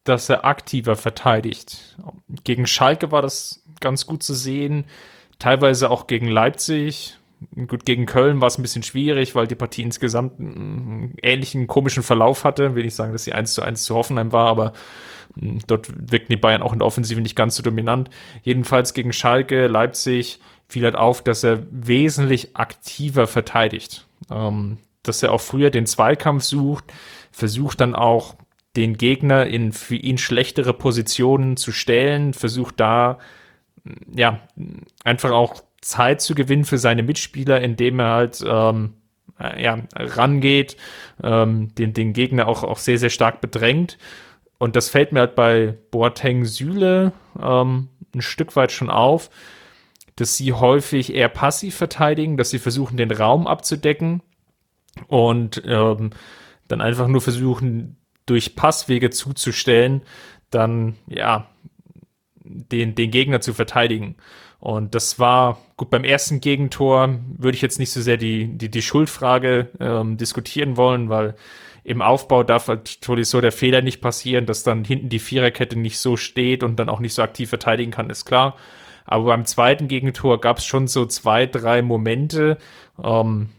dass 0.03 0.29
er 0.29 0.45
aktiver 0.45 0.95
verteidigt. 0.95 1.97
Gegen 2.43 2.65
Schalke 2.65 3.11
war 3.11 3.21
das 3.21 3.63
ganz 3.79 4.05
gut 4.05 4.23
zu 4.23 4.33
sehen, 4.33 4.85
teilweise 5.39 5.89
auch 5.89 6.07
gegen 6.07 6.27
Leipzig. 6.27 7.17
Gut, 7.67 7.85
gegen 7.85 8.07
Köln 8.07 8.41
war 8.41 8.47
es 8.47 8.57
ein 8.57 8.63
bisschen 8.63 8.83
schwierig, 8.83 9.35
weil 9.35 9.45
die 9.45 9.55
Partie 9.55 9.83
insgesamt 9.83 10.39
einen 10.39 11.15
ähnlichen 11.21 11.67
komischen 11.67 12.01
Verlauf 12.01 12.45
hatte. 12.45 12.73
Will 12.73 12.85
ich 12.85 12.95
sagen, 12.95 13.11
dass 13.11 13.25
sie 13.25 13.33
1 13.33 13.53
zu 13.53 13.61
1 13.61 13.83
zu 13.83 13.93
Hoffenheim 13.95 14.31
war, 14.31 14.47
aber 14.47 14.73
hm, 15.39 15.59
dort 15.67 15.89
wirkten 16.11 16.33
die 16.33 16.37
Bayern 16.37 16.63
auch 16.63 16.73
in 16.73 16.79
der 16.79 16.87
Offensive 16.87 17.21
nicht 17.21 17.35
ganz 17.35 17.55
so 17.55 17.61
dominant. 17.61 18.09
Jedenfalls 18.41 18.93
gegen 18.93 19.13
Schalke, 19.13 19.67
Leipzig, 19.67 20.39
fiel 20.67 20.83
halt 20.83 20.95
auf, 20.95 21.23
dass 21.23 21.43
er 21.43 21.65
wesentlich 21.71 22.55
aktiver 22.55 23.27
verteidigt. 23.27 24.05
Ähm, 24.31 24.77
dass 25.03 25.23
er 25.23 25.31
auch 25.31 25.41
früher 25.41 25.69
den 25.69 25.85
Zweikampf 25.85 26.43
sucht, 26.43 26.85
versucht 27.31 27.79
dann 27.79 27.95
auch 27.95 28.35
den 28.75 28.97
Gegner 28.97 29.47
in 29.47 29.71
für 29.71 29.95
ihn 29.95 30.17
schlechtere 30.17 30.73
Positionen 30.73 31.57
zu 31.57 31.71
stellen, 31.71 32.33
versucht 32.33 32.79
da 32.79 33.17
ja 34.13 34.41
einfach 35.03 35.31
auch 35.31 35.63
Zeit 35.81 36.21
zu 36.21 36.35
gewinnen 36.35 36.65
für 36.65 36.77
seine 36.77 37.03
Mitspieler, 37.03 37.61
indem 37.61 37.99
er 37.99 38.09
halt 38.09 38.43
ähm, 38.45 38.93
ja, 39.39 39.79
rangeht, 39.95 40.77
ähm, 41.23 41.73
den, 41.75 41.93
den 41.93 42.13
Gegner 42.13 42.47
auch, 42.47 42.63
auch 42.63 42.79
sehr, 42.79 42.97
sehr 42.97 43.09
stark 43.09 43.41
bedrängt. 43.41 43.97
Und 44.57 44.75
das 44.75 44.89
fällt 44.89 45.11
mir 45.11 45.21
halt 45.21 45.35
bei 45.35 45.77
Boateng 45.91 46.45
Süle 46.45 47.13
ähm, 47.41 47.89
ein 48.13 48.21
Stück 48.21 48.55
weit 48.55 48.71
schon 48.71 48.89
auf, 48.89 49.29
dass 50.17 50.35
sie 50.35 50.51
häufig 50.51 51.13
eher 51.13 51.29
passiv 51.29 51.75
verteidigen, 51.75 52.37
dass 52.37 52.49
sie 52.49 52.59
versuchen, 52.59 52.97
den 52.97 53.11
Raum 53.11 53.47
abzudecken 53.47 54.21
und 55.07 55.63
ähm, 55.65 56.09
dann 56.67 56.81
einfach 56.81 57.07
nur 57.07 57.21
versuchen, 57.21 57.97
durch 58.25 58.55
Passwege 58.55 59.09
zuzustellen, 59.09 60.01
dann 60.49 60.95
ja 61.07 61.47
den, 62.43 62.95
den 62.95 63.11
Gegner 63.11 63.41
zu 63.41 63.53
verteidigen. 63.53 64.15
Und 64.59 64.95
das 64.95 65.19
war 65.19 65.59
gut 65.77 65.89
beim 65.91 66.03
ersten 66.03 66.41
Gegentor 66.41 67.19
würde 67.37 67.55
ich 67.55 67.61
jetzt 67.61 67.79
nicht 67.79 67.91
so 67.91 68.01
sehr 68.01 68.17
die, 68.17 68.57
die, 68.57 68.69
die 68.69 68.81
Schuldfrage 68.81 69.69
ähm, 69.79 70.17
diskutieren 70.17 70.77
wollen, 70.77 71.09
weil 71.09 71.35
im 71.83 72.01
Aufbau 72.01 72.43
darf 72.43 72.67
halt 72.67 72.99
so 73.01 73.39
der 73.39 73.51
Fehler 73.51 73.81
nicht 73.81 74.01
passieren, 74.01 74.45
dass 74.45 74.63
dann 74.63 74.83
hinten 74.83 75.09
die 75.09 75.19
Viererkette 75.19 75.79
nicht 75.79 75.99
so 75.99 76.17
steht 76.17 76.63
und 76.63 76.77
dann 76.79 76.89
auch 76.89 76.99
nicht 76.99 77.13
so 77.13 77.21
aktiv 77.21 77.47
verteidigen 77.47 77.91
kann, 77.91 78.09
ist 78.09 78.25
klar. 78.25 78.57
Aber 79.07 79.25
beim 79.25 79.45
zweiten 79.45 79.87
Gegentor 79.87 80.39
gab 80.39 80.57
es 80.57 80.65
schon 80.65 80.87
so 80.87 81.05
zwei, 81.05 81.45
drei 81.45 81.81
Momente 81.81 82.57
ähm, 83.03 83.49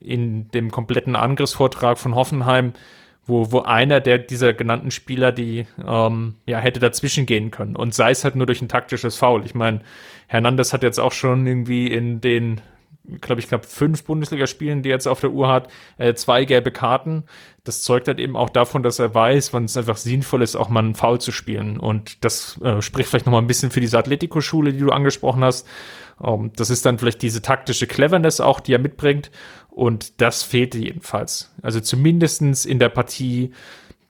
in 0.00 0.50
dem 0.50 0.70
kompletten 0.70 1.14
Angriffsvortrag 1.14 1.98
von 1.98 2.14
Hoffenheim, 2.14 2.72
wo, 3.26 3.52
wo 3.52 3.60
einer 3.60 4.00
der 4.00 4.18
dieser 4.18 4.54
genannten 4.54 4.90
Spieler, 4.90 5.32
die 5.32 5.66
ähm, 5.86 6.36
ja 6.46 6.58
hätte 6.58 6.80
dazwischen 6.80 7.26
gehen 7.26 7.50
können 7.50 7.76
und 7.76 7.94
sei 7.94 8.10
es 8.10 8.24
halt 8.24 8.36
nur 8.36 8.46
durch 8.46 8.62
ein 8.62 8.68
taktisches 8.68 9.16
Foul. 9.16 9.44
Ich 9.44 9.54
meine, 9.54 9.80
Hernandez 10.28 10.72
hat 10.72 10.82
jetzt 10.82 10.98
auch 10.98 11.12
schon 11.12 11.46
irgendwie 11.46 11.88
in 11.88 12.20
den 12.20 12.60
glaube 13.20 13.40
ich, 13.40 13.48
knapp 13.48 13.64
fünf 13.64 14.04
Bundesligaspielen, 14.04 14.82
die 14.82 14.90
er 14.90 14.94
jetzt 14.94 15.06
auf 15.06 15.20
der 15.20 15.30
Uhr 15.30 15.48
hat, 15.48 15.68
äh, 15.98 16.14
zwei 16.14 16.44
gelbe 16.44 16.70
Karten. 16.70 17.24
Das 17.64 17.82
zeugt 17.82 18.08
halt 18.08 18.18
eben 18.18 18.36
auch 18.36 18.50
davon, 18.50 18.82
dass 18.82 18.98
er 18.98 19.14
weiß, 19.14 19.52
wann 19.52 19.64
es 19.64 19.76
einfach 19.76 19.96
sinnvoll 19.96 20.42
ist, 20.42 20.56
auch 20.56 20.68
mal 20.68 20.80
einen 20.80 20.94
Foul 20.94 21.20
zu 21.20 21.32
spielen. 21.32 21.78
Und 21.78 22.24
das 22.24 22.60
äh, 22.62 22.80
spricht 22.82 23.08
vielleicht 23.08 23.26
noch 23.26 23.32
mal 23.32 23.40
ein 23.40 23.46
bisschen 23.46 23.70
für 23.70 23.80
diese 23.80 23.98
Atletico-Schule, 23.98 24.72
die 24.72 24.80
du 24.80 24.90
angesprochen 24.90 25.44
hast. 25.44 25.66
Ähm, 26.22 26.52
das 26.56 26.70
ist 26.70 26.86
dann 26.86 26.98
vielleicht 26.98 27.22
diese 27.22 27.42
taktische 27.42 27.86
Cleverness 27.86 28.40
auch, 28.40 28.60
die 28.60 28.72
er 28.72 28.78
mitbringt. 28.78 29.30
Und 29.68 30.20
das 30.20 30.42
fehlte 30.42 30.78
jedenfalls. 30.78 31.54
Also 31.60 31.80
zumindestens 31.80 32.64
in 32.64 32.78
der 32.78 32.88
Partie 32.88 33.52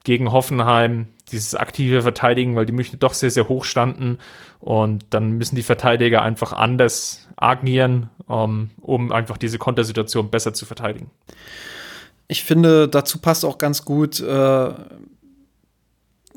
gegen 0.07 0.31
Hoffenheim, 0.31 1.07
dieses 1.33 1.53
aktive 1.53 2.01
Verteidigen, 2.01 2.55
weil 2.55 2.65
die 2.65 2.71
Münchner 2.71 2.97
doch 2.97 3.13
sehr, 3.13 3.29
sehr 3.29 3.49
hoch 3.49 3.65
standen. 3.65 4.19
Und 4.61 5.03
dann 5.09 5.33
müssen 5.33 5.57
die 5.57 5.63
Verteidiger 5.63 6.21
einfach 6.21 6.53
anders 6.53 7.27
agieren, 7.35 8.09
um, 8.25 8.69
um 8.79 9.11
einfach 9.11 9.35
diese 9.35 9.57
Kontersituation 9.57 10.29
besser 10.29 10.53
zu 10.53 10.65
verteidigen. 10.65 11.11
Ich 12.29 12.45
finde, 12.45 12.87
dazu 12.87 13.19
passt 13.19 13.43
auch 13.43 13.57
ganz 13.57 13.83
gut 13.83 14.21
äh, 14.21 14.23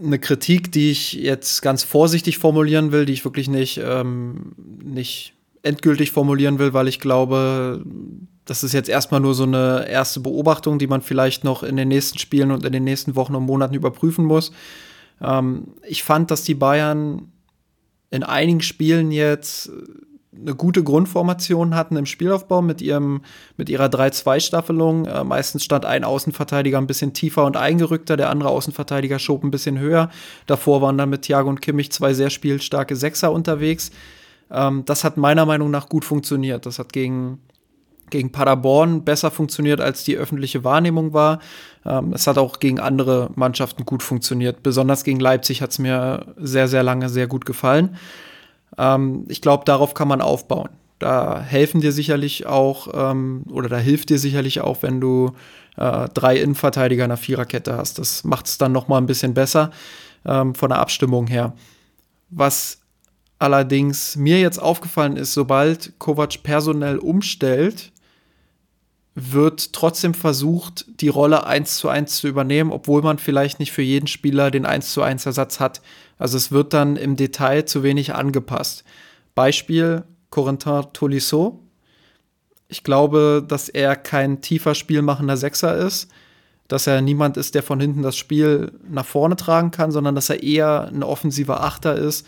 eine 0.03 0.19
Kritik, 0.19 0.73
die 0.73 0.91
ich 0.91 1.13
jetzt 1.13 1.63
ganz 1.63 1.85
vorsichtig 1.85 2.39
formulieren 2.39 2.91
will, 2.91 3.07
die 3.07 3.13
ich 3.13 3.25
wirklich 3.25 3.49
nicht, 3.49 3.81
ähm, 3.85 4.57
nicht 4.83 5.35
endgültig 5.63 6.11
formulieren 6.11 6.59
will, 6.59 6.73
weil 6.73 6.89
ich 6.89 6.99
glaube, 6.99 7.85
das 8.51 8.65
ist 8.65 8.73
jetzt 8.73 8.89
erstmal 8.89 9.21
nur 9.21 9.33
so 9.33 9.45
eine 9.45 9.87
erste 9.89 10.19
Beobachtung, 10.19 10.81
die 10.81 10.89
man 10.89 11.03
vielleicht 11.03 11.45
noch 11.45 11.63
in 11.63 11.77
den 11.77 11.87
nächsten 11.87 12.19
Spielen 12.19 12.51
und 12.51 12.65
in 12.65 12.73
den 12.73 12.83
nächsten 12.83 13.15
Wochen 13.15 13.37
und 13.37 13.47
Monaten 13.47 13.75
überprüfen 13.75 14.25
muss. 14.25 14.51
Ähm, 15.23 15.69
ich 15.87 16.03
fand, 16.03 16.33
dass 16.33 16.43
die 16.43 16.57
Bayern 16.57 17.31
in 18.11 18.25
einigen 18.25 18.61
Spielen 18.61 19.13
jetzt 19.13 19.71
eine 20.37 20.57
gute 20.57 20.83
Grundformation 20.83 21.77
hatten 21.77 21.95
im 21.95 22.07
Spielaufbau 22.07 22.61
mit 22.61 22.83
ihrem 22.83 23.21
mit 23.57 23.69
ihrer 23.69 23.87
3-2-Staffelung. 23.87 25.07
Äh, 25.07 25.23
meistens 25.23 25.63
stand 25.63 25.85
ein 25.85 26.03
Außenverteidiger 26.03 26.79
ein 26.79 26.89
bisschen 26.89 27.13
tiefer 27.13 27.45
und 27.45 27.57
eingerückter, 27.57 28.17
der 28.17 28.31
andere 28.31 28.51
Außenverteidiger 28.51 29.21
schob 29.21 29.45
ein 29.45 29.53
bisschen 29.53 29.79
höher. 29.79 30.11
Davor 30.47 30.83
waren 30.83 30.99
dann 30.99 31.11
mit 31.11 31.23
Thiago 31.23 31.49
und 31.49 31.63
Kimmich 31.63 31.93
zwei 31.93 32.15
sehr 32.15 32.31
spielstarke 32.31 32.97
Sechser 32.97 33.31
unterwegs. 33.31 33.93
Ähm, 34.51 34.83
das 34.87 35.05
hat 35.05 35.17
meiner 35.17 35.47
Meinung 35.47 35.71
nach 35.71 35.89
gut 35.89 36.05
funktioniert. 36.05 36.67
Das 36.67 36.81
hat 36.81 36.93
gegen 36.93 37.39
gegen 38.11 38.33
Paderborn 38.33 39.05
besser 39.05 39.31
funktioniert, 39.31 39.81
als 39.81 40.05
die 40.05 40.17
öffentliche 40.17 40.65
Wahrnehmung 40.65 41.13
war. 41.13 41.41
Ähm, 41.85 42.13
es 42.13 42.27
hat 42.27 42.39
auch 42.39 42.61
gegen 42.61 42.81
andere 42.81 43.31
Mannschaften 43.35 43.85
gut 43.85 44.03
funktioniert. 44.03 44.63
Besonders 44.63 45.05
gegen 45.05 45.21
Leipzig 45.21 45.63
hat 45.63 45.71
es 45.71 45.79
mir 45.79 46.35
sehr, 46.37 46.69
sehr 46.69 46.83
lange 46.83 47.09
sehr 47.09 47.27
gut 47.27 47.47
gefallen. 47.47 47.97
Ähm, 48.79 49.25
ich 49.29 49.41
glaube, 49.41 49.65
darauf 49.65 49.95
kann 49.95 50.09
man 50.09 50.21
aufbauen. 50.21 50.71
Da 50.99 51.41
helfen 51.41 51.81
dir 51.81 51.93
sicherlich 51.93 52.47
auch, 52.47 52.89
ähm, 52.93 53.45
oder 53.51 53.69
da 53.69 53.79
hilft 53.79 54.11
dir 54.11 54.19
sicherlich 54.19 54.61
auch, 54.61 54.83
wenn 54.83 55.01
du 55.01 55.33
äh, 55.77 56.09
drei 56.13 56.37
Innenverteidiger 56.37 57.05
in 57.05 57.11
einer 57.11 57.17
Viererkette 57.17 57.77
hast. 57.77 57.99
Das 57.99 58.25
macht 58.25 58.47
es 58.47 58.59
dann 58.59 58.73
noch 58.73 58.89
mal 58.89 58.99
ein 58.99 59.07
bisschen 59.07 59.33
besser 59.33 59.71
ähm, 60.27 60.55
von 60.55 60.69
der 60.69 60.79
Abstimmung 60.79 61.27
her. 61.27 61.55
Was 62.29 62.81
allerdings 63.39 64.17
mir 64.17 64.41
jetzt 64.41 64.59
aufgefallen 64.59 65.17
ist, 65.17 65.33
sobald 65.33 65.99
Kovac 65.99 66.43
personell 66.43 66.99
umstellt, 66.99 67.91
wird 69.15 69.73
trotzdem 69.73 70.15
versucht, 70.15 70.87
die 71.01 71.09
Rolle 71.09 71.47
eins 71.47 71.77
zu 71.77 71.89
eins 71.89 72.17
zu 72.17 72.29
übernehmen, 72.29 72.71
obwohl 72.71 73.03
man 73.03 73.19
vielleicht 73.19 73.59
nicht 73.59 73.73
für 73.73 73.83
jeden 73.83 74.07
Spieler 74.07 74.51
den 74.51 74.67
eins 74.67 74.93
zu 74.93 75.03
eins 75.03 75.27
Ersatz 75.27 75.61
hat. 75.61 75.83
Also 76.19 76.37
es 76.37 76.53
wird 76.53 76.73
dann 76.73 76.97
im 76.97 77.17
Detail 77.17 77.65
zu 77.65 77.83
wenig 77.83 78.15
angepasst. 78.15 78.85
Beispiel 79.35 80.05
Corentin 80.31 80.85
Tolisso. 80.93 81.61
Ich 82.69 82.85
glaube, 82.85 83.45
dass 83.47 83.69
er 83.69 83.97
kein 83.97 84.41
tiefer 84.41 84.77
spielmachender 84.77 85.37
Sechser 85.37 85.77
ist, 85.77 86.09
dass 86.69 86.87
er 86.87 87.01
niemand 87.01 87.37
ist, 87.37 87.57
der 87.57 87.65
von 87.65 87.81
hinten 87.81 88.03
das 88.03 88.17
Spiel 88.17 88.73
nach 88.89 89.07
vorne 89.07 89.35
tragen 89.35 89.73
kann, 89.73 89.91
sondern 89.91 90.15
dass 90.15 90.31
er 90.31 90.43
eher 90.43 90.87
ein 90.87 91.03
offensiver 91.03 91.65
Achter 91.65 91.97
ist, 91.97 92.27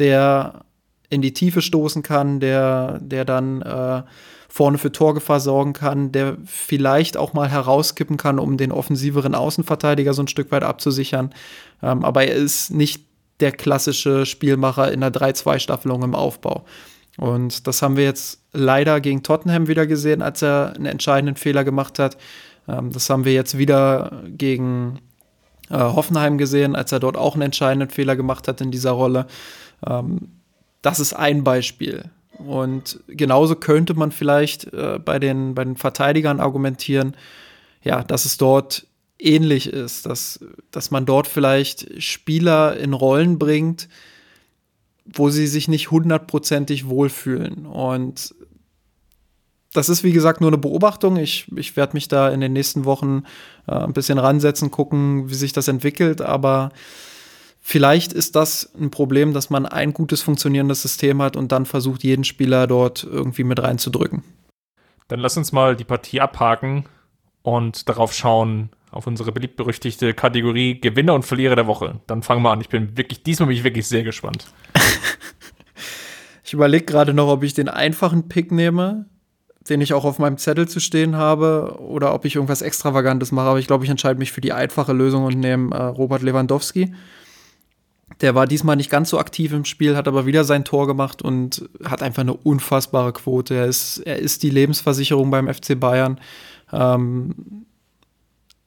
der 0.00 0.64
in 1.10 1.22
die 1.22 1.32
Tiefe 1.32 1.62
stoßen 1.62 2.02
kann, 2.02 2.40
der, 2.40 2.98
der 3.00 3.24
dann 3.24 3.62
äh, 3.62 4.02
vorne 4.54 4.78
für 4.78 4.92
Torgefahr 4.92 5.40
sorgen 5.40 5.72
kann, 5.72 6.12
der 6.12 6.36
vielleicht 6.46 7.16
auch 7.16 7.32
mal 7.32 7.50
herauskippen 7.50 8.16
kann, 8.16 8.38
um 8.38 8.56
den 8.56 8.70
offensiveren 8.70 9.34
Außenverteidiger 9.34 10.14
so 10.14 10.22
ein 10.22 10.28
Stück 10.28 10.52
weit 10.52 10.62
abzusichern. 10.62 11.34
Ähm, 11.82 12.04
aber 12.04 12.24
er 12.24 12.36
ist 12.36 12.70
nicht 12.70 13.04
der 13.40 13.50
klassische 13.50 14.26
Spielmacher 14.26 14.92
in 14.92 15.00
der 15.00 15.12
3-2-Staffelung 15.12 16.04
im 16.04 16.14
Aufbau. 16.14 16.64
Und 17.16 17.66
das 17.66 17.82
haben 17.82 17.96
wir 17.96 18.04
jetzt 18.04 18.42
leider 18.52 19.00
gegen 19.00 19.24
Tottenham 19.24 19.66
wieder 19.66 19.88
gesehen, 19.88 20.22
als 20.22 20.40
er 20.40 20.74
einen 20.76 20.86
entscheidenden 20.86 21.34
Fehler 21.34 21.64
gemacht 21.64 21.98
hat. 21.98 22.16
Ähm, 22.68 22.92
das 22.92 23.10
haben 23.10 23.24
wir 23.24 23.32
jetzt 23.32 23.58
wieder 23.58 24.22
gegen 24.28 25.00
äh, 25.68 25.78
Hoffenheim 25.78 26.38
gesehen, 26.38 26.76
als 26.76 26.92
er 26.92 27.00
dort 27.00 27.16
auch 27.16 27.34
einen 27.34 27.42
entscheidenden 27.42 27.90
Fehler 27.90 28.14
gemacht 28.14 28.46
hat 28.46 28.60
in 28.60 28.70
dieser 28.70 28.92
Rolle. 28.92 29.26
Ähm, 29.84 30.28
das 30.80 31.00
ist 31.00 31.12
ein 31.12 31.42
Beispiel. 31.42 32.04
Und 32.38 33.00
genauso 33.06 33.54
könnte 33.56 33.94
man 33.94 34.12
vielleicht 34.12 34.72
äh, 34.72 34.98
bei, 34.98 35.18
den, 35.18 35.54
bei 35.54 35.64
den 35.64 35.76
Verteidigern 35.76 36.40
argumentieren, 36.40 37.16
ja, 37.82 38.02
dass 38.02 38.24
es 38.24 38.36
dort 38.36 38.86
ähnlich 39.18 39.68
ist, 39.68 40.06
dass, 40.06 40.40
dass 40.70 40.90
man 40.90 41.06
dort 41.06 41.26
vielleicht 41.26 42.02
Spieler 42.02 42.76
in 42.76 42.92
Rollen 42.92 43.38
bringt, 43.38 43.88
wo 45.04 45.30
sie 45.30 45.46
sich 45.46 45.68
nicht 45.68 45.90
hundertprozentig 45.90 46.88
wohlfühlen. 46.88 47.66
Und 47.66 48.34
das 49.72 49.88
ist, 49.88 50.04
wie 50.04 50.12
gesagt, 50.12 50.40
nur 50.40 50.50
eine 50.50 50.58
Beobachtung. 50.58 51.16
Ich, 51.16 51.50
ich 51.56 51.76
werde 51.76 51.94
mich 51.94 52.08
da 52.08 52.30
in 52.30 52.40
den 52.40 52.52
nächsten 52.52 52.84
Wochen 52.84 53.24
äh, 53.66 53.72
ein 53.72 53.92
bisschen 53.92 54.18
ransetzen, 54.18 54.70
gucken, 54.70 55.28
wie 55.28 55.34
sich 55.34 55.52
das 55.52 55.68
entwickelt. 55.68 56.22
Aber 56.22 56.70
Vielleicht 57.66 58.12
ist 58.12 58.36
das 58.36 58.74
ein 58.78 58.90
Problem, 58.90 59.32
dass 59.32 59.48
man 59.48 59.64
ein 59.64 59.94
gutes 59.94 60.20
funktionierendes 60.20 60.82
System 60.82 61.22
hat 61.22 61.34
und 61.34 61.50
dann 61.50 61.64
versucht, 61.64 62.04
jeden 62.04 62.22
Spieler 62.22 62.66
dort 62.66 63.04
irgendwie 63.04 63.42
mit 63.42 63.58
reinzudrücken. 63.58 64.22
Dann 65.08 65.18
lass 65.18 65.38
uns 65.38 65.50
mal 65.50 65.74
die 65.74 65.84
Partie 65.84 66.20
abhaken 66.20 66.84
und 67.40 67.88
darauf 67.88 68.12
schauen, 68.12 68.68
auf 68.90 69.06
unsere 69.06 69.32
beliebt-berüchtigte 69.32 70.12
Kategorie 70.12 70.78
Gewinner 70.78 71.14
und 71.14 71.24
Verlierer 71.24 71.56
der 71.56 71.66
Woche. 71.66 72.00
Dann 72.06 72.22
fangen 72.22 72.42
wir 72.42 72.50
an. 72.50 72.60
Ich 72.60 72.68
bin 72.68 72.98
wirklich, 72.98 73.22
diesmal 73.22 73.46
bin 73.46 73.56
ich 73.56 73.64
wirklich 73.64 73.88
sehr 73.88 74.02
gespannt. 74.02 74.46
ich 76.44 76.52
überlege 76.52 76.84
gerade 76.84 77.14
noch, 77.14 77.28
ob 77.28 77.42
ich 77.44 77.54
den 77.54 77.70
einfachen 77.70 78.28
Pick 78.28 78.52
nehme, 78.52 79.06
den 79.70 79.80
ich 79.80 79.94
auch 79.94 80.04
auf 80.04 80.18
meinem 80.18 80.36
Zettel 80.36 80.68
zu 80.68 80.80
stehen 80.80 81.16
habe, 81.16 81.78
oder 81.80 82.12
ob 82.12 82.26
ich 82.26 82.34
irgendwas 82.34 82.60
Extravagantes 82.60 83.32
mache. 83.32 83.46
Aber 83.46 83.58
ich 83.58 83.66
glaube, 83.66 83.84
ich 83.84 83.90
entscheide 83.90 84.18
mich 84.18 84.32
für 84.32 84.42
die 84.42 84.52
einfache 84.52 84.92
Lösung 84.92 85.24
und 85.24 85.40
nehme 85.40 85.74
äh, 85.74 85.82
Robert 85.84 86.20
Lewandowski. 86.20 86.92
Der 88.20 88.34
war 88.34 88.46
diesmal 88.46 88.76
nicht 88.76 88.90
ganz 88.90 89.10
so 89.10 89.18
aktiv 89.18 89.52
im 89.52 89.64
Spiel, 89.64 89.96
hat 89.96 90.08
aber 90.08 90.26
wieder 90.26 90.44
sein 90.44 90.64
Tor 90.64 90.86
gemacht 90.86 91.22
und 91.22 91.68
hat 91.84 92.02
einfach 92.02 92.22
eine 92.22 92.34
unfassbare 92.34 93.12
Quote. 93.12 93.54
Er 93.54 93.66
ist, 93.66 93.98
er 93.98 94.18
ist 94.18 94.42
die 94.42 94.50
Lebensversicherung 94.50 95.30
beim 95.30 95.52
FC 95.52 95.78
Bayern. 95.78 96.20
Ähm, 96.72 97.66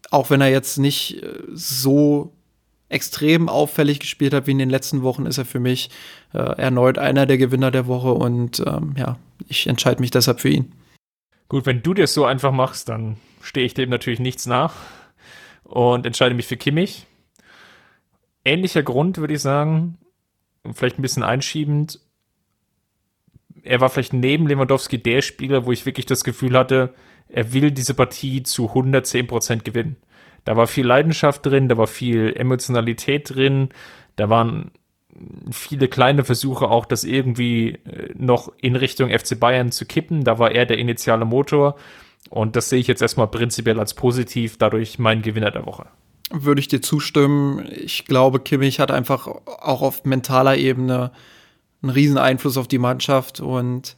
auch 0.10 0.30
wenn 0.30 0.41
er 0.41 0.50
jetzt 0.50 0.78
nicht 0.78 1.21
äh, 1.23 1.39
so 1.54 2.34
extrem 2.89 3.50
auffällig 3.50 4.00
gespielt 4.00 4.34
hat 4.34 4.47
wie 4.47 4.52
in 4.52 4.60
den 4.60 4.69
letzten 4.69 5.02
Wochen, 5.02 5.26
ist 5.26 5.38
er 5.38 5.45
für 5.45 5.60
mich 5.60 5.89
äh, 6.34 6.38
erneut 6.38 6.97
einer 6.97 7.26
der 7.26 7.38
Gewinner 7.38 7.71
der 7.71 7.88
Woche 7.88 8.13
und 8.13 8.63
ähm, 8.65 8.95
ja, 8.97 9.17
ich 9.47 9.67
entscheide 9.67 10.02
mich 10.02 10.12
deshalb 10.12 10.39
für 10.39 10.50
ihn. 10.50 10.71
Gut, 11.50 11.65
wenn 11.65 11.82
du 11.82 11.93
dir 11.93 12.08
so 12.08 12.26
einfach 12.26 12.52
machst, 12.52 12.89
dann 12.89 13.17
stehe 13.41 13.65
ich 13.65 13.73
dem 13.73 13.89
natürlich 13.89 14.19
nichts 14.19 14.45
nach 14.45 14.73
und 15.63 16.06
entscheide 16.06 16.36
mich 16.36 16.47
für 16.47 16.58
Kimmich 16.58 17.06
ähnlicher 18.48 18.84
Grund, 18.84 19.18
würde 19.18 19.34
ich 19.34 19.42
sagen. 19.42 19.98
Vielleicht 20.74 20.98
ein 20.98 21.02
bisschen 21.02 21.24
einschiebend. 21.24 22.00
Er 23.64 23.82
war 23.82 23.90
vielleicht 23.90 24.14
neben 24.14 24.48
Lewandowski 24.48 24.98
der 24.98 25.22
Spieler, 25.22 25.66
wo 25.66 25.72
ich 25.72 25.86
wirklich 25.86 26.06
das 26.06 26.24
Gefühl 26.24 26.58
hatte, 26.58 26.94
er 27.28 27.54
will 27.54 27.72
diese 27.72 27.94
Partie 27.94 28.44
zu 28.44 28.70
110 28.70 29.28
Prozent 29.28 29.66
gewinnen. 29.66 29.98
Da 30.46 30.56
war 30.56 30.68
viel 30.68 30.86
Leidenschaft 30.86 31.46
drin, 31.46 31.68
da 31.68 31.78
war 31.78 31.88
viel 31.88 32.34
Emotionalität 32.36 33.36
drin, 33.36 33.70
da 34.16 34.30
waren 34.30 34.72
viele 35.52 35.90
kleine 35.90 36.24
Versuche 36.24 36.70
auch, 36.70 36.86
das 36.86 37.04
irgendwie 37.04 37.80
äh, 37.86 38.14
noch 38.16 38.54
in 38.62 38.76
Richtung 38.76 39.10
FC 39.10 39.38
Bayern 39.38 39.72
zu 39.72 39.86
kippen. 39.86 40.24
Da 40.24 40.40
war 40.40 40.52
er 40.52 40.66
der 40.66 40.78
initiale 40.78 41.26
Motor. 41.26 41.76
Und 42.30 42.56
das 42.56 42.70
sehe 42.70 42.80
ich 42.80 42.88
jetzt 42.88 43.02
erstmal 43.02 43.28
prinzipiell 43.28 43.80
als 43.80 43.94
positiv, 43.94 44.58
dadurch 44.58 45.00
mein 45.00 45.22
Gewinner 45.22 45.52
der 45.52 45.66
Woche 45.66 45.88
würde 46.32 46.60
ich 46.60 46.68
dir 46.68 46.82
zustimmen. 46.82 47.66
Ich 47.72 48.06
glaube, 48.06 48.40
Kimmich 48.40 48.80
hat 48.80 48.92
einfach 48.92 49.28
auch 49.28 49.82
auf 49.82 50.04
mentaler 50.04 50.58
Ebene 50.58 51.12
einen 51.82 51.92
riesen 51.92 52.18
Einfluss 52.18 52.58
auf 52.58 52.68
die 52.68 52.80
Mannschaft 52.80 53.40
und 53.40 53.96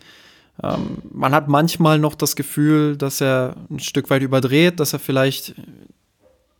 ähm, 0.62 0.98
man 1.12 1.34
hat 1.34 1.48
manchmal 1.48 2.00
noch 2.00 2.15
das 2.15 2.36
Gefühl, 2.36 2.98
dass 2.98 3.22
er 3.22 3.56
ein 3.70 3.80
Stück 3.80 4.10
weit 4.10 4.22
überdreht, 4.22 4.80
dass 4.80 4.94
er 4.94 5.00
vielleicht 5.00 5.56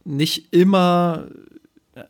nicht 0.06 0.54
immer 0.54 1.26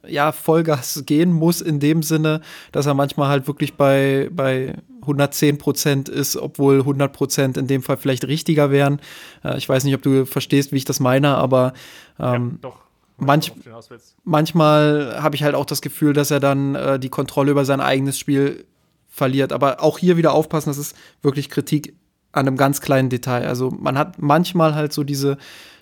ja, 0.08 0.32
Vollgas 0.32 1.04
gehen 1.06 1.34
muss 1.34 1.62
in 1.62 1.80
dem 1.80 2.04
Sinne, 2.04 2.42
dass 2.72 2.86
er 2.86 2.94
manchmal 2.94 3.30
halt 3.30 3.48
wirklich 3.48 3.74
bei, 3.74 4.30
bei 4.32 4.76
110 5.02 5.58
Prozent 5.58 6.10
ist, 6.10 6.38
obwohl 6.38 6.80
100 6.80 7.12
Prozent 7.12 7.58
in 7.58 7.68
dem 7.68 7.82
Fall 7.82 7.98
vielleicht 7.98 8.26
richtiger 8.28 8.70
wären. 8.72 9.02
Äh, 9.44 9.58
ich 9.58 9.68
weiß 9.68 9.84
nicht, 9.84 9.96
ob 9.96 10.02
du 10.02 10.26
verstehst, 10.26 10.72
wie 10.72 10.78
ich 10.78 10.86
das 10.86 11.00
meine, 11.00 11.36
aber 11.36 11.74
ähm, 12.20 12.60
ja, 12.64 12.72
manch, 13.20 13.52
manchmal 14.24 15.22
habe 15.22 15.36
ich 15.36 15.44
halt 15.44 15.56
auch 15.56 15.66
das 15.66 15.82
Gefühl, 15.82 16.14
dass 16.14 16.32
er 16.32 16.40
dann 16.40 16.76
äh, 16.76 17.00
die 17.00 17.10
Kontrolle 17.10 17.52
über 17.52 17.66
sein 17.66 17.82
eigenes 17.82 18.18
Spiel 18.18 18.66
verliert. 19.08 19.54
Aber 19.54 19.82
auch 19.82 19.98
hier 19.98 20.18
wieder 20.18 20.34
aufpassen, 20.34 20.70
das 20.70 20.78
ist 20.78 20.96
wirklich 21.22 21.50
Kritik 21.50 21.96
an 22.32 22.48
einem 22.48 22.58
ganz 22.58 22.82
kleinen 22.82 23.10
Detail. 23.10 23.48
Also 23.48 23.72
man 23.72 23.98
hat 23.98 24.22
manchmal 24.22 24.76
halt 24.76 24.94
so 24.94 25.04
diese 25.04 25.38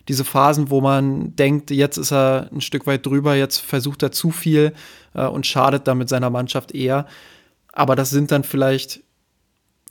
diese 0.08 0.24
Phasen, 0.24 0.70
wo 0.70 0.82
man 0.82 1.36
denkt, 1.36 1.70
jetzt 1.72 1.98
ist 1.98 2.12
er 2.12 2.50
ein 2.52 2.62
Stück 2.62 2.88
weit 2.88 3.06
drüber, 3.06 3.36
jetzt 3.36 3.58
versucht 3.58 4.04
er 4.04 4.12
zu 4.12 4.32
viel 4.32 4.74
äh, 5.14 5.26
und 5.26 5.46
schadet 5.46 5.88
damit 5.88 6.10
seiner 6.10 6.30
Mannschaft 6.30 6.74
eher. 6.74 7.06
Aber 7.74 7.96
das 7.96 8.10
sind 8.10 8.32
dann 8.32 8.44
vielleicht, 8.44 9.02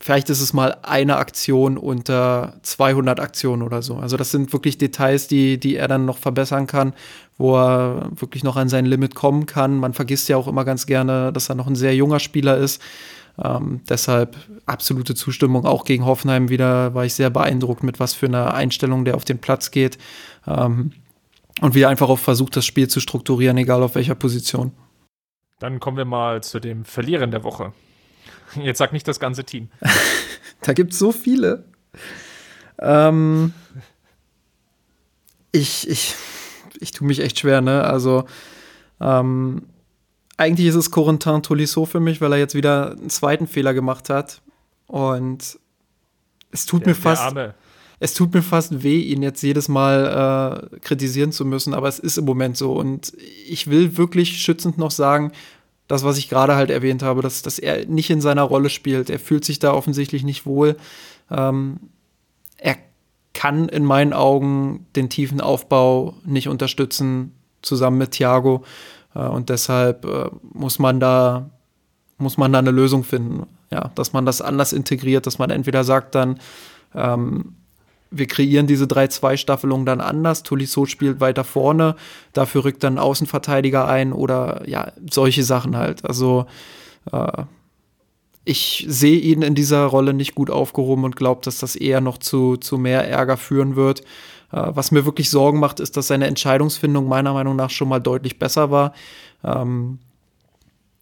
vielleicht 0.01 0.31
ist 0.31 0.41
es 0.41 0.53
mal 0.53 0.77
eine 0.83 1.17
Aktion 1.17 1.79
unter 1.79 2.55
200 2.63 3.21
Aktionen 3.21 3.63
oder 3.63 3.83
so. 3.83 3.97
Also 3.97 4.17
das 4.17 4.31
sind 4.31 4.53
wirklich 4.53 4.79
Details, 4.79 5.29
die, 5.29 5.59
die 5.59 5.77
er 5.77 5.89
dann 5.89 6.05
noch 6.05 6.19
verbessern 6.19 6.67
kann, 6.67 6.93
wo 7.39 7.57
er 7.57 8.11
wirklich 8.15 8.45
noch 8.45 8.57
an 8.57 8.69
sein 8.69 8.87
Limit 8.87 9.15
kommen 9.15 9.47
kann. 9.47 9.77
Man 9.77 9.95
vergisst 9.95 10.29
ja 10.29 10.37
auch 10.37 10.49
immer 10.49 10.65
ganz 10.65 10.87
gerne, 10.87 11.33
dass 11.33 11.49
er 11.49 11.55
noch 11.55 11.67
ein 11.67 11.77
sehr 11.77 11.95
junger 11.95 12.21
Spieler 12.21 12.57
ist. 12.57 12.81
Ähm, 13.43 13.81
deshalb 13.89 14.37
absolute 14.65 15.15
Zustimmung 15.15 15.67
auch 15.67 15.85
gegen 15.85 16.05
Hoffenheim 16.05 16.49
wieder. 16.49 16.95
War 16.95 17.05
ich 17.05 17.15
sehr 17.15 17.31
beeindruckt, 17.31 17.83
mit 17.83 18.01
was 18.01 18.15
für 18.15 18.27
einer 18.27 18.55
Einstellung 18.55 19.05
der 19.05 19.17
auf 19.17 19.25
den 19.25 19.39
Platz 19.39 19.71
geht. 19.71 19.99
Ähm, 20.47 20.93
und 21.61 21.75
wie 21.75 21.83
er 21.83 21.89
einfach 21.89 22.09
auch 22.09 22.19
versucht, 22.19 22.57
das 22.57 22.67
Spiel 22.67 22.89
zu 22.89 23.01
strukturieren, 23.01 23.57
egal 23.57 23.83
auf 23.83 23.95
welcher 23.95 24.15
Position. 24.15 24.73
Dann 25.59 25.81
kommen 25.81 25.97
wir 25.97 26.05
mal 26.05 26.43
zu 26.43 26.61
dem 26.61 26.85
Verlierer 26.85 27.27
der 27.27 27.45
Woche. 27.45 27.73
Jetzt 28.63 28.79
sag 28.79 28.93
nicht 28.93 29.07
das 29.07 29.21
ganze 29.21 29.45
Team. 29.45 29.69
da 30.63 30.73
gibt 30.73 30.93
es 30.93 30.99
so 30.99 31.13
viele. 31.13 31.65
Ähm, 32.79 33.53
ich, 35.53 35.89
ich, 35.89 36.15
ich 36.81 36.91
tue 36.91 37.07
mich 37.07 37.21
echt 37.21 37.39
schwer, 37.39 37.61
ne? 37.61 37.85
Also, 37.85 38.27
ähm, 39.01 39.63
eigentlich 40.37 40.67
ist 40.67 40.75
es 40.75 40.91
Corentin 40.91 41.43
Tolisso 41.43 41.87
für 41.87 42.01
mich, 42.01 42.21
weil 42.21 42.33
er 42.33 42.39
jetzt 42.39 42.55
wieder 42.55 42.93
einen 42.93 43.11
zweiten 43.11 43.47
Fehler 43.47 43.75
gemacht 43.75 44.11
hat. 44.11 44.43
Und 44.87 45.59
es 46.51 46.67
tut 46.67 46.83
der, 46.83 46.89
mir 46.89 46.95
fast. 46.95 47.35
Es 47.99 48.13
tut 48.13 48.35
mir 48.35 48.43
fast 48.43 48.83
weh, 48.83 49.01
ihn 49.01 49.23
jetzt 49.23 49.43
jedes 49.43 49.69
Mal 49.69 50.69
äh, 50.75 50.81
kritisieren 50.81 51.33
zu 51.33 51.47
müssen, 51.47 51.73
aber 51.73 51.89
es 51.89 51.99
ist 51.99 52.19
im 52.19 52.27
Moment 52.27 52.59
so. 52.59 52.75
Und 52.75 53.15
ich 53.49 53.71
will 53.71 53.97
wirklich 53.97 54.37
schützend 54.37 54.77
noch 54.77 54.91
sagen, 54.91 55.33
das, 55.89 56.05
was 56.05 56.18
ich 56.18 56.28
gerade 56.28 56.57
halt 56.57 56.70
erwähnt 56.70 57.03
habe, 57.03 57.22
dass, 57.22 57.43
dass 57.43 57.59
er 57.59 57.87
nicht 57.87 58.11
in 58.11 58.20
seiner 58.20 58.43
Rolle 58.43 58.70
spielt. 58.70 59.11
Er 59.11 59.18
fühlt 59.18 59.45
sich 59.45 59.59
da 59.59 59.72
offensichtlich 59.72 60.24
nicht 60.24 60.47
wohl. 60.47 60.76
Ähm, 61.30 61.78
er 62.57 62.76
kann 63.34 63.68
in 63.68 63.84
meinen 63.84 64.12
Augen 64.12 64.87
den 64.97 65.09
tiefen 65.09 65.41
Aufbau 65.41 66.14
nicht 66.24 66.49
unterstützen, 66.49 67.34
zusammen 67.62 67.99
mit 67.99 68.12
Thiago. 68.12 68.64
Äh, 69.14 69.20
und 69.20 69.49
deshalb 69.49 70.05
äh, 70.05 70.30
muss 70.53 70.78
man 70.78 71.01
da 71.01 71.51
muss 72.18 72.39
man 72.39 72.53
da 72.53 72.59
eine 72.61 72.70
Lösung 72.70 73.05
finden. 73.05 73.47
Ja, 73.70 73.91
dass 73.95 74.12
man 74.12 74.24
das 74.24 74.41
anders 74.41 74.72
integriert, 74.72 75.26
dass 75.26 75.39
man 75.39 75.51
entweder 75.51 75.84
sagt 75.84 76.14
dann, 76.14 76.39
ähm, 76.95 77.57
wir 78.19 78.27
kreieren 78.27 78.67
diese 78.67 78.85
3-2-Staffelung 78.85 79.87
dann 79.87 80.01
anders. 80.01 80.43
Tolisso 80.43 80.87
spielt 80.87 81.21
weiter 81.21 81.45
vorne, 81.45 81.97
dafür 82.33 82.64
rückt 82.64 82.83
dann 82.83 82.95
ein 82.95 82.99
Außenverteidiger 82.99 83.87
ein 83.87 84.12
oder 84.12 84.62
ja, 84.69 84.93
solche 85.11 85.45
Sachen 85.45 85.77
halt. 85.77 86.05
Also 86.05 86.47
äh, 87.12 87.43
ich 88.45 88.87
sehe 88.89 89.19
ihn 89.19 89.43
in 89.43 89.55
dieser 89.55 89.85
Rolle 89.87 90.14
nicht 90.14 90.35
gut 90.35 90.51
aufgehoben 90.51 91.05
und 91.05 91.17
glaube, 91.17 91.41
dass 91.45 91.59
das 91.59 91.75
eher 91.75 92.01
noch 92.01 92.19
zu, 92.19 92.57
zu 92.57 92.79
mehr 92.79 93.09
Ärger 93.09 93.37
führen 93.37 93.75
wird. 93.75 94.01
Äh, 94.53 94.71
was 94.75 94.93
mir 94.93 95.05
wirklich 95.05 95.31
Sorgen 95.31 95.59
macht, 95.59 95.81
ist, 95.81 95.97
dass 95.97 96.07
seine 96.07 96.27
Entscheidungsfindung 96.27 97.09
meiner 97.09 97.33
Meinung 97.33 97.57
nach 97.57 97.71
schon 97.71 97.89
mal 97.89 97.99
deutlich 97.99 98.39
besser 98.39 98.71
war. 98.71 98.93
Ähm, 99.43 99.99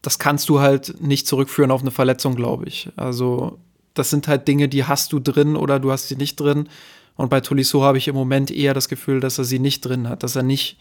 das 0.00 0.18
kannst 0.18 0.48
du 0.48 0.60
halt 0.60 1.00
nicht 1.00 1.26
zurückführen 1.26 1.70
auf 1.70 1.82
eine 1.82 1.90
Verletzung, 1.90 2.34
glaube 2.34 2.66
ich. 2.66 2.90
Also 2.96 3.58
das 3.94 4.10
sind 4.10 4.28
halt 4.28 4.48
Dinge, 4.48 4.68
die 4.68 4.84
hast 4.84 5.12
du 5.12 5.20
drin 5.20 5.56
oder 5.56 5.78
du 5.80 5.92
hast 5.92 6.08
sie 6.08 6.16
nicht 6.16 6.36
drin. 6.36 6.68
Und 7.16 7.28
bei 7.30 7.40
Tolisso 7.40 7.82
habe 7.82 7.98
ich 7.98 8.08
im 8.08 8.14
Moment 8.14 8.50
eher 8.50 8.74
das 8.74 8.88
Gefühl, 8.88 9.20
dass 9.20 9.38
er 9.38 9.44
sie 9.44 9.58
nicht 9.58 9.82
drin 9.82 10.08
hat, 10.08 10.22
dass 10.22 10.36
er 10.36 10.42
nicht 10.42 10.78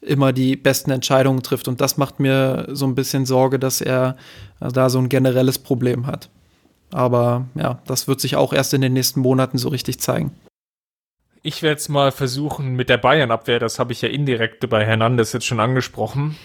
immer 0.00 0.32
die 0.32 0.56
besten 0.56 0.90
Entscheidungen 0.90 1.42
trifft. 1.42 1.68
Und 1.68 1.80
das 1.80 1.96
macht 1.96 2.20
mir 2.20 2.66
so 2.70 2.86
ein 2.86 2.94
bisschen 2.94 3.26
Sorge, 3.26 3.58
dass 3.58 3.80
er 3.80 4.16
da 4.60 4.88
so 4.88 4.98
ein 4.98 5.08
generelles 5.08 5.58
Problem 5.58 6.06
hat. 6.06 6.30
Aber 6.92 7.46
ja, 7.54 7.80
das 7.86 8.08
wird 8.08 8.20
sich 8.20 8.36
auch 8.36 8.52
erst 8.52 8.72
in 8.74 8.80
den 8.80 8.92
nächsten 8.92 9.20
Monaten 9.20 9.58
so 9.58 9.68
richtig 9.68 10.00
zeigen. 10.00 10.32
Ich 11.42 11.62
werde 11.62 11.78
es 11.78 11.88
mal 11.88 12.10
versuchen 12.10 12.74
mit 12.74 12.88
der 12.88 12.98
Bayern-Abwehr, 12.98 13.58
das 13.58 13.78
habe 13.78 13.92
ich 13.92 14.02
ja 14.02 14.08
indirekt 14.08 14.68
bei 14.68 14.84
Hernandez 14.84 15.32
jetzt 15.32 15.46
schon 15.46 15.60
angesprochen. 15.60 16.36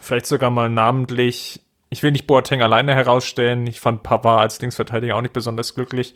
Vielleicht 0.00 0.26
sogar 0.26 0.50
mal 0.50 0.70
namentlich. 0.70 1.60
Ich 1.90 2.02
will 2.02 2.12
nicht 2.12 2.26
Boateng 2.26 2.62
alleine 2.62 2.94
herausstellen. 2.94 3.66
Ich 3.66 3.80
fand 3.80 4.02
Pavard 4.02 4.40
als 4.40 4.60
Linksverteidiger 4.60 5.16
auch 5.16 5.20
nicht 5.20 5.34
besonders 5.34 5.74
glücklich. 5.74 6.14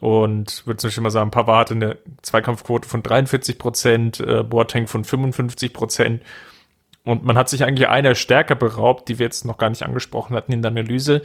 Und 0.00 0.66
würde 0.66 0.78
zum 0.78 0.88
Beispiel 0.88 1.02
mal 1.02 1.10
sagen, 1.10 1.30
Pavard 1.30 1.70
hatte 1.70 1.74
eine 1.74 1.98
Zweikampfquote 2.22 2.88
von 2.88 3.02
43 3.02 3.58
Prozent, 3.58 4.20
äh, 4.20 4.42
Boateng 4.42 4.86
von 4.86 5.04
55 5.04 5.72
Prozent. 5.72 6.22
Und 7.04 7.24
man 7.24 7.36
hat 7.36 7.48
sich 7.48 7.64
eigentlich 7.64 7.88
einer 7.88 8.14
Stärke 8.14 8.56
beraubt, 8.56 9.08
die 9.08 9.18
wir 9.18 9.26
jetzt 9.26 9.44
noch 9.44 9.58
gar 9.58 9.68
nicht 9.68 9.82
angesprochen 9.82 10.34
hatten 10.34 10.52
in 10.52 10.62
der 10.62 10.70
Analyse. 10.70 11.22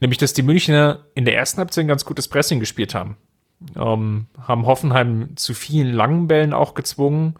Nämlich, 0.00 0.18
dass 0.18 0.32
die 0.32 0.42
Münchner 0.42 1.00
in 1.14 1.24
der 1.24 1.36
ersten 1.36 1.58
Halbzeit 1.58 1.84
ein 1.84 1.88
ganz 1.88 2.04
gutes 2.04 2.28
Pressing 2.28 2.60
gespielt 2.60 2.94
haben. 2.94 3.16
Ähm, 3.76 4.26
haben 4.40 4.66
Hoffenheim 4.66 5.36
zu 5.36 5.52
vielen 5.52 5.92
langen 5.92 6.26
Bällen 6.26 6.54
auch 6.54 6.74
gezwungen. 6.74 7.34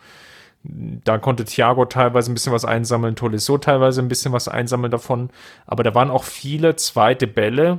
Da 0.63 1.17
konnte 1.17 1.47
Thiago 1.47 1.87
teilweise 1.87 2.31
ein 2.31 2.35
bisschen 2.35 2.53
was 2.53 2.67
einsammeln, 2.67 3.17
Tolisso 3.17 3.57
teilweise 3.57 4.03
ein 4.03 4.09
bisschen 4.09 4.33
was 4.33 4.47
einsammeln 4.47 4.91
davon. 4.91 5.31
Aber 5.65 5.83
da 5.83 5.95
waren 5.95 6.11
auch 6.11 6.25
viele 6.25 6.77
zweite 6.77 7.27
Bälle, 7.27 7.79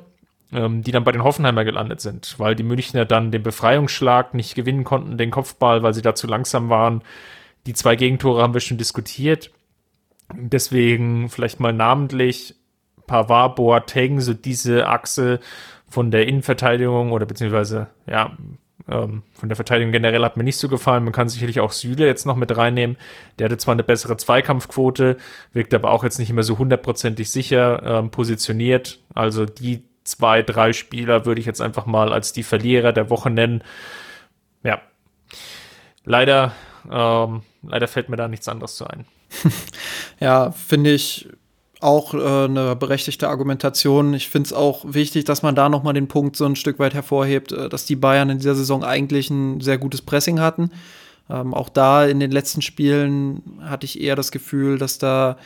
ähm, 0.54 0.84
die 0.84 0.92
dann 0.92 1.04
bei 1.04 1.12
den 1.12 1.24
Hoffenheimer 1.24 1.64
gelandet 1.64 2.02
sind, 2.02 2.36
weil 2.38 2.56
die 2.56 2.64
Münchner 2.64 3.06
dann 3.06 3.32
den 3.32 3.44
Befreiungsschlag 3.44 4.34
nicht 4.34 4.56
gewinnen 4.56 4.84
konnten, 4.84 5.18
den 5.18 5.32
Kopfball, 5.32 5.84
weil 5.84 5.94
sie 5.94 6.02
da 6.02 6.16
zu 6.16 6.28
langsam 6.28 6.70
waren. 6.70 7.04
Die 7.66 7.74
zwei 7.74 7.96
Gegentore 7.96 8.42
haben 8.42 8.54
wir 8.54 8.62
schon 8.62 8.78
diskutiert. 8.78 9.52
Deswegen 10.34 11.30
vielleicht 11.30 11.60
mal 11.60 11.74
namentlich 11.74 12.56
Pavard, 13.08 13.56
Boateng, 13.56 14.22
so 14.22 14.34
diese 14.34 14.88
Achse 14.88 15.40
von 15.88 16.12
der 16.12 16.28
Innenverteidigung 16.28 17.12
oder 17.12 17.26
beziehungsweise, 17.26 17.88
ja, 18.08 18.38
ähm, 18.88 19.24
von 19.34 19.50
der 19.50 19.56
Verteidigung 19.56 19.92
generell 19.92 20.24
hat 20.24 20.38
mir 20.38 20.44
nicht 20.44 20.58
so 20.58 20.70
gefallen. 20.70 21.04
Man 21.04 21.14
kann 21.14 21.30
sicherlich 21.30 21.60
auch 21.60 21.72
Süle 21.72 22.06
jetzt 22.06 22.26
noch 22.26 22.36
mit 22.36 22.56
reinnehmen. 22.56 22.98
Der 23.38 23.46
hatte 23.46 23.58
zwar 23.58 23.74
eine 23.74 23.84
bessere 23.84 24.18
Zweikampfquote, 24.18 25.18
wirkt 25.54 25.74
aber 25.74 25.92
auch 25.92 26.04
jetzt 26.04 26.20
nicht 26.20 26.30
immer 26.30 26.44
so 26.44 26.58
hundertprozentig 26.58 27.30
sicher 27.30 27.84
ähm, 27.84 28.12
positioniert. 28.12 29.00
Also 29.14 29.46
die 29.46 29.84
zwei, 30.04 30.42
drei 30.42 30.74
Spieler 30.74 31.26
würde 31.26 31.40
ich 31.40 31.48
jetzt 31.48 31.62
einfach 31.62 31.86
mal 31.86 32.12
als 32.12 32.34
die 32.34 32.44
Verlierer 32.44 32.94
der 32.94 33.10
Woche 33.10 33.30
nennen. 33.30 33.64
Ja. 34.64 34.82
Leider, 36.04 36.54
ähm, 36.90 37.44
leider 37.64 37.88
fällt 37.88 38.10
mir 38.10 38.18
da 38.18 38.28
nichts 38.28 38.48
anderes 38.48 38.76
zu 38.76 38.88
ein. 38.88 39.06
ja, 40.20 40.52
finde 40.52 40.92
ich 40.92 41.30
auch 41.80 42.14
äh, 42.14 42.46
eine 42.46 42.76
berechtigte 42.76 43.28
Argumentation. 43.28 44.14
Ich 44.14 44.30
finde 44.30 44.48
es 44.48 44.54
auch 44.54 44.86
wichtig, 44.88 45.26
dass 45.26 45.42
man 45.42 45.56
da 45.56 45.68
nochmal 45.68 45.94
den 45.94 46.08
Punkt 46.08 46.36
so 46.36 46.46
ein 46.46 46.56
Stück 46.56 46.80
weit 46.80 46.94
hervorhebt, 46.94 47.52
äh, 47.52 47.70
dass 47.70 47.86
die 47.86 47.96
Bayern 47.96 48.30
in 48.30 48.38
dieser 48.38 48.56
Saison 48.56 48.84
eigentlich 48.84 49.30
ein 49.30 49.62
sehr 49.62 49.78
gutes 49.78 50.02
Pressing 50.02 50.40
hatten. 50.40 50.72
Ähm, 51.30 51.54
auch 51.54 51.70
da 51.70 52.06
in 52.06 52.20
den 52.20 52.32
letzten 52.32 52.62
Spielen 52.62 53.60
hatte 53.62 53.86
ich 53.86 54.00
eher 54.00 54.16
das 54.16 54.32
Gefühl, 54.32 54.78
dass 54.78 55.00
da 55.00 55.38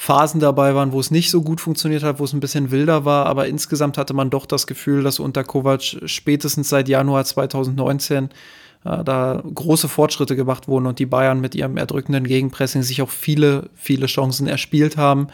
Phasen 0.00 0.38
dabei 0.38 0.76
waren, 0.76 0.92
wo 0.92 1.00
es 1.00 1.10
nicht 1.10 1.28
so 1.28 1.42
gut 1.42 1.60
funktioniert 1.60 2.04
hat, 2.04 2.20
wo 2.20 2.24
es 2.24 2.32
ein 2.32 2.38
bisschen 2.38 2.70
wilder 2.70 3.04
war, 3.04 3.26
aber 3.26 3.48
insgesamt 3.48 3.98
hatte 3.98 4.14
man 4.14 4.30
doch 4.30 4.46
das 4.46 4.68
Gefühl, 4.68 5.02
dass 5.02 5.18
unter 5.18 5.42
Kovac 5.42 5.82
spätestens 6.04 6.68
seit 6.68 6.88
Januar 6.88 7.24
2019 7.24 8.28
äh, 8.84 9.02
da 9.02 9.42
große 9.42 9.88
Fortschritte 9.88 10.36
gemacht 10.36 10.68
wurden 10.68 10.86
und 10.86 11.00
die 11.00 11.06
Bayern 11.06 11.40
mit 11.40 11.56
ihrem 11.56 11.76
erdrückenden 11.76 12.28
Gegenpressing 12.28 12.82
sich 12.82 13.02
auch 13.02 13.10
viele, 13.10 13.70
viele 13.74 14.06
Chancen 14.06 14.46
erspielt 14.46 14.96
haben. 14.96 15.28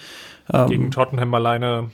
Ähm, 0.51 0.69
Gegen 0.69 0.91
Tottenham 0.91 1.35
alleine, 1.35 1.91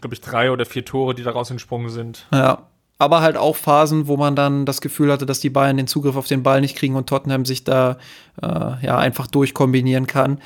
glaube 0.00 0.14
ich, 0.14 0.20
drei 0.20 0.50
oder 0.50 0.66
vier 0.66 0.84
Tore, 0.84 1.14
die 1.14 1.22
daraus 1.22 1.52
entsprungen 1.52 1.88
sind. 1.88 2.26
Ja, 2.32 2.66
aber 2.98 3.20
halt 3.20 3.36
auch 3.36 3.54
Phasen, 3.54 4.08
wo 4.08 4.16
man 4.16 4.34
dann 4.34 4.66
das 4.66 4.80
Gefühl 4.80 5.12
hatte, 5.12 5.24
dass 5.24 5.38
die 5.38 5.50
Bayern 5.50 5.76
den 5.76 5.86
Zugriff 5.86 6.16
auf 6.16 6.26
den 6.26 6.42
Ball 6.42 6.60
nicht 6.60 6.76
kriegen 6.76 6.96
und 6.96 7.08
Tottenham 7.08 7.44
sich 7.44 7.62
da 7.62 7.96
äh, 8.42 8.46
ja 8.84 8.98
einfach 8.98 9.28
durchkombinieren 9.28 10.08
kann. 10.08 10.40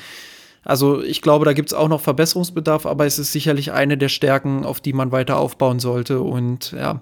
Also 0.65 1.01
ich 1.01 1.21
glaube, 1.21 1.45
da 1.45 1.53
gibt 1.53 1.69
es 1.69 1.73
auch 1.73 1.89
noch 1.89 2.01
Verbesserungsbedarf, 2.01 2.85
aber 2.85 3.05
es 3.05 3.19
ist 3.19 3.31
sicherlich 3.31 3.71
eine 3.71 3.97
der 3.97 4.09
Stärken, 4.09 4.65
auf 4.65 4.79
die 4.79 4.93
man 4.93 5.11
weiter 5.11 5.37
aufbauen 5.37 5.79
sollte 5.79 6.21
und 6.21 6.71
ja, 6.71 7.01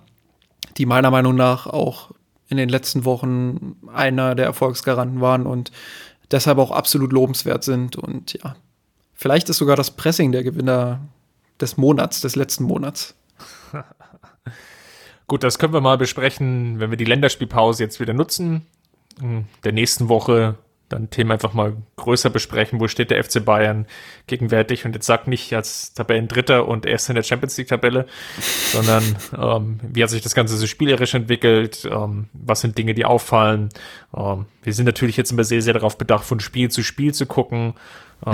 die 0.78 0.86
meiner 0.86 1.12
Meinung 1.12 1.36
nach 1.36 1.68
auch 1.68 2.12
in 2.50 2.58
den 2.58 2.70
letzten 2.70 3.06
Wochen 3.06 3.78
einer 3.94 4.36
der 4.36 4.46
Erfolgsgaranten 4.46 5.22
waren 5.22 5.46
und 5.46 5.72
deshalb 6.32 6.58
auch 6.58 6.72
absolut 6.72 7.14
lobenswert 7.14 7.64
sind. 7.64 7.96
Und 7.96 8.34
ja, 8.34 8.56
vielleicht 9.14 9.50
ist 9.50 9.58
sogar 9.58 9.76
das 9.76 9.92
Pressing 9.92 10.32
der 10.32 10.44
Gewinner 10.44 11.00
des 11.60 11.78
Monats, 11.78 12.22
des 12.22 12.36
letzten 12.36 12.66
Monats. 12.66 13.16
Gut, 15.28 15.44
das 15.44 15.60
können 15.60 15.74
wir 15.74 15.82
mal 15.82 15.98
besprechen, 15.98 16.80
wenn 16.80 16.90
wir 16.90 16.98
die 16.98 17.06
Länderspielpause 17.06 17.84
jetzt 17.84 18.00
wieder 18.00 18.14
nutzen. 18.14 18.66
In 19.22 19.46
der 19.64 19.72
nächsten 19.72 20.10
Woche 20.10 20.56
dann 20.92 21.10
Themen 21.10 21.32
einfach 21.32 21.54
mal 21.54 21.76
größer 21.98 22.30
besprechen. 22.30 22.80
Wo 22.80 22.88
steht 22.88 23.12
der 23.12 23.24
FC 23.24 23.44
Bayern 23.44 23.86
gegenwärtig? 24.28 24.86
Und 24.86 24.94
jetzt 24.94 25.06
sag 25.06 25.28
nicht 25.28 25.54
als 25.54 25.94
Tabellendritter 25.94 26.68
und 26.68 26.86
erst 26.86 27.10
in 27.10 27.16
der 27.16 27.24
Champions 27.24 27.58
League 27.58 27.68
Tabelle, 27.68 28.06
sondern 28.72 29.04
ähm, 29.38 29.80
wie 29.84 30.04
hat 30.04 30.10
sich 30.10 30.22
das 30.22 30.36
Ganze 30.36 30.58
so 30.58 30.68
spielerisch 30.68 31.14
entwickelt? 31.14 31.88
Ähm, 31.92 32.28
was 32.34 32.62
sind 32.62 32.78
Dinge, 32.78 32.94
die 32.94 33.06
auffallen? 33.06 33.70
Ähm, 34.16 34.46
wir 34.64 34.74
sind 34.74 34.86
natürlich 34.86 35.18
jetzt 35.18 35.32
immer 35.32 35.44
sehr, 35.44 35.62
sehr 35.62 35.74
darauf 35.74 35.98
bedacht, 35.98 36.26
von 36.26 36.40
Spiel 36.40 36.70
zu 36.70 36.84
Spiel 36.84 37.14
zu 37.14 37.26
gucken. 37.26 37.74
Ähm, 38.26 38.34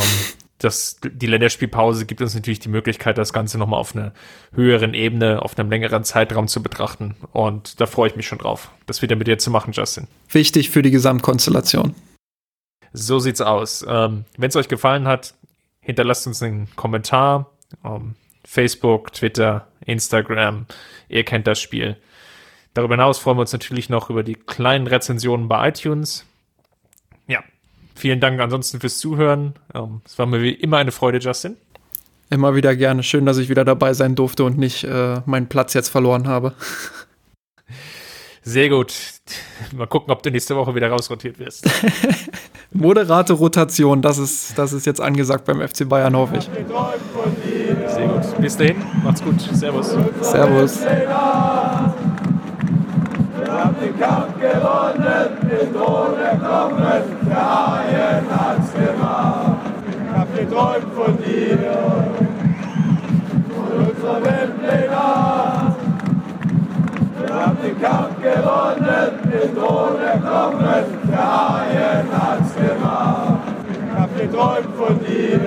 das, 0.59 0.99
die 1.03 1.27
Länderspielpause 1.27 2.05
gibt 2.05 2.21
uns 2.21 2.33
natürlich 2.33 2.59
die 2.59 2.69
Möglichkeit, 2.69 3.17
das 3.17 3.31
Ganze 3.31 3.57
nochmal 3.57 3.79
auf 3.79 3.95
einer 3.95 4.13
höheren 4.53 4.93
Ebene, 4.93 5.41
auf 5.41 5.57
einem 5.57 5.69
längeren 5.69 6.03
Zeitraum 6.03 6.47
zu 6.47 6.63
betrachten. 6.63 7.15
Und 7.31 7.79
da 7.79 7.85
freue 7.85 8.09
ich 8.09 8.15
mich 8.15 8.27
schon 8.27 8.39
drauf, 8.39 8.71
das 8.85 9.01
wieder 9.01 9.15
mit 9.15 9.27
dir 9.27 9.37
zu 9.37 9.51
machen, 9.51 9.73
Justin. 9.73 10.07
Wichtig 10.29 10.69
für 10.69 10.81
die 10.81 10.91
Gesamtkonstellation. 10.91 11.93
So 12.93 13.19
sieht's 13.19 13.41
aus. 13.41 13.85
Ähm, 13.87 14.25
Wenn 14.37 14.49
es 14.49 14.55
euch 14.55 14.67
gefallen 14.67 15.07
hat, 15.07 15.33
hinterlasst 15.81 16.27
uns 16.27 16.41
einen 16.41 16.67
Kommentar. 16.75 17.51
Ähm, 17.83 18.15
Facebook, 18.45 19.13
Twitter, 19.13 19.67
Instagram. 19.85 20.65
Ihr 21.09 21.23
kennt 21.23 21.47
das 21.47 21.59
Spiel. 21.59 21.97
Darüber 22.73 22.93
hinaus 22.95 23.19
freuen 23.19 23.37
wir 23.37 23.41
uns 23.41 23.53
natürlich 23.53 23.89
noch 23.89 24.09
über 24.09 24.23
die 24.23 24.35
kleinen 24.35 24.87
Rezensionen 24.87 25.47
bei 25.47 25.69
iTunes. 25.69 26.25
Ja, 27.27 27.43
vielen 27.95 28.19
Dank 28.19 28.39
ansonsten 28.39 28.79
fürs 28.79 28.99
Zuhören. 28.99 29.55
Ähm, 29.73 30.01
es 30.05 30.17
war 30.19 30.25
mir 30.27 30.41
wie 30.41 30.51
immer 30.51 30.77
eine 30.77 30.91
Freude, 30.91 31.17
Justin. 31.17 31.57
Immer 32.29 32.55
wieder 32.55 32.75
gerne. 32.75 33.03
Schön, 33.03 33.25
dass 33.25 33.37
ich 33.37 33.49
wieder 33.49 33.65
dabei 33.65 33.93
sein 33.93 34.15
durfte 34.15 34.43
und 34.43 34.57
nicht 34.57 34.83
äh, 34.83 35.21
meinen 35.25 35.47
Platz 35.47 35.73
jetzt 35.73 35.89
verloren 35.89 36.27
habe. 36.27 36.53
Sehr 38.47 38.69
gut. 38.69 38.93
Mal 39.75 39.87
gucken, 39.87 40.09
ob 40.09 40.23
du 40.23 40.31
nächste 40.31 40.55
Woche 40.55 40.73
wieder 40.73 40.89
rausrotiert 40.89 41.37
wirst. 41.37 41.69
Moderate 42.71 43.33
Rotation, 43.33 44.01
das 44.01 44.17
ist, 44.17 44.57
das 44.57 44.71
ist 44.71 44.85
jetzt 44.85 45.01
angesagt 45.01 45.43
beim 45.43 45.59
FC 45.67 45.87
Bayern, 45.87 46.15
hoffe 46.15 46.37
ich. 46.37 46.49
Sehr 47.87 48.07
gut. 48.07 48.21
Bis 48.39 48.55
dahin, 48.55 48.77
macht's 49.03 49.21
gut. 49.21 49.41
Servus. 49.51 49.93
Servus. 50.21 50.79
Wir 50.85 51.09
haben 53.51 53.75
den 53.81 53.99
Kampf 53.99 54.39
gewonnen, 54.39 55.27
den 55.41 55.73
Thron 55.73 56.17
erklommen, 56.17 57.03
der 57.27 57.35
Haien 57.35 58.25
hat's 58.31 58.71
gemacht. 58.71 59.57
Ich 59.91 60.17
hab 60.17 60.33
geträumt 60.33 60.93
von 60.95 61.17
dir, 61.17 61.96
den 67.67 67.81
Kampf 67.81 68.21
gewonnen, 68.21 69.19
den 69.31 69.55
Thron 69.55 69.99
erklommen, 70.01 70.85
der 71.09 71.17
Haien 71.17 72.07
hat's 72.11 72.55
gemacht. 72.55 73.39
Ich 73.69 73.99
hab 73.99 74.17
geträumt 74.17 74.75
von 74.77 74.99
dir, 74.99 75.39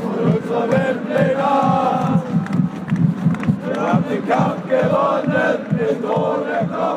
von 0.00 0.34
unserer 0.34 0.70
Weltpläne. 0.70 2.22
Wir 3.66 3.80
haben 3.80 4.04
den 4.08 4.28
Kampf 4.28 4.68
gewonnen, 4.68 5.58
den 5.78 6.02
Thron 6.02 6.46
erklommen. 6.46 6.92